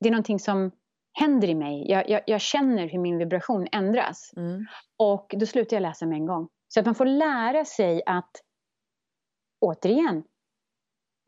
Det 0.00 0.08
är 0.08 0.10
någonting 0.10 0.38
som 0.38 0.70
händer 1.16 1.48
i 1.48 1.54
mig. 1.54 1.90
Jag, 1.90 2.10
jag, 2.10 2.22
jag 2.26 2.40
känner 2.40 2.88
hur 2.88 2.98
min 2.98 3.18
vibration 3.18 3.66
ändras. 3.72 4.32
Mm. 4.36 4.66
Och 4.96 5.34
då 5.36 5.46
slutar 5.46 5.76
jag 5.76 5.82
läsa 5.82 6.06
med 6.06 6.16
en 6.16 6.26
gång. 6.26 6.48
Så 6.68 6.80
att 6.80 6.86
man 6.86 6.94
får 6.94 7.06
lära 7.06 7.64
sig 7.64 8.02
att, 8.06 8.30
återigen, 9.60 10.24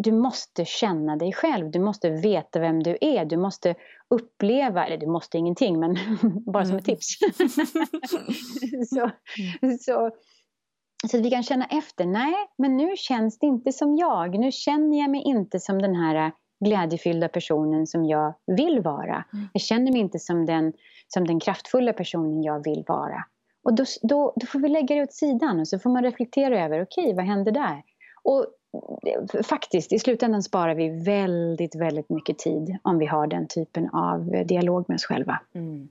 du 0.03 0.13
måste 0.13 0.65
känna 0.65 1.17
dig 1.17 1.33
själv. 1.33 1.71
Du 1.71 1.79
måste 1.79 2.11
veta 2.11 2.61
vem 2.61 2.83
du 2.83 2.99
är. 3.01 3.25
Du 3.25 3.37
måste 3.37 3.75
uppleva, 4.09 4.87
eller 4.87 4.97
du 4.97 5.07
måste 5.07 5.39
ingenting, 5.39 5.81
men 5.81 5.97
bara 6.53 6.65
som 6.65 6.77
ett 6.77 6.89
mm. 6.89 6.97
tips. 6.97 7.19
så, 8.91 9.11
så, 9.81 10.11
så 11.07 11.17
att 11.17 11.25
vi 11.25 11.31
kan 11.31 11.43
känna 11.43 11.67
efter. 11.67 12.07
Nej, 12.07 12.35
men 12.59 12.77
nu 12.77 12.97
känns 12.97 13.39
det 13.39 13.47
inte 13.47 13.73
som 13.73 13.97
jag. 13.97 14.39
Nu 14.39 14.53
känner 14.53 14.99
jag 14.99 15.11
mig 15.11 15.23
inte 15.23 15.61
som 15.61 15.83
den 15.83 15.95
här 15.95 16.33
glädjefyllda 16.65 17.29
personen 17.29 17.87
som 17.87 18.05
jag 18.05 18.35
vill 18.47 18.81
vara. 18.81 19.25
Mm. 19.33 19.49
Jag 19.53 19.63
känner 19.63 19.93
mig 19.93 20.01
inte 20.01 20.19
som 20.19 20.47
den, 20.47 20.73
som 21.09 21.27
den 21.27 21.41
kraftfulla 21.41 21.93
personen 21.93 22.43
jag 22.43 22.65
vill 22.65 22.85
vara. 22.87 23.25
Och 23.63 23.75
då, 23.75 23.85
då, 24.03 24.33
då 24.37 24.47
får 24.47 24.59
vi 24.61 24.69
lägga 24.69 24.97
det 24.97 25.03
åt 25.03 25.13
sidan 25.13 25.61
och 25.61 25.69
så 25.69 25.79
får 25.79 25.91
man 25.91 26.03
reflektera 26.03 26.65
över, 26.65 26.83
okej, 26.83 27.05
okay, 27.05 27.15
vad 27.15 27.25
händer 27.25 27.53
där? 27.53 27.83
Och 28.23 28.47
eh, 29.07 29.43
faktiskt, 29.43 29.93
i 29.93 29.99
slutändan 29.99 30.43
sparar 30.43 30.75
vi 30.75 31.05
väldigt, 31.05 31.75
väldigt 31.75 32.11
mycket 32.11 32.39
tid 32.39 32.79
om 32.83 32.99
vi 32.99 33.07
har 33.07 33.27
den 33.27 33.49
typen 33.49 33.89
av 33.93 34.47
dialog 34.47 34.85
med 34.89 34.95
oss 34.95 35.05
själva. 35.05 35.41
Mm. 35.55 35.89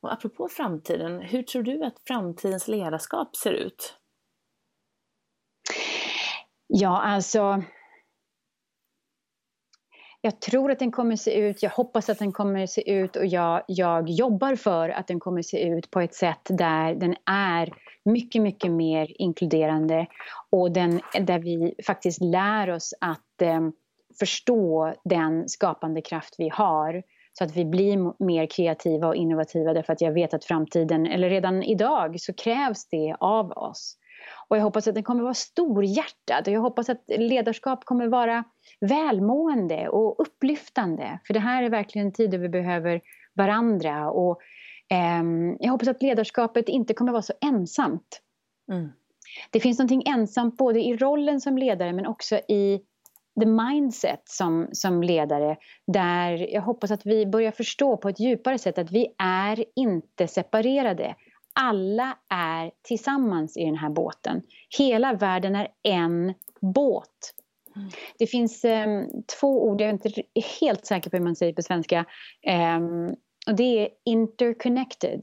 Och 0.00 0.12
apropå 0.12 0.48
framtiden, 0.48 1.20
hur 1.20 1.42
tror 1.42 1.62
du 1.62 1.84
att 1.84 1.94
framtidens 2.06 2.68
ledarskap 2.68 3.36
ser 3.36 3.52
ut? 3.52 3.94
Ja, 6.66 7.02
alltså 7.02 7.62
jag 10.24 10.40
tror 10.40 10.70
att 10.70 10.78
den 10.78 10.92
kommer 10.92 11.16
se 11.16 11.38
ut, 11.38 11.62
jag 11.62 11.70
hoppas 11.70 12.08
att 12.08 12.18
den 12.18 12.32
kommer 12.32 12.66
se 12.66 12.92
ut 12.92 13.16
och 13.16 13.26
jag, 13.26 13.62
jag 13.66 14.10
jobbar 14.10 14.56
för 14.56 14.88
att 14.88 15.06
den 15.06 15.20
kommer 15.20 15.42
se 15.42 15.68
ut 15.68 15.90
på 15.90 16.00
ett 16.00 16.14
sätt 16.14 16.40
där 16.48 16.94
den 16.94 17.16
är 17.26 17.72
mycket, 18.04 18.42
mycket 18.42 18.70
mer 18.70 19.20
inkluderande 19.22 20.06
och 20.50 20.72
den, 20.72 21.00
där 21.20 21.38
vi 21.38 21.74
faktiskt 21.86 22.22
lär 22.22 22.70
oss 22.70 22.94
att 23.00 23.42
eh, 23.42 23.60
förstå 24.18 24.94
den 25.04 25.48
skapande 25.48 26.00
kraft 26.00 26.34
vi 26.38 26.48
har 26.48 27.02
så 27.32 27.44
att 27.44 27.56
vi 27.56 27.64
blir 27.64 28.24
mer 28.24 28.46
kreativa 28.46 29.08
och 29.08 29.16
innovativa 29.16 29.72
därför 29.72 29.92
att 29.92 30.00
jag 30.00 30.12
vet 30.12 30.34
att 30.34 30.44
framtiden, 30.44 31.06
eller 31.06 31.30
redan 31.30 31.62
idag, 31.62 32.20
så 32.20 32.32
krävs 32.32 32.88
det 32.88 33.16
av 33.20 33.50
oss. 33.52 33.96
Och 34.48 34.56
jag 34.56 34.62
hoppas 34.62 34.88
att 34.88 34.94
den 34.94 35.04
kommer 35.04 35.22
vara 35.22 35.34
storhjärtad 35.34 36.48
och 36.48 36.54
jag 36.54 36.60
hoppas 36.60 36.88
att 36.88 37.02
ledarskap 37.08 37.84
kommer 37.84 38.08
vara 38.08 38.44
välmående 38.80 39.88
och 39.88 40.20
upplyftande. 40.20 41.18
För 41.26 41.34
det 41.34 41.40
här 41.40 41.62
är 41.62 41.70
verkligen 41.70 42.06
en 42.06 42.12
tid 42.12 42.30
då 42.30 42.38
vi 42.38 42.48
behöver 42.48 43.00
varandra. 43.34 44.10
Och, 44.10 44.40
eh, 44.90 45.22
jag 45.60 45.70
hoppas 45.70 45.88
att 45.88 46.02
ledarskapet 46.02 46.68
inte 46.68 46.94
kommer 46.94 47.12
vara 47.12 47.22
så 47.22 47.32
ensamt. 47.40 48.20
Mm. 48.72 48.88
Det 49.50 49.60
finns 49.60 49.78
någonting 49.78 50.02
ensamt 50.06 50.56
både 50.56 50.80
i 50.80 50.96
rollen 50.96 51.40
som 51.40 51.58
ledare 51.58 51.92
men 51.92 52.06
också 52.06 52.36
i 52.36 52.80
the 53.40 53.46
mindset 53.46 54.22
som, 54.24 54.68
som 54.72 55.02
ledare 55.02 55.56
där 55.86 56.52
jag 56.52 56.62
hoppas 56.62 56.90
att 56.90 57.06
vi 57.06 57.26
börjar 57.26 57.50
förstå 57.50 57.96
på 57.96 58.08
ett 58.08 58.20
djupare 58.20 58.58
sätt 58.58 58.78
att 58.78 58.90
vi 58.90 59.14
är 59.18 59.64
inte 59.76 60.26
separerade. 60.28 61.14
Alla 61.60 62.18
är 62.30 62.70
tillsammans 62.82 63.56
i 63.56 63.64
den 63.64 63.76
här 63.76 63.90
båten. 63.90 64.42
Hela 64.78 65.14
världen 65.14 65.54
är 65.54 65.68
en 65.82 66.34
båt. 66.60 67.34
Mm. 67.76 67.90
Det 68.18 68.26
finns 68.26 68.64
eh, 68.64 69.04
två 69.40 69.64
ord, 69.68 69.80
jag 69.80 69.88
är 69.88 69.92
inte 69.92 70.22
helt 70.60 70.86
säker 70.86 71.10
på 71.10 71.16
hur 71.16 71.24
man 71.24 71.36
säger 71.36 71.52
på 71.52 71.62
svenska. 71.62 72.04
Eh, 72.46 72.80
och 73.46 73.56
det 73.56 73.78
är 73.78 73.88
interconnected. 74.04 75.22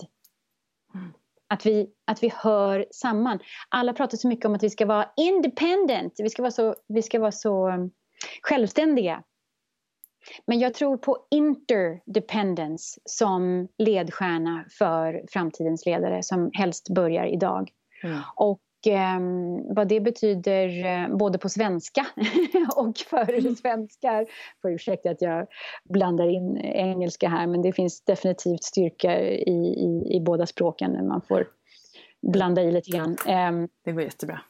Mm. 0.93 1.13
Att 1.47 1.65
vi, 1.65 1.89
att 2.05 2.23
vi 2.23 2.31
hör 2.35 2.85
samman. 2.91 3.39
Alla 3.69 3.93
pratar 3.93 4.17
så 4.17 4.27
mycket 4.27 4.45
om 4.45 4.55
att 4.55 4.63
vi 4.63 4.69
ska 4.69 4.85
vara 4.85 5.09
independent. 5.17 6.13
Vi 6.17 6.29
ska 6.29 6.41
vara 6.41 6.51
så, 6.51 6.75
vi 6.87 7.01
ska 7.01 7.19
vara 7.19 7.31
så 7.31 7.69
um, 7.69 7.91
självständiga. 8.41 9.23
Men 10.45 10.59
jag 10.59 10.73
tror 10.73 10.97
på 10.97 11.17
interdependence 11.31 12.99
som 13.05 13.67
ledstjärna 13.77 14.65
för 14.77 15.25
framtidens 15.29 15.85
ledare 15.85 16.23
som 16.23 16.51
helst 16.53 16.89
börjar 16.89 17.25
idag. 17.25 17.71
Mm. 18.03 18.19
Och 18.35 18.61
um, 19.17 19.75
vad 19.75 19.87
det 19.87 19.99
betyder 19.99 20.67
uh, 20.67 21.17
både 21.17 21.37
på 21.37 21.49
svenska 21.49 22.05
och 22.75 22.97
för 22.97 23.33
mm. 23.33 23.55
svenskar. 23.55 24.25
Får 24.61 24.71
ursäkta 24.71 25.09
att 25.09 25.21
jag 25.21 25.47
blandar 25.83 26.27
in 26.27 26.57
engelska 26.57 27.29
här 27.29 27.47
men 27.47 27.61
det 27.61 27.73
finns 27.73 28.01
definitivt 28.01 28.63
styrka 28.63 29.21
i, 29.21 29.51
i, 29.51 30.15
i 30.15 30.21
båda 30.21 30.45
språken 30.45 30.91
när 30.91 31.03
man 31.03 31.21
får 31.21 31.47
blanda 32.21 32.61
i 32.61 32.71
lite 32.71 32.91
grann. 32.91 33.17
Um, 33.27 33.67
det 33.85 33.91
går 33.91 34.03
jättebra. 34.03 34.41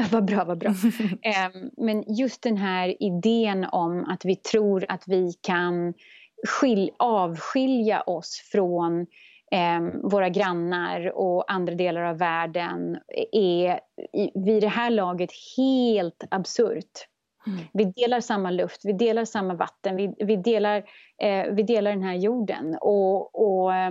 Vad 0.10 0.24
bra, 0.24 0.44
vad 0.44 0.58
bra. 0.58 0.70
um, 0.70 1.70
men 1.86 2.04
just 2.14 2.42
den 2.42 2.56
här 2.56 3.02
idén 3.02 3.64
om 3.64 4.04
att 4.04 4.24
vi 4.24 4.36
tror 4.36 4.84
att 4.88 5.04
vi 5.06 5.32
kan 5.40 5.94
skil 6.48 6.90
avskilja 6.98 8.00
oss 8.00 8.48
från 8.52 9.00
eh, 9.52 9.80
våra 10.02 10.28
grannar 10.28 11.12
och 11.18 11.52
andra 11.52 11.74
delar 11.74 12.02
av 12.02 12.18
världen 12.18 12.98
är 13.32 13.80
vid 14.44 14.62
det 14.62 14.68
här 14.68 14.90
laget 14.90 15.30
helt 15.56 16.24
absurt. 16.30 17.06
Mm. 17.46 17.64
Vi 17.72 17.84
delar 17.84 18.20
samma 18.20 18.50
luft, 18.50 18.80
vi 18.84 18.92
delar 18.92 19.24
samma 19.24 19.54
vatten, 19.54 19.96
vi, 19.96 20.14
vi, 20.18 20.36
delar, 20.36 20.76
eh, 21.22 21.46
vi 21.52 21.62
delar 21.62 21.90
den 21.90 22.02
här 22.02 22.14
jorden. 22.14 22.76
Och, 22.80 23.34
och 23.34 23.74
eh, 23.74 23.90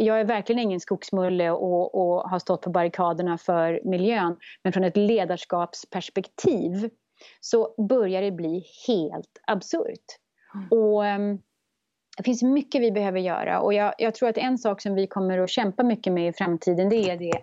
jag 0.00 0.20
är 0.20 0.24
verkligen 0.24 0.62
ingen 0.62 0.80
skogsmulle 0.80 1.50
och, 1.50 1.94
och, 1.94 2.30
har 2.30 2.38
stått 2.38 2.62
på 2.62 2.70
barrikaderna 2.70 3.38
för 3.38 3.80
miljön. 3.84 4.36
Men 4.62 4.72
från 4.72 4.84
ett 4.84 4.96
ledarskapsperspektiv 4.96 6.90
så 7.40 7.74
börjar 7.88 8.22
det 8.22 8.32
bli 8.32 8.64
helt 8.86 9.40
absurt. 9.46 10.06
Mm. 10.54 10.68
Och 10.70 11.06
ehm, 11.06 11.38
det 12.16 12.24
finns 12.24 12.42
mycket 12.42 12.82
vi 12.82 12.92
behöver 12.92 13.20
göra 13.20 13.60
och 13.60 13.74
jag, 13.74 13.94
jag, 13.98 14.14
tror 14.14 14.28
att 14.28 14.38
en 14.38 14.58
sak 14.58 14.82
som 14.82 14.94
vi 14.94 15.06
kommer 15.06 15.38
att 15.38 15.50
kämpa 15.50 15.82
mycket 15.82 16.12
med 16.12 16.28
i 16.28 16.32
framtiden 16.32 16.88
det 16.88 17.10
är 17.10 17.16
det 17.16 17.42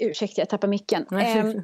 Ursäkta, 0.00 0.40
jag 0.40 0.48
tappar 0.48 0.68
micken. 0.68 1.06
Ehm, 1.12 1.46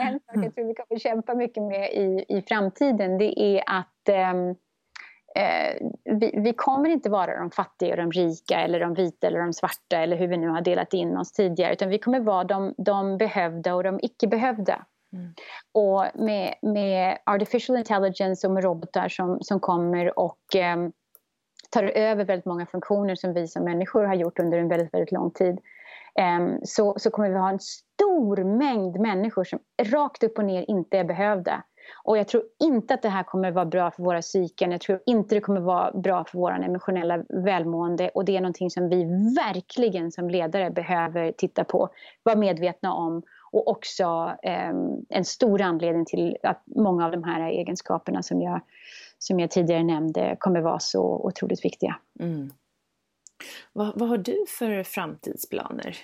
en 0.00 0.20
sak 0.20 0.44
jag 0.44 0.54
tror 0.54 0.66
vi 0.66 0.74
kommer 0.74 0.98
kämpa 0.98 1.34
mycket 1.34 1.62
med 1.62 1.92
i, 1.92 2.24
i 2.28 2.42
framtiden 2.42 3.18
det 3.18 3.40
är 3.40 3.62
att 3.66 4.32
um, 4.34 4.48
eh, 5.34 5.88
vi, 6.04 6.34
vi, 6.36 6.52
kommer 6.52 6.90
inte 6.90 7.10
vara 7.10 7.38
de 7.38 7.50
fattiga 7.50 7.90
och 7.90 7.96
de 7.96 8.12
rika 8.12 8.60
eller 8.60 8.80
de 8.80 8.94
vita 8.94 9.26
eller 9.26 9.40
de 9.40 9.52
svarta 9.52 9.96
eller 9.96 10.16
hur 10.16 10.26
vi 10.26 10.36
nu 10.36 10.48
har 10.48 10.60
delat 10.60 10.94
in 10.94 11.16
oss 11.16 11.32
tidigare 11.32 11.72
utan 11.72 11.88
vi 11.88 11.98
kommer 11.98 12.20
vara 12.20 12.44
de, 12.44 12.74
de 12.78 13.18
behövda 13.18 13.74
och 13.74 13.82
de 13.82 14.00
icke 14.02 14.26
behövda. 14.26 14.86
Mm. 15.12 15.34
Och 15.72 16.06
med, 16.14 16.54
med 16.62 17.18
artificial 17.26 17.78
intelligence 17.78 18.46
och 18.46 18.52
med 18.52 18.64
robotar 18.64 19.08
som, 19.08 19.38
som 19.42 19.60
kommer 19.60 20.18
och 20.18 20.56
eh, 20.56 20.76
tar 21.70 21.84
över 21.84 22.24
väldigt 22.24 22.46
många 22.46 22.66
funktioner 22.66 23.14
som 23.14 23.32
vi 23.32 23.48
som 23.48 23.64
människor 23.64 24.04
har 24.04 24.14
gjort 24.14 24.38
under 24.38 24.58
en 24.58 24.68
väldigt, 24.68 24.94
väldigt 24.94 25.12
lång 25.12 25.30
tid. 25.30 25.60
Eh, 26.18 26.58
så, 26.64 26.94
så 26.96 27.10
kommer 27.10 27.30
vi 27.30 27.36
ha 27.36 27.50
en 27.50 27.60
stor 27.60 28.44
mängd 28.44 29.00
människor 29.00 29.44
som 29.44 29.58
rakt 29.82 30.22
upp 30.22 30.38
och 30.38 30.44
ner 30.44 30.64
inte 30.70 30.98
är 30.98 31.04
behövda. 31.04 31.62
Och 32.04 32.18
jag 32.18 32.28
tror 32.28 32.42
inte 32.62 32.94
att 32.94 33.02
det 33.02 33.08
här 33.08 33.22
kommer 33.22 33.50
vara 33.50 33.64
bra 33.64 33.90
för 33.90 34.02
våra 34.02 34.20
psyken. 34.20 34.72
Jag 34.72 34.80
tror 34.80 35.00
inte 35.06 35.34
det 35.34 35.40
kommer 35.40 35.60
vara 35.60 35.92
bra 35.92 36.24
för 36.24 36.38
vår 36.38 36.50
emotionella 36.50 37.24
välmående. 37.28 38.08
Och 38.08 38.24
det 38.24 38.36
är 38.36 38.40
någonting 38.40 38.70
som 38.70 38.88
vi 38.88 39.04
verkligen 39.36 40.12
som 40.12 40.30
ledare 40.30 40.70
behöver 40.70 41.32
titta 41.32 41.64
på. 41.64 41.88
Vara 42.22 42.36
medvetna 42.36 42.94
om 42.94 43.22
och 43.52 43.68
också 43.68 44.32
eh, 44.42 44.72
en 45.08 45.24
stor 45.24 45.62
anledning 45.62 46.04
till 46.04 46.36
att 46.42 46.62
många 46.66 47.04
av 47.04 47.12
de 47.12 47.24
här 47.24 47.50
egenskaperna 47.50 48.22
som 48.22 48.42
jag, 48.42 48.60
som 49.18 49.40
jag 49.40 49.50
tidigare 49.50 49.82
nämnde 49.82 50.36
kommer 50.38 50.60
vara 50.60 50.78
så 50.78 51.02
otroligt 51.02 51.64
viktiga. 51.64 51.96
Mm. 52.20 52.50
Vad, 53.72 53.98
vad 53.98 54.08
har 54.08 54.18
du 54.18 54.44
för 54.58 54.82
framtidsplaner? 54.82 55.96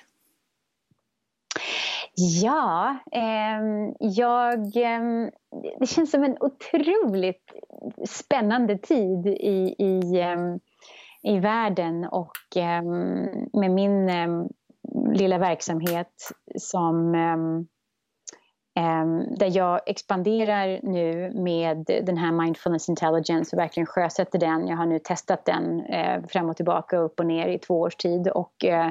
Ja, 2.43 2.97
eh, 3.13 3.93
jag, 4.01 4.59
eh, 4.77 5.31
det 5.81 5.87
känns 5.87 6.11
som 6.11 6.25
en 6.25 6.37
otroligt 6.41 7.53
spännande 8.09 8.79
tid 8.79 9.27
i, 9.27 9.75
i, 9.79 10.21
eh, 10.21 10.57
i 11.23 11.39
världen 11.39 12.05
och 12.05 12.57
ehm, 12.57 13.49
med 13.53 13.71
min 13.71 14.09
ehm, 14.09 14.49
lilla 15.13 15.39
verksamhet 15.39 16.13
som 16.57 17.15
ehm, 17.15 17.67
där 19.37 19.57
jag 19.57 19.81
expanderar 19.87 20.81
nu 20.83 21.33
med 21.35 21.85
den 21.87 22.17
här 22.17 22.33
Mindfulness 22.33 22.89
Intelligence 22.89 23.57
och 23.57 23.61
verkligen 23.61 23.87
sjösätter 23.87 24.39
den. 24.39 24.67
Jag 24.67 24.77
har 24.77 24.87
nu 24.87 24.99
testat 24.99 25.45
den 25.45 25.81
eh, 25.81 26.27
fram 26.27 26.49
och 26.49 26.57
tillbaka, 26.57 26.97
upp 26.97 27.21
och 27.21 27.27
ner 27.27 27.49
i 27.49 27.59
två 27.59 27.81
års 27.81 27.97
tid 27.97 28.29
och 28.29 28.65
eh, 28.65 28.87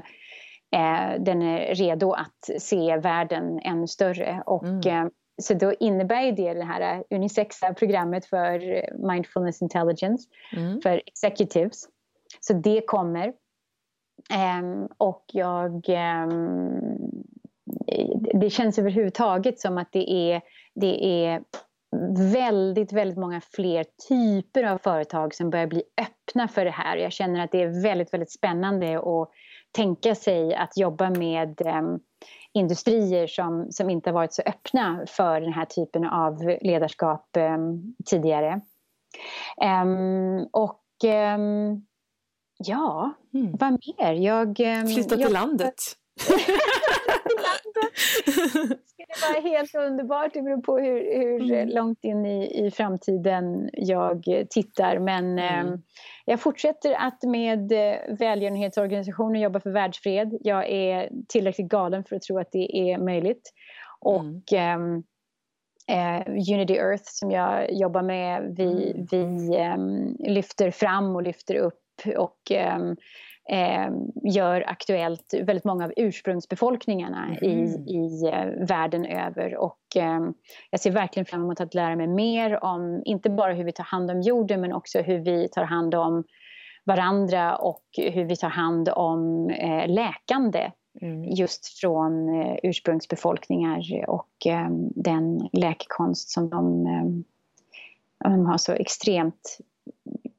eh 0.72 1.20
den 1.20 1.42
är 1.42 1.76
redo 1.76 2.12
att 2.12 2.62
se 2.62 2.98
världen 2.98 3.60
ännu 3.60 3.88
större. 3.88 4.44
Och, 4.46 4.86
mm. 4.86 5.12
så 5.42 5.54
då 5.54 5.74
innebär 5.74 6.32
det 6.32 6.54
det 6.54 6.64
här 6.64 7.04
unisexa 7.10 7.74
programmet 7.74 8.26
för 8.26 8.86
Mindfulness 9.08 9.62
Intelligence 9.62 10.30
mm. 10.56 10.82
för 10.82 11.02
executives. 11.06 11.84
Så 12.40 12.54
det 12.54 12.82
kommer. 12.88 13.34
Um, 14.62 14.88
och 14.98 15.24
jag... 15.34 15.90
Um, 16.30 17.28
det 18.34 18.50
känns 18.50 18.80
överhuvudtaget 18.80 19.60
som 19.60 19.78
att 19.78 19.92
det 19.92 20.12
är, 20.12 20.42
det 20.76 21.26
är 21.26 21.44
väldigt, 22.34 22.94
väldigt 22.94 23.18
många 23.18 23.42
fler 23.42 23.86
typer 24.10 24.64
av 24.64 24.78
företag 24.78 25.36
som 25.36 25.50
börjar 25.50 25.68
bli 25.68 25.84
öppna 26.02 26.48
för 26.48 26.66
det 26.66 26.72
här. 26.72 26.98
Jag 26.98 27.12
känner 27.12 27.44
att 27.44 27.52
det 27.52 27.62
är 27.62 27.84
väldigt, 27.84 28.14
väldigt 28.14 28.32
spännande 28.32 28.98
att 28.98 29.30
tänka 29.72 30.16
sig 30.16 30.56
att 30.56 30.78
jobba 30.78 31.10
med 31.10 31.62
um, 31.62 32.00
industrier 32.54 33.28
som, 33.28 33.68
som 33.72 33.90
inte 33.90 34.10
har 34.10 34.14
varit 34.14 34.34
så 34.34 34.42
öppna 34.46 35.06
för 35.08 35.42
den 35.42 35.54
här 35.54 35.66
typen 35.66 36.06
av 36.06 36.58
ledarskap 36.62 37.30
um, 37.38 37.96
tidigare. 38.06 38.62
Um, 39.84 40.48
och 40.52 40.84
Ja, 42.58 43.14
mm. 43.34 43.56
vad 43.60 43.72
mer? 43.72 44.14
Jag, 44.14 44.60
ehm, 44.60 44.88
Flytta 44.88 45.16
till 45.16 45.22
jag, 45.22 45.32
landet. 45.32 45.76
det 48.26 48.78
skulle 48.86 49.34
vara 49.34 49.42
helt 49.42 49.76
underbart. 49.76 50.34
Det 50.34 50.42
beror 50.42 50.62
på 50.62 50.78
hur, 50.78 51.00
hur 51.20 51.52
mm. 51.52 51.70
långt 51.70 52.04
in 52.04 52.26
i, 52.26 52.66
i 52.66 52.72
framtiden 52.72 53.70
jag 53.74 54.24
tittar. 54.50 55.00
Men 55.00 55.40
mm. 55.40 55.68
eh, 55.68 55.80
jag 56.26 56.40
fortsätter 56.40 56.94
att 56.94 57.24
med 57.24 57.72
eh, 57.72 58.16
välgörenhetsorganisationer 58.20 59.40
jobba 59.40 59.60
för 59.60 59.70
världsfred. 59.70 60.38
Jag 60.42 60.70
är 60.70 61.10
tillräckligt 61.28 61.68
galen 61.68 62.04
för 62.04 62.16
att 62.16 62.22
tro 62.22 62.40
att 62.40 62.52
det 62.52 62.92
är 62.92 62.98
möjligt. 62.98 63.54
Och 64.00 64.54
mm. 64.54 65.04
eh, 65.90 66.28
Unity 66.28 66.74
Earth 66.74 67.06
som 67.06 67.32
jag 67.32 67.74
jobbar 67.74 68.02
med, 68.02 68.56
vi, 68.58 68.92
mm. 68.92 69.06
vi 69.10 69.58
ehm, 69.58 70.16
lyfter 70.20 70.72
fram 70.72 71.16
och 71.16 71.24
lyfter 71.24 71.56
upp 71.56 71.84
och 72.18 72.52
eh, 73.50 73.90
gör 74.24 74.64
aktuellt 74.68 75.34
väldigt 75.34 75.64
många 75.64 75.86
av 75.86 75.94
ursprungsbefolkningarna 75.98 77.26
mm. 77.26 77.44
i, 77.44 77.84
i 77.88 78.28
eh, 78.28 78.68
världen 78.68 79.06
över. 79.06 79.56
Och 79.56 79.96
eh, 79.96 80.20
jag 80.72 80.80
ser 80.80 80.92
verkligen 80.92 81.26
fram 81.26 81.44
emot 81.44 81.62
att 81.62 81.74
lära 81.74 81.96
mig 81.96 82.08
mer 82.08 82.64
om, 82.64 83.02
inte 83.06 83.30
bara 83.30 83.54
hur 83.54 83.64
vi 83.64 83.72
tar 83.72 83.84
hand 83.84 84.12
om 84.12 84.22
jorden, 84.22 84.62
men 84.62 84.74
också 84.74 85.02
hur 85.02 85.20
vi 85.20 85.50
tar 85.50 85.64
hand 85.64 85.96
om 85.96 86.24
varandra 86.84 87.56
och 87.56 87.84
hur 87.98 88.26
vi 88.26 88.36
tar 88.36 88.50
hand 88.50 88.90
om 88.90 89.50
eh, 89.50 89.88
läkande. 89.88 90.72
Mm. 91.02 91.24
just 91.24 91.68
från 91.80 92.42
eh, 92.42 92.56
ursprungsbefolkningar 92.64 94.06
och 94.08 94.48
eh, 94.48 94.70
den 94.96 95.50
läkekonst 95.54 96.30
som 96.30 96.50
de, 96.50 96.88
eh, 96.88 98.30
de 98.32 98.46
har 98.46 98.58
så 98.58 98.72
extremt 98.72 99.58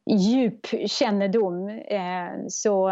djup 0.09 0.66
kännedom. 0.86 1.68
Eh, 1.68 2.46
så 2.48 2.88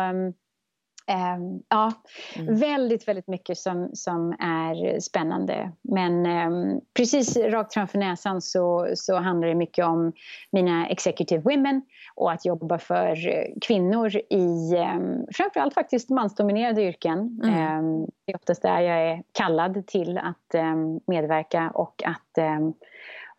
eh, 1.06 1.38
ja, 1.68 1.92
mm. 2.36 2.58
väldigt, 2.58 3.08
väldigt 3.08 3.28
mycket 3.28 3.58
som, 3.58 3.90
som 3.92 4.32
är 4.40 5.00
spännande. 5.00 5.72
Men 5.82 6.26
eh, 6.26 6.78
precis 6.94 7.36
rakt 7.36 7.74
framför 7.74 7.98
näsan 7.98 8.42
så, 8.42 8.88
så 8.94 9.16
handlar 9.16 9.48
det 9.48 9.54
mycket 9.54 9.84
om 9.84 10.12
mina 10.52 10.88
executive 10.88 11.42
women 11.42 11.82
och 12.14 12.32
att 12.32 12.44
jobba 12.44 12.78
för 12.78 13.16
kvinnor 13.60 14.16
i 14.30 14.74
eh, 14.74 15.26
framförallt 15.34 15.74
faktiskt 15.74 16.10
mansdominerade 16.10 16.82
yrken. 16.82 17.40
Mm. 17.44 17.54
Eh, 17.54 18.06
det 18.26 18.32
är 18.32 18.36
oftast 18.36 18.62
där 18.62 18.80
jag 18.80 19.10
är 19.10 19.22
kallad 19.32 19.86
till 19.86 20.18
att 20.18 20.54
eh, 20.54 20.74
medverka 21.06 21.70
och 21.74 22.02
att 22.06 22.38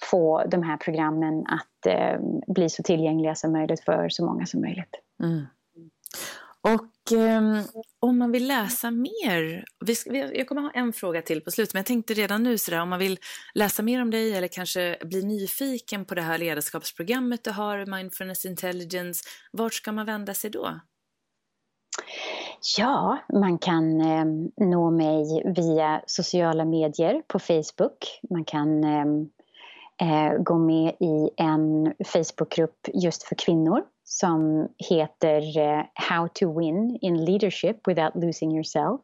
få 0.03 0.43
de 0.47 0.63
här 0.63 0.77
programmen 0.77 1.45
att 1.47 1.85
eh, 1.85 2.19
bli 2.47 2.69
så 2.69 2.83
tillgängliga 2.83 3.35
som 3.35 3.51
möjligt 3.51 3.83
för 3.83 4.09
så 4.09 4.25
många 4.25 4.45
som 4.45 4.61
möjligt. 4.61 4.95
Mm. 5.23 5.45
Och 6.61 7.17
eh, 7.17 7.41
om 7.99 8.17
man 8.17 8.31
vill 8.31 8.47
läsa 8.47 8.91
mer, 8.91 9.65
vi 9.85 9.95
ska, 9.95 10.15
jag 10.15 10.47
kommer 10.47 10.61
ha 10.61 10.71
en 10.71 10.93
fråga 10.93 11.21
till 11.21 11.41
på 11.41 11.51
slutet, 11.51 11.73
men 11.73 11.79
jag 11.79 11.85
tänkte 11.85 12.13
redan 12.13 12.43
nu 12.43 12.57
sådär, 12.57 12.81
om 12.81 12.89
man 12.89 12.99
vill 12.99 13.19
läsa 13.53 13.83
mer 13.83 14.01
om 14.01 14.11
dig 14.11 14.33
eller 14.33 14.47
kanske 14.47 14.97
bli 15.01 15.23
nyfiken 15.23 16.05
på 16.05 16.15
det 16.15 16.21
här 16.21 16.37
ledarskapsprogrammet 16.37 17.43
du 17.43 17.51
har, 17.51 17.85
Mindfulness 17.85 18.45
Intelligence, 18.45 19.23
vart 19.51 19.73
ska 19.73 19.91
man 19.91 20.05
vända 20.05 20.33
sig 20.33 20.49
då? 20.49 20.79
Ja, 22.77 23.17
man 23.33 23.57
kan 23.57 24.01
eh, 24.01 24.25
nå 24.57 24.91
mig 24.91 25.53
via 25.55 26.01
sociala 26.07 26.65
medier 26.65 27.21
på 27.27 27.39
Facebook. 27.39 28.19
Man 28.29 28.45
kan 28.45 28.83
eh, 28.83 29.05
eh, 30.01 30.33
gå 30.39 30.57
med 30.57 30.93
i 30.99 31.29
en 31.37 31.93
Facebookgrupp 32.05 32.89
just 32.93 33.23
för 33.23 33.35
kvinnor 33.35 33.83
som 34.03 34.67
heter 34.89 35.59
eh, 35.59 35.83
How 35.93 36.27
to 36.33 36.59
win 36.59 36.97
in 37.01 37.25
leadership 37.25 37.87
without 37.87 38.15
losing 38.15 38.51
yourself. 38.51 39.01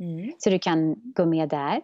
Mm. 0.00 0.32
Så 0.38 0.50
du 0.50 0.58
kan 0.58 0.94
gå 0.96 1.26
med 1.26 1.48
där. 1.48 1.80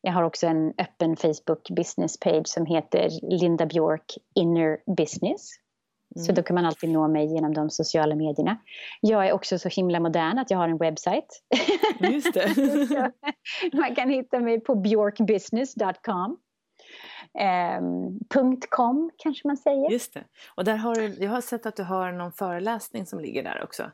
Jag 0.00 0.12
har 0.12 0.22
också 0.22 0.46
en 0.46 0.74
öppen 0.78 1.16
Facebook 1.16 1.70
business 1.70 2.20
page 2.20 2.48
som 2.48 2.66
heter 2.66 3.10
Linda 3.22 3.66
Björk 3.66 4.14
Inner 4.34 4.94
Business. 4.96 5.50
Mm. 6.16 6.24
Så 6.24 6.32
då 6.32 6.42
kan 6.42 6.54
man 6.54 6.64
alltid 6.64 6.90
nå 6.90 7.08
mig 7.08 7.34
genom 7.34 7.54
de 7.54 7.70
sociala 7.70 8.14
medierna. 8.14 8.58
Jag 9.00 9.28
är 9.28 9.32
också 9.32 9.58
så 9.58 9.68
himla 9.68 10.00
modern 10.00 10.38
att 10.38 10.50
jag 10.50 10.58
har 10.58 10.68
en 10.68 10.78
webbsajt. 10.78 11.42
Just 12.00 12.34
det. 12.34 13.12
man 13.72 13.94
kan 13.94 14.10
hitta 14.10 14.40
mig 14.40 14.60
på 14.60 14.74
bjorkbusiness.com. 14.74 16.38
Um, 17.80 18.58
.com 18.70 19.10
kanske 19.16 19.48
man 19.48 19.56
säger. 19.56 19.90
Just 19.90 20.14
det. 20.14 20.24
Och 20.54 20.64
där 20.64 20.76
har 20.76 20.94
du, 20.94 21.14
jag 21.20 21.30
har 21.30 21.40
sett 21.40 21.66
att 21.66 21.76
du 21.76 21.82
har 21.82 22.12
någon 22.12 22.32
föreläsning 22.32 23.06
som 23.06 23.20
ligger 23.20 23.42
där 23.42 23.62
också. 23.64 23.90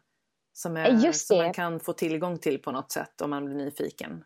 Som, 0.52 0.76
är, 0.76 0.88
Just 0.88 1.26
som 1.26 1.36
man 1.36 1.52
kan 1.52 1.80
få 1.80 1.92
tillgång 1.92 2.38
till 2.38 2.62
på 2.62 2.72
något 2.72 2.92
sätt 2.92 3.20
om 3.20 3.30
man 3.30 3.44
blir 3.44 3.54
nyfiken. 3.54 4.24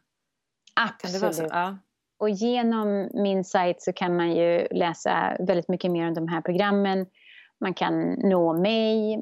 Absolut. 0.74 1.50
Ja. 1.50 1.78
Och 2.18 2.30
genom 2.30 3.09
min 3.14 3.44
sajt 3.44 3.82
så 3.82 3.92
kan 3.92 4.16
man 4.16 4.32
ju 4.32 4.66
läsa 4.70 5.36
väldigt 5.40 5.68
mycket 5.68 5.90
mer 5.90 6.09
om 6.09 6.14
de 6.14 6.28
här 6.28 6.40
programmen. 6.40 7.06
Man 7.61 7.74
kan 7.74 8.12
nå 8.12 8.52
mig, 8.52 9.18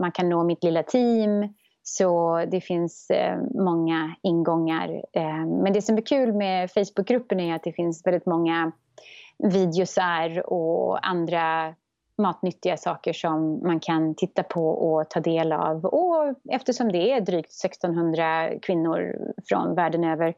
man 0.00 0.12
kan 0.12 0.28
nå 0.28 0.44
mitt 0.44 0.64
lilla 0.64 0.82
team. 0.82 1.54
Så 1.82 2.44
det 2.50 2.60
finns 2.60 3.10
eh, 3.10 3.38
många 3.54 4.14
ingångar. 4.22 5.04
Eh, 5.12 5.46
men 5.46 5.72
det 5.72 5.82
som 5.82 5.96
är 5.96 6.02
kul 6.02 6.32
med 6.32 6.70
Facebookgruppen 6.70 7.40
är 7.40 7.54
att 7.54 7.62
det 7.62 7.72
finns 7.72 8.06
väldigt 8.06 8.26
många 8.26 8.72
videosar 9.44 10.52
och 10.52 11.06
andra 11.06 11.74
matnyttiga 12.18 12.76
saker 12.76 13.12
som 13.12 13.60
man 13.62 13.80
kan 13.80 14.14
titta 14.14 14.42
på 14.42 14.68
och 14.68 15.10
ta 15.10 15.20
del 15.20 15.52
av. 15.52 15.84
Och 15.84 16.34
eftersom 16.50 16.92
det 16.92 17.12
är 17.12 17.20
drygt 17.20 17.64
1600 17.64 18.50
kvinnor 18.62 19.14
från 19.48 19.74
världen 19.74 20.04
över, 20.04 20.34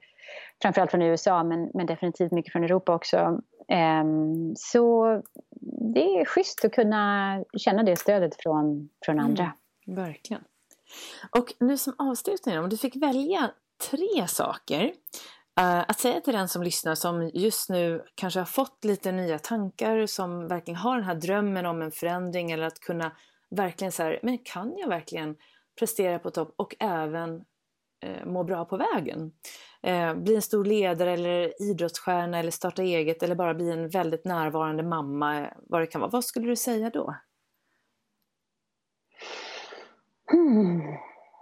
framförallt 0.62 0.90
från 0.90 1.02
USA 1.02 1.44
men, 1.44 1.70
men 1.74 1.86
definitivt 1.86 2.32
mycket 2.32 2.52
från 2.52 2.64
Europa 2.64 2.94
också, 2.94 3.40
um, 4.02 4.54
så 4.56 5.22
det 5.94 6.20
är 6.20 6.24
schysst 6.24 6.64
att 6.64 6.72
kunna 6.72 7.44
känna 7.58 7.82
det 7.82 7.96
stödet 7.96 8.42
från, 8.42 8.88
från 9.04 9.18
andra. 9.18 9.52
Mm, 9.86 10.04
verkligen. 10.04 10.42
Och 11.38 11.54
nu 11.60 11.76
som 11.76 11.94
avslutning, 11.98 12.58
om 12.58 12.68
du 12.68 12.76
fick 12.76 12.96
välja 12.96 13.50
tre 13.90 14.26
saker 14.28 14.92
Uh, 15.60 15.84
att 15.88 16.00
säga 16.00 16.20
till 16.20 16.32
den 16.32 16.48
som 16.48 16.62
lyssnar 16.62 16.94
som 16.94 17.30
just 17.34 17.70
nu 17.70 18.04
kanske 18.14 18.40
har 18.40 18.44
fått 18.44 18.84
lite 18.84 19.12
nya 19.12 19.38
tankar, 19.38 20.06
som 20.06 20.48
verkligen 20.48 20.76
har 20.76 20.96
den 20.96 21.04
här 21.04 21.14
drömmen 21.14 21.66
om 21.66 21.82
en 21.82 21.90
förändring 21.92 22.50
eller 22.50 22.66
att 22.66 22.80
kunna 22.80 23.12
verkligen 23.50 23.92
så 23.92 24.02
här, 24.02 24.20
men 24.22 24.38
kan 24.38 24.76
jag 24.76 24.88
verkligen 24.88 25.36
prestera 25.78 26.18
på 26.18 26.30
topp 26.30 26.54
och 26.56 26.76
även 26.80 27.34
uh, 28.06 28.26
må 28.26 28.44
bra 28.44 28.64
på 28.64 28.76
vägen? 28.76 29.32
Uh, 29.86 30.14
bli 30.14 30.34
en 30.34 30.42
stor 30.42 30.64
ledare 30.64 31.12
eller 31.12 31.62
idrottsstjärna 31.62 32.38
eller 32.38 32.50
starta 32.50 32.82
eget 32.82 33.22
eller 33.22 33.34
bara 33.34 33.54
bli 33.54 33.70
en 33.70 33.88
väldigt 33.88 34.24
närvarande 34.24 34.82
mamma, 34.82 35.50
vad 35.56 35.80
det 35.80 35.86
kan 35.86 36.00
vara. 36.00 36.10
Vad 36.10 36.24
skulle 36.24 36.46
du 36.48 36.56
säga 36.56 36.90
då? 36.90 37.16
Hmm. 40.30 40.80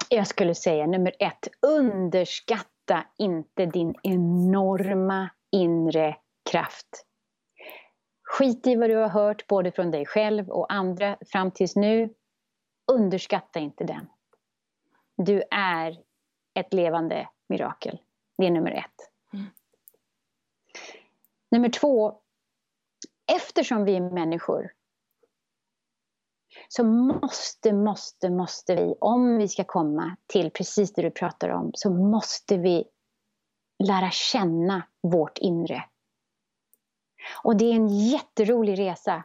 Jag 0.08 0.26
skulle 0.26 0.54
säga 0.54 0.86
nummer 0.86 1.12
ett, 1.18 1.48
underskatta 1.62 2.73
Underskatta 2.84 3.06
inte 3.18 3.66
din 3.66 3.94
enorma 4.02 5.30
inre 5.52 6.16
kraft. 6.50 7.06
Skit 8.22 8.66
i 8.66 8.76
vad 8.76 8.90
du 8.90 8.96
har 8.96 9.08
hört 9.08 9.46
både 9.46 9.72
från 9.72 9.90
dig 9.90 10.06
själv 10.06 10.50
och 10.50 10.72
andra 10.72 11.16
fram 11.32 11.50
tills 11.50 11.76
nu. 11.76 12.14
Underskatta 12.92 13.58
inte 13.58 13.84
den. 13.84 14.06
Du 15.16 15.42
är 15.50 15.98
ett 16.54 16.72
levande 16.72 17.28
mirakel. 17.48 18.00
Det 18.38 18.46
är 18.46 18.50
nummer 18.50 18.70
ett. 18.70 19.10
Mm. 19.32 19.46
Nummer 21.50 21.68
två. 21.68 22.20
Eftersom 23.36 23.84
vi 23.84 23.96
är 23.96 24.00
människor 24.00 24.72
så 26.76 26.84
måste, 26.84 27.72
måste, 27.72 28.30
måste 28.30 28.74
vi, 28.74 28.94
om 29.00 29.38
vi 29.38 29.48
ska 29.48 29.64
komma 29.64 30.16
till 30.26 30.50
precis 30.50 30.92
det 30.92 31.02
du 31.02 31.10
pratar 31.10 31.48
om, 31.48 31.70
så 31.74 31.90
måste 31.90 32.56
vi 32.56 32.84
lära 33.84 34.10
känna 34.10 34.82
vårt 35.02 35.38
inre. 35.38 35.84
Och 37.42 37.56
det 37.56 37.64
är 37.64 37.74
en 37.74 37.88
jätterolig 37.88 38.78
resa. 38.78 39.24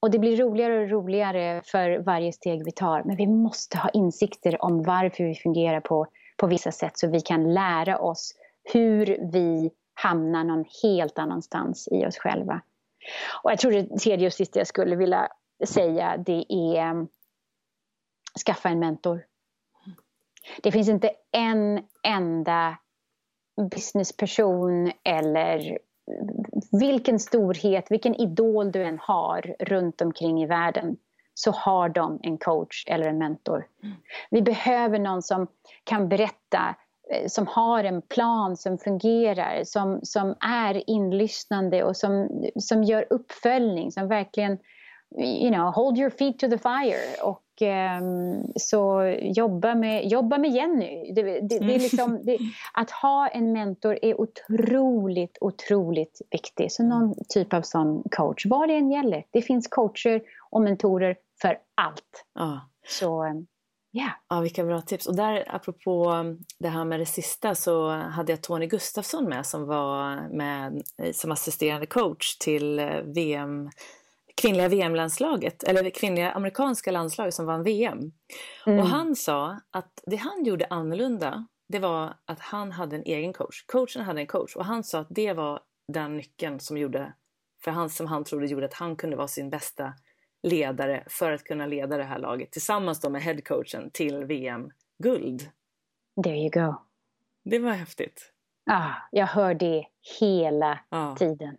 Och 0.00 0.10
det 0.10 0.18
blir 0.18 0.36
roligare 0.36 0.82
och 0.82 0.90
roligare 0.90 1.62
för 1.64 1.98
varje 1.98 2.32
steg 2.32 2.64
vi 2.64 2.72
tar. 2.72 3.02
Men 3.04 3.16
vi 3.16 3.26
måste 3.26 3.78
ha 3.78 3.88
insikter 3.88 4.64
om 4.64 4.82
varför 4.82 5.24
vi 5.24 5.34
fungerar 5.34 5.80
på, 5.80 6.06
på 6.36 6.46
vissa 6.46 6.72
sätt 6.72 6.98
så 6.98 7.10
vi 7.10 7.20
kan 7.20 7.54
lära 7.54 7.98
oss 7.98 8.34
hur 8.72 9.06
vi 9.32 9.70
hamnar 9.94 10.44
någon 10.44 10.64
helt 10.82 11.18
annanstans 11.18 11.88
i 11.92 12.06
oss 12.06 12.18
själva. 12.18 12.62
Och 13.42 13.50
jag 13.50 13.58
tror 13.58 13.72
det 13.72 13.98
tredje 13.98 14.26
och 14.26 14.32
sista 14.32 14.60
jag 14.60 14.66
skulle 14.66 14.96
vilja 14.96 15.28
säga 15.64 16.16
det 16.16 16.44
är 16.48 16.82
mm, 16.82 17.08
skaffa 18.46 18.68
en 18.68 18.78
mentor. 18.78 19.24
Det 20.62 20.72
finns 20.72 20.88
inte 20.88 21.10
en 21.32 21.82
enda 22.02 22.78
businessperson 23.70 24.92
eller 25.04 25.78
vilken 26.80 27.18
storhet, 27.18 27.90
vilken 27.90 28.14
idol 28.14 28.72
du 28.72 28.82
än 28.82 28.98
har 28.98 29.56
runt 29.58 30.00
omkring 30.00 30.42
i 30.42 30.46
världen 30.46 30.96
så 31.34 31.50
har 31.50 31.88
de 31.88 32.20
en 32.22 32.38
coach 32.38 32.84
eller 32.86 33.06
en 33.06 33.18
mentor. 33.18 33.66
Vi 34.30 34.42
behöver 34.42 34.98
någon 34.98 35.22
som 35.22 35.46
kan 35.84 36.08
berätta, 36.08 36.76
eh, 37.12 37.26
som 37.26 37.46
har 37.46 37.84
en 37.84 38.02
plan 38.02 38.56
som 38.56 38.78
fungerar, 38.78 39.64
som, 39.64 40.00
som 40.02 40.34
är 40.40 40.90
inlyssnande 40.90 41.84
och 41.84 41.96
som, 41.96 42.42
som 42.56 42.84
gör 42.84 43.06
uppföljning, 43.10 43.92
som 43.92 44.08
verkligen 44.08 44.58
you 45.18 45.50
know, 45.50 45.70
hold 45.70 45.98
your 45.98 46.10
feet 46.10 46.38
to 46.38 46.48
the 46.48 46.58
fire. 46.58 47.22
Och 47.22 47.42
um, 48.00 48.52
så 48.56 49.02
jobba 49.20 49.74
med, 49.74 50.06
jobba 50.06 50.38
med 50.38 50.50
Jenny. 50.50 51.12
Det, 51.12 51.22
det, 51.22 51.40
det 51.40 51.54
är 51.54 51.62
mm. 51.62 51.80
liksom, 51.80 52.20
det, 52.24 52.38
att 52.74 52.90
ha 52.90 53.28
en 53.28 53.52
mentor 53.52 53.98
är 54.02 54.20
otroligt, 54.20 55.38
otroligt 55.40 56.22
viktigt. 56.30 56.72
Så 56.72 56.82
någon 56.82 57.14
typ 57.28 57.52
av 57.52 57.62
sån 57.62 58.02
coach, 58.10 58.46
vad 58.46 58.68
det 58.68 58.74
än 58.74 58.90
gäller. 58.90 59.24
Det 59.30 59.42
finns 59.42 59.68
coacher 59.68 60.22
och 60.50 60.62
mentorer 60.62 61.16
för 61.42 61.58
allt. 61.74 62.24
Ja. 62.34 62.60
Så 62.88 63.44
Yeah. 63.92 64.10
Ja, 64.28 64.40
vilka 64.40 64.64
bra 64.64 64.80
tips. 64.80 65.06
Och 65.06 65.16
där, 65.16 65.44
apropå 65.48 66.24
det 66.58 66.68
här 66.68 66.84
med 66.84 67.00
det 67.00 67.06
sista, 67.06 67.54
så 67.54 67.90
hade 67.90 68.32
jag 68.32 68.42
Tony 68.42 68.66
Gustafsson 68.66 69.24
med 69.24 69.46
som 69.46 69.66
var 69.66 70.28
med 70.28 70.82
som 71.12 71.32
assisterande 71.32 71.86
coach 71.86 72.38
till 72.38 72.78
eh, 72.78 73.00
VM 73.04 73.70
kvinnliga 74.34 74.68
VM-landslaget, 74.68 75.62
eller 75.62 75.90
kvinnliga 75.90 76.32
amerikanska 76.32 76.90
landslaget 76.90 77.34
som 77.34 77.46
vann 77.46 77.62
VM. 77.62 78.12
Mm. 78.66 78.78
Och 78.78 78.86
han 78.86 79.16
sa 79.16 79.60
att 79.70 80.02
det 80.06 80.16
han 80.16 80.44
gjorde 80.44 80.66
annorlunda, 80.70 81.46
det 81.68 81.78
var 81.78 82.14
att 82.24 82.40
han 82.40 82.72
hade 82.72 82.96
en 82.96 83.02
egen 83.02 83.32
coach. 83.32 83.64
Coachen 83.66 84.02
hade 84.02 84.20
en 84.20 84.26
coach 84.26 84.56
och 84.56 84.64
han 84.64 84.84
sa 84.84 84.98
att 84.98 85.06
det 85.10 85.32
var 85.32 85.60
den 85.88 86.16
nyckeln 86.16 86.60
som 86.60 86.78
gjorde, 86.78 87.12
för 87.64 87.70
han 87.70 87.90
som 87.90 88.06
han 88.06 88.24
trodde 88.24 88.46
gjorde 88.46 88.66
att 88.66 88.74
han 88.74 88.96
kunde 88.96 89.16
vara 89.16 89.28
sin 89.28 89.50
bästa 89.50 89.94
ledare 90.42 91.04
för 91.06 91.32
att 91.32 91.44
kunna 91.44 91.66
leda 91.66 91.96
det 91.96 92.04
här 92.04 92.18
laget 92.18 92.52
tillsammans 92.52 93.00
då 93.00 93.10
med 93.10 93.22
headcoachen 93.22 93.90
till 93.90 94.24
VM-guld. 94.24 95.50
There 96.24 96.36
you 96.36 96.50
go. 96.50 96.74
Det 97.44 97.58
var 97.58 97.72
häftigt. 97.72 98.32
Ah, 98.70 98.92
jag 99.10 99.26
hör 99.26 99.54
det 99.54 99.86
hela 100.20 100.80
ah. 100.88 101.16
tiden. 101.16 101.56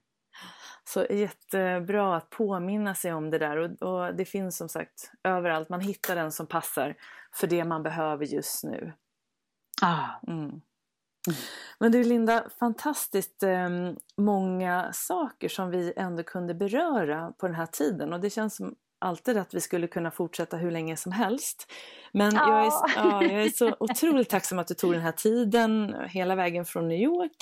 Så 0.89 1.05
jättebra 1.09 2.15
att 2.15 2.29
påminna 2.29 2.95
sig 2.95 3.13
om 3.13 3.29
det 3.29 3.37
där 3.37 3.57
och, 3.57 3.81
och, 3.81 4.15
det 4.15 4.25
finns 4.25 4.57
som 4.57 4.69
sagt 4.69 5.11
överallt. 5.23 5.69
Man 5.69 5.81
hittar 5.81 6.15
den 6.15 6.31
som 6.31 6.47
passar 6.47 6.95
för 7.35 7.47
det 7.47 7.65
man 7.65 7.83
behöver 7.83 8.25
just 8.25 8.63
nu. 8.63 8.93
Ah. 9.81 10.07
Mm. 10.27 10.61
Mm. 11.27 11.39
Men 11.79 11.91
du 11.91 12.03
Linda, 12.03 12.49
fantastiskt 12.59 13.43
eh, 13.43 13.69
många 14.17 14.89
saker 14.93 15.49
som 15.49 15.69
vi 15.69 15.93
ändå 15.95 16.23
kunde 16.23 16.53
beröra 16.53 17.33
på 17.37 17.47
den 17.47 17.55
här 17.55 17.65
tiden 17.65 18.13
och 18.13 18.19
det 18.19 18.29
känns 18.29 18.55
som 18.55 18.75
alltid 19.01 19.37
att 19.37 19.53
vi 19.53 19.61
skulle 19.61 19.87
kunna 19.87 20.11
fortsätta 20.11 20.57
hur 20.57 20.71
länge 20.71 20.97
som 20.97 21.11
helst. 21.11 21.71
Men 22.11 22.35
ja. 22.35 22.49
jag, 22.49 22.65
är, 22.65 22.71
ja, 22.95 23.23
jag 23.23 23.45
är 23.45 23.49
så 23.49 23.75
otroligt 23.79 24.29
tacksam 24.29 24.59
att 24.59 24.67
du 24.67 24.73
tog 24.73 24.93
den 24.93 25.01
här 25.01 25.11
tiden 25.11 25.95
hela 26.07 26.35
vägen 26.35 26.65
från 26.65 26.87
New 26.87 26.99
York 26.99 27.37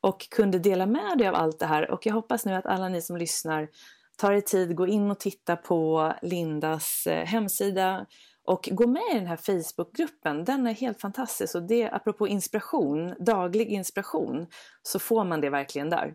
och 0.00 0.28
kunde 0.30 0.58
dela 0.58 0.86
med 0.86 1.18
dig 1.18 1.28
av 1.28 1.34
allt 1.34 1.58
det 1.58 1.66
här. 1.66 1.90
Och 1.90 2.06
jag 2.06 2.14
hoppas 2.14 2.44
nu 2.46 2.54
att 2.54 2.66
alla 2.66 2.88
ni 2.88 3.02
som 3.02 3.16
lyssnar 3.16 3.68
tar 4.16 4.32
er 4.32 4.40
tid, 4.40 4.76
gå 4.76 4.86
in 4.86 5.10
och 5.10 5.20
titta 5.20 5.56
på 5.56 6.12
Lindas 6.22 7.06
eh, 7.06 7.26
hemsida 7.26 8.06
Och 8.44 8.68
gå 8.72 8.86
med 8.86 9.02
i 9.12 9.14
den 9.14 9.26
här 9.26 9.36
Facebookgruppen, 9.36 10.44
den 10.44 10.66
är 10.66 10.72
helt 10.72 11.00
fantastisk 11.00 11.54
och 11.54 11.62
det 11.62 11.90
apropå 11.90 12.28
inspiration, 12.28 13.14
daglig 13.18 13.68
inspiration, 13.68 14.46
så 14.82 14.98
får 14.98 15.24
man 15.24 15.40
det 15.40 15.50
verkligen 15.50 15.90
där. 15.90 16.14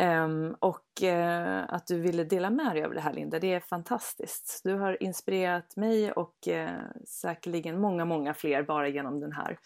Um, 0.00 0.56
och 0.60 1.02
uh, 1.02 1.74
att 1.74 1.86
du 1.86 2.00
ville 2.00 2.24
dela 2.24 2.50
med 2.50 2.76
dig 2.76 2.84
av 2.84 2.94
det 2.94 3.00
här 3.00 3.12
Linda, 3.12 3.38
det 3.38 3.54
är 3.54 3.60
fantastiskt. 3.60 4.60
Du 4.64 4.74
har 4.74 5.02
inspirerat 5.02 5.76
mig 5.76 6.12
och 6.12 6.34
uh, 6.48 6.68
säkerligen 7.06 7.80
många, 7.80 8.04
många 8.04 8.34
fler 8.34 8.62
bara 8.62 8.88
genom 8.88 9.20
den 9.20 9.32
här, 9.32 9.58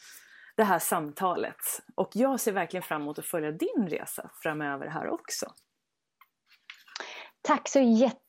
det 0.56 0.64
här 0.64 0.78
samtalet. 0.78 1.56
Och 1.94 2.10
jag 2.12 2.40
ser 2.40 2.52
verkligen 2.52 2.82
fram 2.82 3.02
emot 3.02 3.18
att 3.18 3.26
följa 3.26 3.52
din 3.52 3.88
resa 3.88 4.30
framöver 4.42 4.86
här 4.86 5.08
också. 5.08 5.46
Tack 7.48 7.68
så 7.68 7.80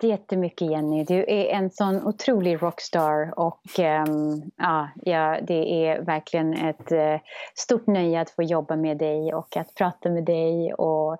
jättemycket 0.01 0.72
Jenny. 0.72 1.03
Du 1.03 1.20
är 1.20 1.45
en 1.45 1.72
sån 1.72 2.07
otrolig 2.07 2.63
rockstar 2.63 3.39
och 3.39 3.80
um, 3.80 4.51
ja, 4.57 5.39
det 5.47 5.88
är 5.88 6.01
verkligen 6.01 6.53
ett 6.53 6.91
uh, 6.91 7.20
stort 7.55 7.88
nöje 7.88 8.22
att 8.22 8.30
få 8.30 8.43
jobba 8.43 8.76
med 8.76 8.97
dig 8.97 9.34
och 9.34 9.57
att 9.57 9.76
prata 9.76 10.09
med 10.09 10.26
dig. 10.26 10.74
Och, 10.74 11.11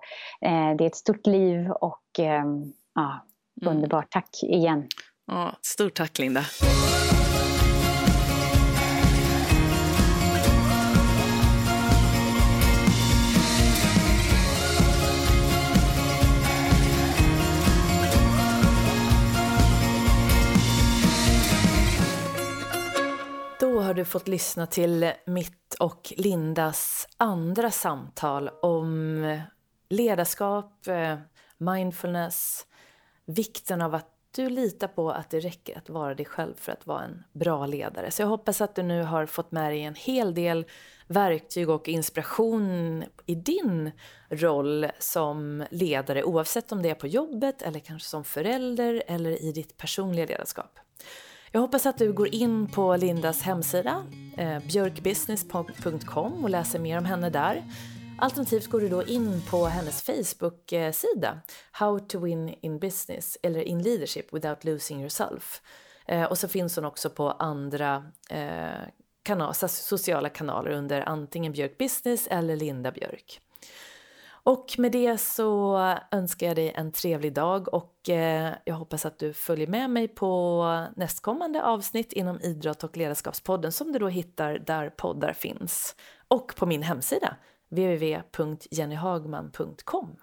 uh, 0.46 0.76
det 0.78 0.84
är 0.84 0.86
ett 0.86 0.96
stort 0.96 1.26
liv 1.26 1.70
och 1.70 2.18
um, 2.18 2.72
ja, 2.94 3.26
mm. 3.62 3.76
underbart. 3.76 4.10
Tack 4.10 4.42
igen. 4.42 4.88
Ja, 5.26 5.52
stort 5.62 5.94
tack 5.94 6.18
Linda. 6.18 6.40
Du 24.00 24.04
fått 24.04 24.28
lyssna 24.28 24.66
till 24.66 25.12
mitt 25.26 25.74
och 25.80 26.12
Lindas 26.16 27.08
andra 27.16 27.70
samtal 27.70 28.48
om 28.62 29.40
ledarskap, 29.88 30.86
eh, 30.86 31.18
mindfulness, 31.58 32.66
vikten 33.24 33.82
av 33.82 33.94
att 33.94 34.08
du 34.34 34.48
litar 34.48 34.88
på 34.88 35.10
att 35.10 35.30
det 35.30 35.40
räcker 35.40 35.78
att 35.78 35.88
vara 35.88 36.14
dig 36.14 36.26
själv 36.26 36.54
för 36.56 36.72
att 36.72 36.86
vara 36.86 37.04
en 37.04 37.22
bra 37.32 37.66
ledare. 37.66 38.10
Så 38.10 38.22
jag 38.22 38.26
hoppas 38.26 38.60
att 38.60 38.74
du 38.74 38.82
nu 38.82 39.02
har 39.02 39.26
fått 39.26 39.52
med 39.52 39.72
dig 39.72 39.82
en 39.82 39.94
hel 39.94 40.34
del 40.34 40.66
verktyg 41.06 41.70
och 41.70 41.88
inspiration 41.88 43.04
i 43.26 43.34
din 43.34 43.90
roll 44.30 44.86
som 44.98 45.64
ledare 45.70 46.24
oavsett 46.24 46.72
om 46.72 46.82
det 46.82 46.90
är 46.90 46.94
på 46.94 47.06
jobbet 47.06 47.62
eller 47.62 47.80
kanske 47.80 48.08
som 48.08 48.24
förälder 48.24 49.02
eller 49.06 49.42
i 49.42 49.52
ditt 49.52 49.76
personliga 49.76 50.26
ledarskap. 50.26 50.78
Jag 51.52 51.60
hoppas 51.60 51.86
att 51.86 51.98
du 51.98 52.12
går 52.12 52.34
in 52.34 52.68
på 52.68 52.96
Lindas 52.96 53.42
hemsida, 53.42 54.06
eh, 54.36 54.58
björkbusiness.com 54.58 56.44
och 56.44 56.50
läser 56.50 56.78
mer 56.78 56.98
om 56.98 57.04
henne 57.04 57.30
där. 57.30 57.64
Alternativt 58.18 58.66
går 58.66 58.80
du 58.80 58.88
då 58.88 59.04
in 59.04 59.42
på 59.50 59.66
hennes 59.66 60.02
Facebook-sida, 60.02 61.40
How 61.72 61.98
to 61.98 62.18
win 62.18 62.54
in 62.60 62.78
business 62.78 63.38
eller 63.42 63.60
In 63.60 63.82
leadership 63.82 64.34
without 64.34 64.64
losing 64.64 65.00
yourself. 65.00 65.62
Eh, 66.06 66.24
och 66.24 66.38
så 66.38 66.48
finns 66.48 66.76
hon 66.76 66.84
också 66.84 67.10
på 67.10 67.30
andra 67.30 68.04
eh, 68.30 68.88
kanal, 69.22 69.54
sociala 69.68 70.28
kanaler 70.28 70.70
under 70.70 71.08
antingen 71.08 71.52
Björk 71.52 71.78
Business 71.78 72.26
eller 72.26 72.56
Linda 72.56 72.90
Björk. 72.90 73.40
Och 74.42 74.74
med 74.78 74.92
det 74.92 75.18
så 75.18 75.78
önskar 76.10 76.46
jag 76.46 76.56
dig 76.56 76.72
en 76.74 76.92
trevlig 76.92 77.34
dag 77.34 77.74
och 77.74 78.08
eh, 78.08 78.52
jag 78.64 78.74
hoppas 78.74 79.06
att 79.06 79.18
du 79.18 79.32
följer 79.32 79.66
med 79.66 79.90
mig 79.90 80.08
på 80.08 80.86
nästkommande 80.96 81.62
avsnitt 81.62 82.12
inom 82.12 82.40
Idrott 82.40 82.84
och 82.84 82.96
ledarskapspodden 82.96 83.72
som 83.72 83.92
du 83.92 83.98
då 83.98 84.08
hittar 84.08 84.58
där 84.58 84.90
poddar 84.90 85.32
finns. 85.32 85.96
Och 86.28 86.52
på 86.56 86.66
min 86.66 86.82
hemsida 86.82 87.36
www.jennyhagman.com. 87.70 90.16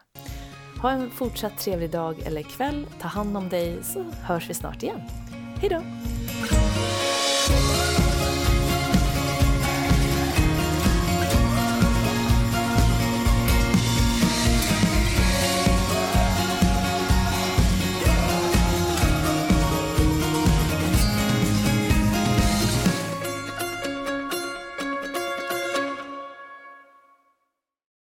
Ha 0.82 0.92
en 0.92 1.10
fortsatt 1.10 1.58
trevlig 1.58 1.92
dag 1.92 2.20
eller 2.20 2.42
kväll, 2.42 2.88
ta 3.02 3.08
hand 3.08 3.38
om 3.38 3.50
dig 3.50 3.84
så 3.84 4.04
hörs 4.04 4.50
vi 4.50 4.54
snart 4.54 4.84
igen. 4.84 5.02
Hejdå! 5.62 5.82